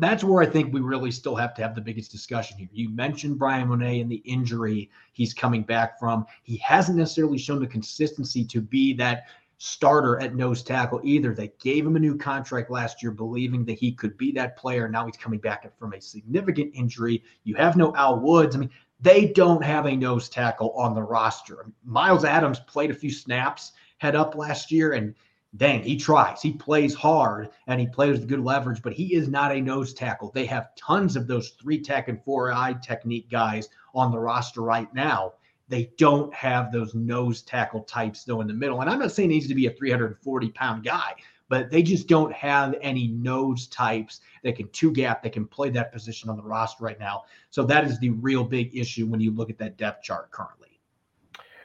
that's 0.00 0.24
where 0.24 0.42
I 0.42 0.46
think 0.46 0.72
we 0.72 0.80
really 0.80 1.10
still 1.10 1.36
have 1.36 1.54
to 1.54 1.62
have 1.62 1.74
the 1.74 1.80
biggest 1.80 2.10
discussion 2.10 2.58
here. 2.58 2.68
You 2.72 2.88
mentioned 2.88 3.38
Bryan 3.38 3.68
Mone 3.68 3.82
and 3.82 4.10
the 4.10 4.22
injury 4.24 4.90
he's 5.12 5.32
coming 5.32 5.62
back 5.62 5.98
from. 5.98 6.26
He 6.42 6.56
hasn't 6.56 6.98
necessarily 6.98 7.38
shown 7.38 7.60
the 7.60 7.66
consistency 7.66 8.44
to 8.46 8.60
be 8.60 8.92
that 8.94 9.26
starter 9.58 10.20
at 10.20 10.34
nose 10.34 10.62
tackle 10.62 11.00
either. 11.04 11.32
They 11.32 11.52
gave 11.60 11.86
him 11.86 11.94
a 11.94 12.00
new 12.00 12.16
contract 12.16 12.70
last 12.70 13.02
year, 13.02 13.12
believing 13.12 13.64
that 13.66 13.78
he 13.78 13.92
could 13.92 14.16
be 14.18 14.32
that 14.32 14.56
player. 14.56 14.88
Now 14.88 15.06
he's 15.06 15.16
coming 15.16 15.38
back 15.38 15.78
from 15.78 15.92
a 15.94 16.00
significant 16.00 16.72
injury. 16.74 17.22
You 17.44 17.54
have 17.54 17.76
no 17.76 17.94
Al 17.94 18.18
Woods. 18.18 18.56
I 18.56 18.58
mean, 18.58 18.70
they 19.00 19.28
don't 19.28 19.62
have 19.62 19.86
a 19.86 19.96
nose 19.96 20.28
tackle 20.28 20.72
on 20.72 20.94
the 20.94 21.02
roster. 21.02 21.66
Myles 21.84 22.24
Adams 22.24 22.60
played 22.60 22.90
a 22.90 22.94
few 22.94 23.10
snaps, 23.10 23.72
head 23.98 24.16
up 24.16 24.34
last 24.34 24.72
year, 24.72 24.92
and 24.92 25.14
dang, 25.56 25.82
he 25.82 25.96
tries. 25.96 26.42
He 26.42 26.52
plays 26.52 26.94
hard 26.94 27.50
and 27.66 27.80
he 27.80 27.86
plays 27.86 28.18
with 28.18 28.28
good 28.28 28.40
leverage, 28.40 28.82
but 28.82 28.92
he 28.92 29.14
is 29.14 29.28
not 29.28 29.52
a 29.52 29.60
nose 29.60 29.94
tackle. 29.94 30.30
They 30.34 30.46
have 30.46 30.74
tons 30.76 31.16
of 31.16 31.26
those 31.26 31.50
three 31.50 31.80
tech 31.80 32.08
and 32.08 32.22
four 32.24 32.52
eye 32.52 32.74
technique 32.82 33.30
guys 33.30 33.68
on 33.94 34.10
the 34.10 34.18
roster 34.18 34.62
right 34.62 34.92
now. 34.94 35.34
They 35.68 35.90
don't 35.96 36.32
have 36.34 36.72
those 36.72 36.94
nose 36.94 37.42
tackle 37.42 37.82
types 37.82 38.24
though 38.24 38.40
in 38.40 38.48
the 38.48 38.54
middle. 38.54 38.80
And 38.80 38.90
I'm 38.90 38.98
not 38.98 39.12
saying 39.12 39.30
he 39.30 39.36
needs 39.36 39.48
to 39.48 39.54
be 39.54 39.66
a 39.66 39.70
340 39.70 40.50
pound 40.50 40.84
guy, 40.84 41.14
but 41.48 41.70
they 41.70 41.82
just 41.82 42.08
don't 42.08 42.32
have 42.32 42.74
any 42.80 43.08
nose 43.08 43.66
types 43.68 44.20
that 44.42 44.56
can 44.56 44.68
two 44.70 44.92
gap, 44.92 45.22
that 45.22 45.32
can 45.32 45.46
play 45.46 45.70
that 45.70 45.92
position 45.92 46.28
on 46.28 46.36
the 46.36 46.42
roster 46.42 46.84
right 46.84 46.98
now. 46.98 47.24
So 47.50 47.64
that 47.64 47.84
is 47.84 47.98
the 47.98 48.10
real 48.10 48.44
big 48.44 48.76
issue 48.76 49.06
when 49.06 49.20
you 49.20 49.30
look 49.30 49.50
at 49.50 49.58
that 49.58 49.78
depth 49.78 50.02
chart 50.02 50.30
currently. 50.30 50.80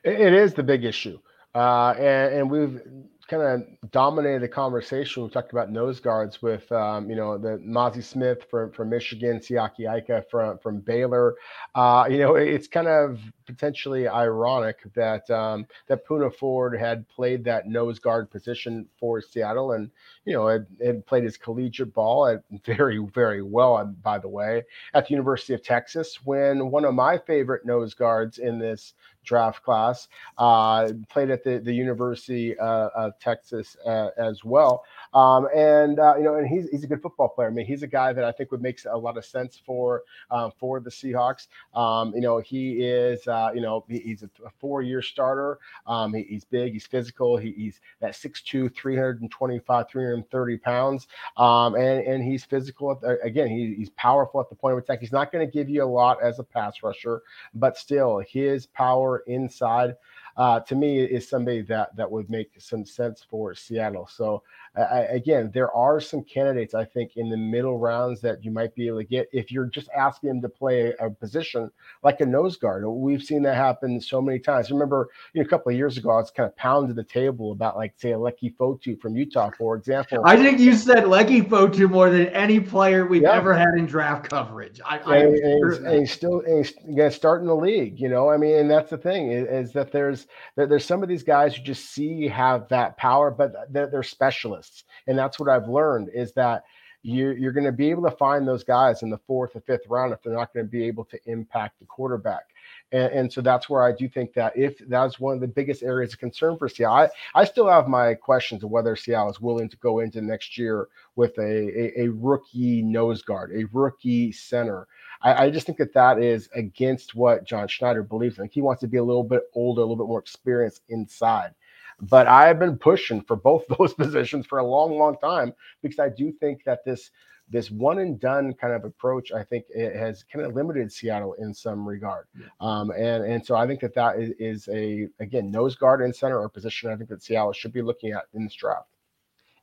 It 0.04 0.34
is 0.34 0.54
the 0.54 0.64
big 0.64 0.86
issue. 0.86 1.20
Uh, 1.54 1.94
and, 1.98 2.36
and 2.36 2.50
we've 2.50 2.82
kind 3.30 3.44
of 3.44 3.92
dominated 3.92 4.42
the 4.42 4.48
conversation. 4.48 5.24
We 5.24 5.30
talked 5.30 5.52
about 5.52 5.72
nose 5.72 6.00
guards 6.00 6.42
with, 6.42 6.70
um, 6.72 7.10
you 7.10 7.16
know, 7.16 7.38
the 7.38 7.58
Mazi 7.60 8.04
Smith 8.04 8.46
from, 8.50 8.72
from 8.72 8.90
Michigan, 8.90 9.40
Siaki 9.40 9.88
Ika 9.98 10.26
from, 10.30 10.58
from 10.58 10.80
Baylor. 10.80 11.36
Uh, 11.76 12.08
you 12.10 12.18
know, 12.18 12.36
it's 12.36 12.68
kind 12.68 12.88
of 12.88 13.20
potentially 13.46 14.08
ironic 14.08 14.78
that 14.96 15.30
um, 15.30 15.68
that 15.88 16.06
Poona 16.08 16.34
Ford 16.34 16.78
had 16.78 17.08
played 17.08 17.44
that 17.46 17.68
nose 17.68 18.00
guard 18.00 18.30
position 18.32 18.88
for 19.00 19.22
Seattle, 19.22 19.74
and 19.74 19.92
you 20.26 20.34
know, 20.34 20.48
had, 20.48 20.68
had 20.84 21.06
played 21.06 21.24
his 21.24 21.38
collegiate 21.38 21.94
ball 21.94 22.28
at 22.28 22.44
very, 22.66 22.98
very 23.14 23.42
well, 23.42 23.84
by 24.04 24.20
the 24.20 24.30
way, 24.30 24.64
at 24.94 25.08
the 25.08 25.12
University 25.12 25.54
of 25.54 25.64
Texas. 25.64 26.20
When 26.24 26.72
one 26.72 26.86
of 26.86 26.94
my 26.94 27.18
favorite 27.18 27.66
nose 27.66 27.94
guards 27.94 28.38
in 28.38 28.60
this 28.60 28.94
draft 29.30 29.64
class. 29.64 30.08
Uh, 30.38 30.90
played 31.10 31.30
at 31.30 31.44
the, 31.44 31.60
the 31.60 31.74
University 31.74 32.58
uh, 32.58 32.90
of 32.96 33.18
Texas 33.20 33.78
uh, 33.86 34.10
as 34.18 34.44
well. 34.44 34.84
Um, 35.14 35.48
and 35.56 36.00
uh, 36.00 36.16
you 36.18 36.24
know, 36.24 36.36
and 36.36 36.48
he's 36.48 36.68
he's 36.70 36.84
a 36.84 36.88
good 36.88 37.02
football 37.02 37.30
player. 37.30 37.48
I 37.48 37.52
mean, 37.52 37.66
he's 37.66 37.84
a 37.84 37.88
guy 37.88 38.14
that 38.14 38.24
I 38.24 38.32
think 38.32 38.52
would 38.52 38.62
make 38.62 38.80
a 38.86 38.98
lot 38.98 39.18
of 39.18 39.26
sense 39.26 39.62
for 39.64 40.04
um, 40.32 40.52
for 40.58 40.80
the 40.80 40.90
Seahawks. 40.90 41.48
Um, 41.76 42.14
you 42.16 42.22
know, 42.22 42.40
he 42.40 42.84
is 42.84 43.28
uh, 43.28 43.52
you 43.54 43.62
know 43.62 43.86
he's 43.88 44.24
a, 44.24 44.30
four 44.60 44.82
year 44.82 45.02
starter. 45.02 45.60
Um, 45.86 46.14
he, 46.14 46.24
he's 46.24 46.46
big, 46.46 46.74
he's 46.74 46.88
physical. 46.88 47.38
He, 47.38 47.52
he's 47.52 47.82
that 48.00 48.14
6'2", 48.14 48.74
325, 48.76 49.90
330 50.24 50.58
pounds, 50.58 51.08
um, 51.38 51.76
and 51.76 52.06
and 52.06 52.24
he's 52.24 52.44
physical. 52.44 52.96
The, 52.96 53.20
again, 53.24 53.48
he, 53.48 53.76
he's 53.76 53.90
powerful 53.92 54.40
at 54.40 54.50
the 54.50 54.56
point 54.56 54.74
of 54.74 54.80
attack. 54.80 55.00
He's 55.00 55.12
not 55.12 55.32
going 55.32 55.46
to 55.46 55.52
give 55.52 55.70
you 55.70 55.84
a 55.84 55.86
lot 55.86 56.22
as 56.22 56.40
a 56.40 56.44
pass 56.44 56.84
rusher, 56.84 57.22
but 57.54 57.78
still, 57.78 58.20
his 58.28 58.66
power 58.66 59.24
inside 59.28 59.96
uh, 60.38 60.60
to 60.62 60.76
me 60.76 61.00
is 61.00 61.28
somebody 61.28 61.62
that 61.62 61.96
that 61.96 62.10
would 62.10 62.30
make 62.30 62.52
some 62.58 62.86
sense 62.86 63.26
for 63.30 63.54
Seattle. 63.54 64.08
So 64.08 64.42
I, 64.76 65.02
again, 65.10 65.52
there 65.54 65.72
are 65.74 66.00
some 66.00 66.24
candidates 66.24 66.74
I 66.74 66.86
think 66.86 67.18
in 67.18 67.30
the 67.30 67.38
middle 67.38 67.78
rounds 67.78 68.22
that 68.22 68.44
you 68.44 68.52
might 68.52 68.76
be 68.76 68.88
able 68.88 69.00
to 69.00 69.04
get 69.04 69.30
if 69.32 69.52
you're 69.52 69.66
just 69.66 69.90
asking 69.96 70.30
them 70.30 70.42
to 70.42 70.50
play 70.50 70.94
a 71.00 71.10
position 71.10 71.72
like 72.04 72.22
a 72.22 72.26
nose 72.26 72.58
guard. 72.58 72.86
We've 72.88 73.24
seen 73.24 73.44
that 73.44 73.56
happen 73.56 74.00
so 74.00 74.22
many 74.22 74.40
times. 74.40 74.72
Remember, 74.72 75.10
you 75.34 75.42
know, 75.42 75.48
a 75.48 75.50
couple 75.50 75.72
of 75.72 75.78
years 75.78 75.98
ago, 75.98 76.12
I 76.12 76.18
was 76.18 76.32
kind 76.32 76.48
of 76.48 76.56
pounding 76.56 76.96
the 76.96 77.04
table 77.04 77.52
about 77.52 77.76
like 77.76 77.94
say 77.98 78.12
Leki 78.12 78.56
Fotu 78.56 79.00
from 79.00 79.16
Utah, 79.16 79.52
for 79.58 79.76
example. 79.76 80.22
I 80.26 80.38
think 80.38 80.60
you 80.60 80.76
said 80.76 81.06
Leki 81.06 81.48
Fotu 81.48 81.90
more 81.90 82.10
than 82.10 82.28
any 82.28 82.60
player 82.60 83.06
we've 83.06 83.24
yeah. 83.24 83.34
ever 83.34 83.54
had 83.54 83.74
in 83.76 83.86
draft 83.86 84.30
coverage. 84.30 84.80
I, 84.86 84.98
and, 84.98 85.36
and, 85.36 85.72
he's, 85.72 85.78
and 85.80 86.00
he's 86.00 86.12
still 86.12 86.42
and 86.42 86.66
he's 86.66 86.74
going 86.74 86.98
to 86.98 87.12
start 87.12 87.42
in 87.42 87.48
the 87.48 87.56
league. 87.56 88.00
You 88.00 88.10
know, 88.10 88.30
I 88.30 88.38
mean, 88.38 88.56
and 88.56 88.70
that's 88.70 88.90
the 88.90 88.98
thing 88.98 89.32
is, 89.32 89.48
is 89.48 89.74
that 89.74 89.92
there's 89.92 90.28
that 90.56 90.70
there's 90.70 90.86
some 90.86 91.04
of 91.04 91.10
these 91.10 91.24
guys 91.24 91.56
who 91.56 91.64
just 91.64 91.92
see 91.92 92.28
have 92.28 92.68
that 92.70 92.98
power, 92.98 93.32
but 93.32 93.54
they're, 93.72 93.88
they're 93.88 94.04
specialists, 94.04 94.59
and 95.08 95.18
that's 95.18 95.40
what 95.40 95.50
I've 95.50 95.68
learned 95.68 96.10
is 96.14 96.34
that 96.34 96.64
you're, 97.02 97.38
you're 97.38 97.54
going 97.54 97.66
to 97.66 97.72
be 97.72 97.90
able 97.90 98.04
to 98.04 98.16
find 98.16 98.48
those 98.48 98.64
guys 98.64 99.04
in 99.04 99.10
the 99.10 99.18
fourth 99.20 99.56
or 99.56 99.62
fifth 99.62 99.88
round 99.88 100.12
if 100.12 100.22
they're 100.22 100.34
not 100.34 100.54
going 100.54 100.66
to 100.66 100.70
be 100.70 100.84
able 100.84 101.06
to 101.06 101.20
impact 101.26 101.80
the 101.80 101.86
quarterback. 101.86 102.48
And, 102.92 103.12
and, 103.14 103.34
so 103.34 103.42
that's 103.42 103.70
where 103.70 103.84
I 103.84 103.94
do 103.94 104.10
think 104.10 104.34
that 104.34 104.58
if 104.58 104.78
that's 104.90 105.20
one 105.20 105.36
of 105.36 105.42
the 105.42 105.48
biggest 105.48 105.82
areas 105.82 106.14
of 106.14 106.20
concern 106.20 106.58
for 106.58 106.68
Seattle, 106.68 107.10
I, 107.34 107.42
I 107.42 107.46
still 107.46 107.70
have 107.70 107.88
my 107.88 108.16
questions 108.16 108.64
of 108.64 108.70
whether 108.70 108.96
Seattle 108.96 109.30
is 109.30 109.40
willing 109.40 109.70
to 109.70 109.78
go 109.78 110.00
into 110.00 110.22
next 110.22 110.58
year 110.58 110.90
with 111.16 111.38
a, 111.38 112.02
a, 112.02 112.04
a 112.06 112.08
rookie 112.10 112.82
nose 112.82 113.22
guard, 113.22 113.52
a 113.56 113.66
rookie 113.72 114.32
center. 114.32 114.88
I, 115.22 115.46
I, 115.46 115.50
just 115.50 115.66
think 115.66 115.78
that 115.78 115.94
that 115.94 116.20
is 116.22 116.50
against 116.54 117.16
what 117.16 117.46
John 117.46 117.68
Schneider 117.68 118.04
believes 118.04 118.40
in. 118.40 118.50
He 118.52 118.62
wants 118.62 118.82
to 118.82 118.88
be 118.88 118.98
a 118.98 119.04
little 119.04 119.24
bit 119.24 119.44
older, 119.54 119.82
a 119.82 119.86
little 119.86 120.04
bit 120.04 120.08
more 120.08 120.20
experienced 120.20 120.82
inside. 120.90 121.54
But 122.02 122.28
I've 122.28 122.60
been 122.60 122.78
pushing 122.78 123.22
for 123.22 123.36
both 123.36 123.66
those 123.78 123.94
positions 123.94 124.46
for 124.46 124.60
a 124.60 124.66
long, 124.66 124.98
long 124.98 125.18
time 125.18 125.54
because 125.82 126.00
I 126.00 126.10
do 126.10 126.32
think 126.32 126.64
that 126.66 126.86
this 126.86 127.12
this 127.52 127.72
one 127.72 128.00
and 128.00 128.20
done 128.20 128.54
kind 128.54 128.74
of 128.74 128.86
approach, 128.86 129.32
I 129.32 129.44
think 129.44 129.66
it 129.70 129.96
has 129.96 130.24
kind 130.24 130.46
of 130.46 130.54
limited 130.54 130.92
Seattle 130.92 131.34
in 131.34 131.54
some 131.54 131.88
regard. 131.88 132.28
Um, 132.60 132.92
and, 132.92 133.24
and 133.24 133.46
so 133.46 133.56
I 133.56 133.66
think 133.66 133.80
that 133.82 133.96
that 133.96 134.20
is, 134.20 134.34
is, 134.40 134.70
a, 134.72 135.08
again, 135.20 135.50
nose 135.50 135.76
guard 135.76 136.02
and 136.02 136.16
center 136.16 136.40
or 136.40 136.48
position 136.48 136.92
I 136.92 136.96
think 136.96 137.10
that 137.10 137.24
Seattle 137.24 137.54
should 137.54 137.74
be 137.74 137.82
looking 137.82 138.12
at 138.12 138.26
in 138.34 138.44
this 138.44 138.54
draft. 138.54 138.90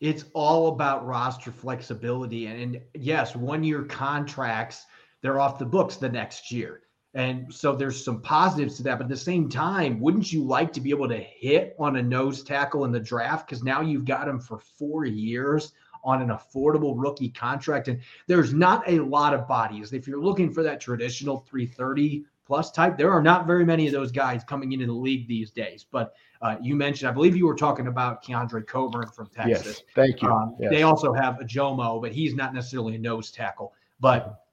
It's 0.00 0.24
all 0.34 0.68
about 0.68 1.06
roster 1.06 1.52
flexibility. 1.52 2.46
And, 2.46 2.60
and 2.60 2.82
yes, 2.94 3.34
one 3.36 3.64
year 3.64 3.84
contracts, 3.84 4.84
they're 5.22 5.40
off 5.40 5.58
the 5.58 5.64
books 5.64 5.96
the 5.96 6.08
next 6.08 6.50
year. 6.50 6.82
And 7.16 7.52
so 7.52 7.74
there's 7.74 8.04
some 8.04 8.20
positives 8.20 8.76
to 8.76 8.82
that. 8.82 8.98
But 8.98 9.04
at 9.04 9.08
the 9.08 9.16
same 9.16 9.48
time, 9.48 9.98
wouldn't 10.00 10.30
you 10.30 10.44
like 10.44 10.70
to 10.74 10.82
be 10.82 10.90
able 10.90 11.08
to 11.08 11.16
hit 11.18 11.74
on 11.78 11.96
a 11.96 12.02
nose 12.02 12.42
tackle 12.42 12.84
in 12.84 12.92
the 12.92 13.00
draft? 13.00 13.48
Because 13.48 13.64
now 13.64 13.80
you've 13.80 14.04
got 14.04 14.28
him 14.28 14.38
for 14.38 14.58
four 14.58 15.06
years 15.06 15.72
on 16.04 16.20
an 16.20 16.28
affordable 16.28 16.92
rookie 16.94 17.30
contract. 17.30 17.88
And 17.88 18.00
there's 18.26 18.52
not 18.52 18.84
a 18.86 19.00
lot 19.00 19.32
of 19.32 19.48
bodies. 19.48 19.94
If 19.94 20.06
you're 20.06 20.20
looking 20.20 20.52
for 20.52 20.62
that 20.64 20.78
traditional 20.78 21.38
330 21.48 22.26
plus 22.46 22.70
type, 22.70 22.98
there 22.98 23.10
are 23.10 23.22
not 23.22 23.46
very 23.46 23.64
many 23.64 23.86
of 23.86 23.94
those 23.94 24.12
guys 24.12 24.44
coming 24.44 24.72
into 24.72 24.84
the 24.84 24.92
league 24.92 25.26
these 25.26 25.50
days. 25.50 25.86
But 25.90 26.12
uh, 26.42 26.56
you 26.60 26.76
mentioned, 26.76 27.08
I 27.08 27.12
believe 27.12 27.34
you 27.34 27.46
were 27.46 27.56
talking 27.56 27.86
about 27.86 28.22
Keondre 28.22 28.66
Coburn 28.66 29.08
from 29.08 29.28
Texas. 29.28 29.66
Yes, 29.66 29.82
thank 29.94 30.20
you. 30.20 30.28
Um, 30.28 30.54
yes. 30.60 30.70
They 30.70 30.82
also 30.82 31.14
have 31.14 31.36
Ojomo, 31.36 31.98
but 32.02 32.12
he's 32.12 32.34
not 32.34 32.52
necessarily 32.52 32.96
a 32.96 32.98
nose 32.98 33.30
tackle. 33.30 33.72
But 34.00 34.45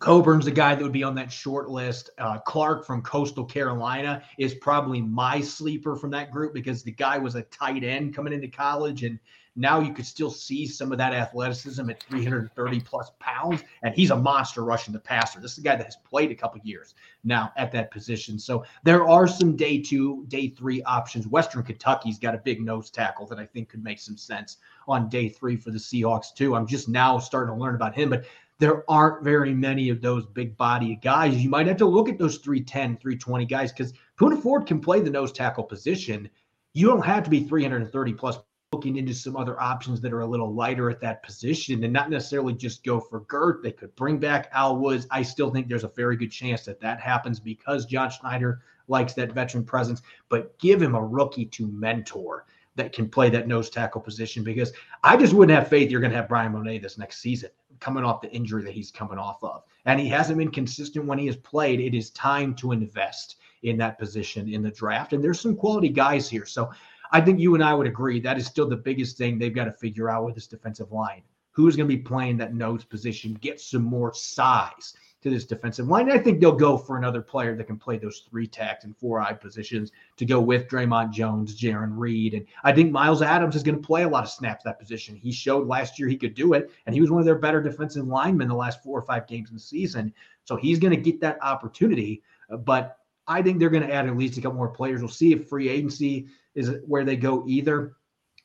Coburn's 0.00 0.46
the 0.46 0.50
guy 0.50 0.74
that 0.74 0.82
would 0.82 0.92
be 0.92 1.04
on 1.04 1.14
that 1.14 1.30
short 1.30 1.68
list. 1.68 2.10
Uh, 2.18 2.38
Clark 2.38 2.86
from 2.86 3.02
Coastal 3.02 3.44
Carolina 3.44 4.22
is 4.38 4.54
probably 4.54 5.00
my 5.00 5.40
sleeper 5.40 5.94
from 5.94 6.10
that 6.10 6.32
group 6.32 6.54
because 6.54 6.82
the 6.82 6.90
guy 6.90 7.18
was 7.18 7.34
a 7.34 7.42
tight 7.42 7.84
end 7.84 8.14
coming 8.14 8.32
into 8.32 8.48
college 8.48 9.04
and 9.04 9.18
now 9.56 9.80
you 9.80 9.92
could 9.92 10.06
still 10.06 10.30
see 10.30 10.66
some 10.66 10.92
of 10.92 10.98
that 10.98 11.12
athleticism 11.12 11.90
at 11.90 12.02
330 12.04 12.80
plus 12.80 13.10
pounds, 13.18 13.62
and 13.82 13.94
he's 13.94 14.10
a 14.10 14.16
monster 14.16 14.64
rushing 14.64 14.94
the 14.94 15.00
passer. 15.00 15.40
This 15.40 15.52
is 15.52 15.58
a 15.58 15.62
guy 15.62 15.76
that 15.76 15.84
has 15.84 15.96
played 15.96 16.30
a 16.30 16.34
couple 16.34 16.60
years 16.62 16.94
now 17.24 17.52
at 17.56 17.72
that 17.72 17.90
position. 17.90 18.38
So 18.38 18.64
there 18.84 19.06
are 19.06 19.26
some 19.26 19.56
day 19.56 19.82
two, 19.82 20.24
day 20.28 20.48
three 20.48 20.82
options. 20.84 21.26
Western 21.26 21.64
Kentucky's 21.64 22.18
got 22.18 22.34
a 22.34 22.38
big 22.38 22.62
nose 22.62 22.90
tackle 22.90 23.26
that 23.26 23.38
I 23.38 23.44
think 23.44 23.68
could 23.68 23.82
make 23.82 23.98
some 23.98 24.16
sense 24.16 24.58
on 24.86 25.08
day 25.08 25.28
three 25.28 25.56
for 25.56 25.72
the 25.72 25.78
Seahawks 25.78 26.32
too. 26.32 26.54
I'm 26.54 26.66
just 26.66 26.88
now 26.88 27.18
starting 27.18 27.54
to 27.54 27.60
learn 27.60 27.74
about 27.74 27.94
him, 27.94 28.08
but 28.08 28.24
there 28.60 28.88
aren't 28.90 29.24
very 29.24 29.54
many 29.54 29.88
of 29.88 30.02
those 30.02 30.26
big 30.26 30.54
body 30.56 30.94
guys. 31.02 31.34
You 31.42 31.48
might 31.48 31.66
have 31.66 31.78
to 31.78 31.86
look 31.86 32.10
at 32.10 32.18
those 32.18 32.36
310, 32.36 32.98
320 32.98 33.46
guys 33.46 33.72
because 33.72 33.94
Poona 34.18 34.40
Ford 34.40 34.66
can 34.66 34.80
play 34.80 35.00
the 35.00 35.08
nose 35.08 35.32
tackle 35.32 35.64
position. 35.64 36.28
You 36.74 36.86
don't 36.86 37.04
have 37.04 37.24
to 37.24 37.30
be 37.30 37.42
330 37.42 38.12
plus 38.12 38.38
looking 38.72 38.98
into 38.98 39.14
some 39.14 39.34
other 39.34 39.60
options 39.60 40.00
that 40.02 40.12
are 40.12 40.20
a 40.20 40.26
little 40.26 40.54
lighter 40.54 40.90
at 40.90 41.00
that 41.00 41.22
position 41.22 41.82
and 41.84 41.92
not 41.92 42.10
necessarily 42.10 42.52
just 42.52 42.84
go 42.84 43.00
for 43.00 43.20
Gert. 43.20 43.62
They 43.62 43.72
could 43.72 43.96
bring 43.96 44.18
back 44.18 44.50
Al 44.52 44.76
Woods. 44.76 45.06
I 45.10 45.22
still 45.22 45.50
think 45.50 45.66
there's 45.66 45.82
a 45.82 45.88
very 45.88 46.16
good 46.16 46.30
chance 46.30 46.66
that 46.66 46.80
that 46.80 47.00
happens 47.00 47.40
because 47.40 47.86
John 47.86 48.10
Schneider 48.10 48.60
likes 48.88 49.14
that 49.14 49.32
veteran 49.32 49.64
presence, 49.64 50.02
but 50.28 50.56
give 50.58 50.82
him 50.82 50.94
a 50.94 51.02
rookie 51.02 51.46
to 51.46 51.66
mentor 51.66 52.44
that 52.76 52.92
can 52.92 53.08
play 53.08 53.30
that 53.30 53.48
nose 53.48 53.70
tackle 53.70 54.02
position 54.02 54.44
because 54.44 54.72
I 55.02 55.16
just 55.16 55.32
wouldn't 55.32 55.58
have 55.58 55.68
faith 55.68 55.90
you're 55.90 56.00
going 56.00 56.12
to 56.12 56.16
have 56.18 56.28
Bryan 56.28 56.52
Mone 56.52 56.80
this 56.80 56.98
next 56.98 57.22
season 57.22 57.50
coming 57.80 58.04
off 58.04 58.20
the 58.20 58.30
injury 58.32 58.62
that 58.64 58.72
he's 58.72 58.90
coming 58.90 59.18
off 59.18 59.42
of. 59.42 59.64
And 59.86 59.98
he 59.98 60.08
hasn't 60.08 60.38
been 60.38 60.50
consistent 60.50 61.06
when 61.06 61.18
he 61.18 61.26
has 61.26 61.36
played. 61.36 61.80
It 61.80 61.96
is 61.96 62.10
time 62.10 62.54
to 62.56 62.72
invest 62.72 63.36
in 63.62 63.76
that 63.78 63.98
position 63.98 64.48
in 64.52 64.62
the 64.62 64.70
draft. 64.70 65.12
And 65.12 65.22
there's 65.22 65.40
some 65.40 65.56
quality 65.56 65.88
guys 65.88 66.28
here. 66.28 66.46
So 66.46 66.70
I 67.12 67.20
think 67.20 67.40
you 67.40 67.54
and 67.54 67.64
I 67.64 67.74
would 67.74 67.86
agree 67.86 68.20
that 68.20 68.38
is 68.38 68.46
still 68.46 68.68
the 68.68 68.76
biggest 68.76 69.16
thing 69.16 69.38
they've 69.38 69.54
got 69.54 69.64
to 69.64 69.72
figure 69.72 70.10
out 70.10 70.24
with 70.24 70.34
this 70.34 70.46
defensive 70.46 70.92
line. 70.92 71.22
Who's 71.52 71.76
going 71.76 71.88
to 71.88 71.96
be 71.96 72.02
playing 72.02 72.36
that 72.38 72.54
nose 72.54 72.84
position, 72.84 73.34
get 73.40 73.60
some 73.60 73.82
more 73.82 74.14
size 74.14 74.94
to 75.22 75.30
this 75.30 75.44
defensive 75.44 75.88
line. 75.88 76.10
I 76.10 76.18
think 76.18 76.40
they'll 76.40 76.52
go 76.52 76.78
for 76.78 76.96
another 76.96 77.20
player 77.20 77.54
that 77.54 77.64
can 77.64 77.78
play 77.78 77.98
those 77.98 78.24
three 78.30 78.46
tack 78.46 78.84
and 78.84 78.96
four 78.96 79.20
eye 79.20 79.34
positions 79.34 79.92
to 80.16 80.24
go 80.24 80.40
with 80.40 80.68
Dre'Mont 80.68 81.12
Jones, 81.12 81.60
Jarran 81.60 81.92
Reed. 81.92 82.34
And 82.34 82.46
I 82.64 82.72
think 82.72 82.90
Myles 82.90 83.20
Adams 83.20 83.54
is 83.54 83.62
going 83.62 83.80
to 83.80 83.86
play 83.86 84.02
a 84.02 84.08
lot 84.08 84.24
of 84.24 84.30
snaps 84.30 84.64
that 84.64 84.78
position. 84.78 85.16
He 85.16 85.30
showed 85.30 85.66
last 85.66 85.98
year 85.98 86.08
he 86.08 86.16
could 86.16 86.34
do 86.34 86.54
it, 86.54 86.70
and 86.86 86.94
he 86.94 87.00
was 87.00 87.10
one 87.10 87.20
of 87.20 87.26
their 87.26 87.38
better 87.38 87.62
defensive 87.62 88.06
linemen 88.06 88.48
the 88.48 88.54
last 88.54 88.82
four 88.82 88.98
or 88.98 89.02
five 89.02 89.26
games 89.26 89.50
in 89.50 89.56
the 89.56 89.60
season. 89.60 90.12
So 90.44 90.56
he's 90.56 90.78
going 90.78 90.94
to 90.94 91.00
get 91.00 91.20
that 91.20 91.42
opportunity. 91.42 92.22
But 92.48 92.96
I 93.26 93.42
think 93.42 93.58
they're 93.58 93.70
going 93.70 93.86
to 93.86 93.92
add 93.92 94.06
at 94.06 94.16
least 94.16 94.38
a 94.38 94.40
couple 94.40 94.56
more 94.56 94.68
players. 94.68 95.00
We'll 95.00 95.10
see 95.10 95.32
if 95.32 95.48
free 95.48 95.68
agency 95.68 96.28
is 96.54 96.76
where 96.86 97.04
they 97.04 97.16
go 97.16 97.44
either. 97.46 97.96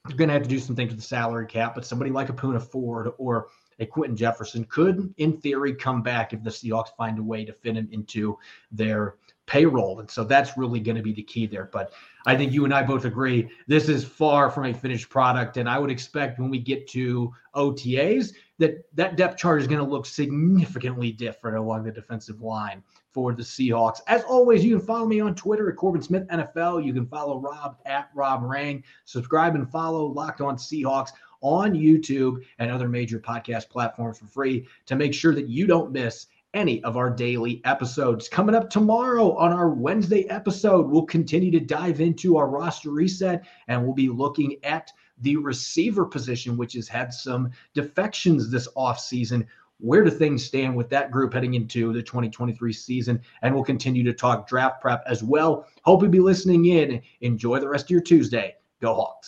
They're 0.08 0.18
going 0.18 0.28
to 0.28 0.34
have 0.34 0.44
to 0.44 0.50
do 0.50 0.60
some 0.60 0.76
things 0.76 0.92
with 0.92 1.00
the 1.00 1.08
salary 1.08 1.48
cap, 1.48 1.74
but 1.74 1.86
somebody 1.86 2.12
like 2.12 2.30
a 2.30 2.34
Poona 2.34 2.62
Ford 2.62 3.12
or 3.18 3.48
a 3.80 3.86
Quinton 3.86 4.16
Jefferson 4.16 4.64
could, 4.66 5.14
in 5.18 5.38
theory, 5.38 5.74
come 5.74 6.02
back 6.02 6.34
if 6.34 6.44
the 6.44 6.50
Seahawks 6.50 6.96
find 6.98 7.20
a 7.20 7.24
way 7.24 7.44
to 7.46 7.54
fit 7.54 7.76
him 7.76 7.90
into 7.92 8.38
their 8.72 9.16
payroll. 9.46 10.00
And 10.00 10.10
so 10.10 10.24
that's 10.24 10.58
really 10.58 10.80
going 10.80 10.96
to 10.96 11.04
be 11.04 11.14
the 11.14 11.24
key 11.24 11.46
there. 11.46 11.70
But 11.72 11.94
I 12.26 12.36
think 12.36 12.52
you 12.52 12.66
and 12.66 12.74
I 12.74 12.82
both 12.84 13.06
agree 13.06 13.50
this 13.68 13.90
is 13.90 14.04
far 14.04 14.50
from 14.50 14.66
a 14.66 14.74
finished 14.74 15.10
product. 15.10 15.58
And 15.58 15.70
I 15.70 15.78
would 15.78 15.92
expect 15.92 16.40
when 16.40 16.50
we 16.50 16.60
get 16.60 16.88
to 16.90 17.32
OTAs 17.56 18.34
that 18.58 18.86
that 18.96 19.18
depth 19.18 19.38
chart 19.38 19.62
is 19.62 19.68
going 19.68 19.84
to 19.84 19.90
look 19.90 20.06
significantly 20.06 21.12
different 21.12 21.58
along 21.58 21.84
the 21.84 21.92
defensive 21.92 22.42
line 22.42 22.82
for 23.12 23.34
the 23.34 23.44
Seahawks. 23.44 24.02
As 24.08 24.24
always, 24.24 24.64
you 24.64 24.78
can 24.78 24.86
follow 24.86 25.08
me 25.08 25.20
on 25.20 25.36
Twitter 25.36 25.70
at 25.70 25.78
Corbin 25.78 26.02
Smith 26.02 26.28
NFL. 26.28 26.84
You 26.84 26.94
can 26.94 27.06
follow 27.06 27.40
Rob 27.40 27.78
at 27.86 28.10
Rob 28.14 28.44
Rang. 28.44 28.84
Subscribe 29.06 29.56
and 29.56 29.70
follow 29.70 30.06
Locked 30.06 30.42
On 30.42 30.58
Seahawks 30.58 31.12
on 31.42 31.74
YouTube 31.74 32.44
and 32.60 32.72
other 32.72 32.88
major 32.88 33.20
podcast 33.20 33.70
platforms 33.70 34.20
for 34.20 34.28
free 34.28 34.68
to 34.86 34.96
make 34.96 35.14
sure 35.14 35.34
that 35.36 35.50
you 35.50 35.68
don't 35.68 35.92
miss 35.92 36.28
any 36.56 36.82
of 36.84 36.96
our 36.98 37.10
daily 37.10 37.62
episodes. 37.66 38.30
Coming 38.30 38.56
up 38.56 38.70
tomorrow 38.70 39.36
on 39.36 39.52
our 39.52 39.70
Wednesday 39.70 40.28
episode, 40.30 40.88
we'll 40.88 41.06
continue 41.06 41.52
to 41.52 41.60
dive 41.60 42.00
into 42.00 42.38
our 42.38 42.48
roster 42.48 42.90
reset 42.90 43.46
and 43.68 43.84
we'll 43.84 43.94
be 43.94 44.10
looking 44.10 44.56
at 44.64 44.92
the 45.20 45.36
receiver 45.38 46.06
position, 46.06 46.58
which 46.58 46.74
has 46.74 46.88
had 46.88 47.14
some 47.14 47.52
defections 47.74 48.50
this 48.50 48.68
offseason. 48.76 49.46
where 49.80 50.06
do 50.06 50.10
things 50.10 50.42
stand 50.42 50.74
with 50.74 50.88
that 50.88 51.12
group 51.12 51.34
heading 51.34 51.56
into 51.56 51.92
the 51.92 52.02
2023 52.02 52.72
season. 52.72 53.20
And 53.42 53.54
we'll 53.54 53.66
continue 53.66 54.04
to 54.06 54.14
talk 54.14 54.48
draft 54.48 54.80
prep 54.80 55.04
as 55.06 55.22
well. 55.22 55.68
Hope 55.84 56.02
you'll 56.02 56.12
be 56.12 56.22
listening 56.22 56.68
in. 56.68 57.02
Enjoy 57.20 57.60
the 57.60 57.68
rest 57.68 57.88
of 57.88 57.90
your 57.90 58.00
Tuesday. 58.00 58.56
Go 58.80 58.94
Hawks. 58.94 59.24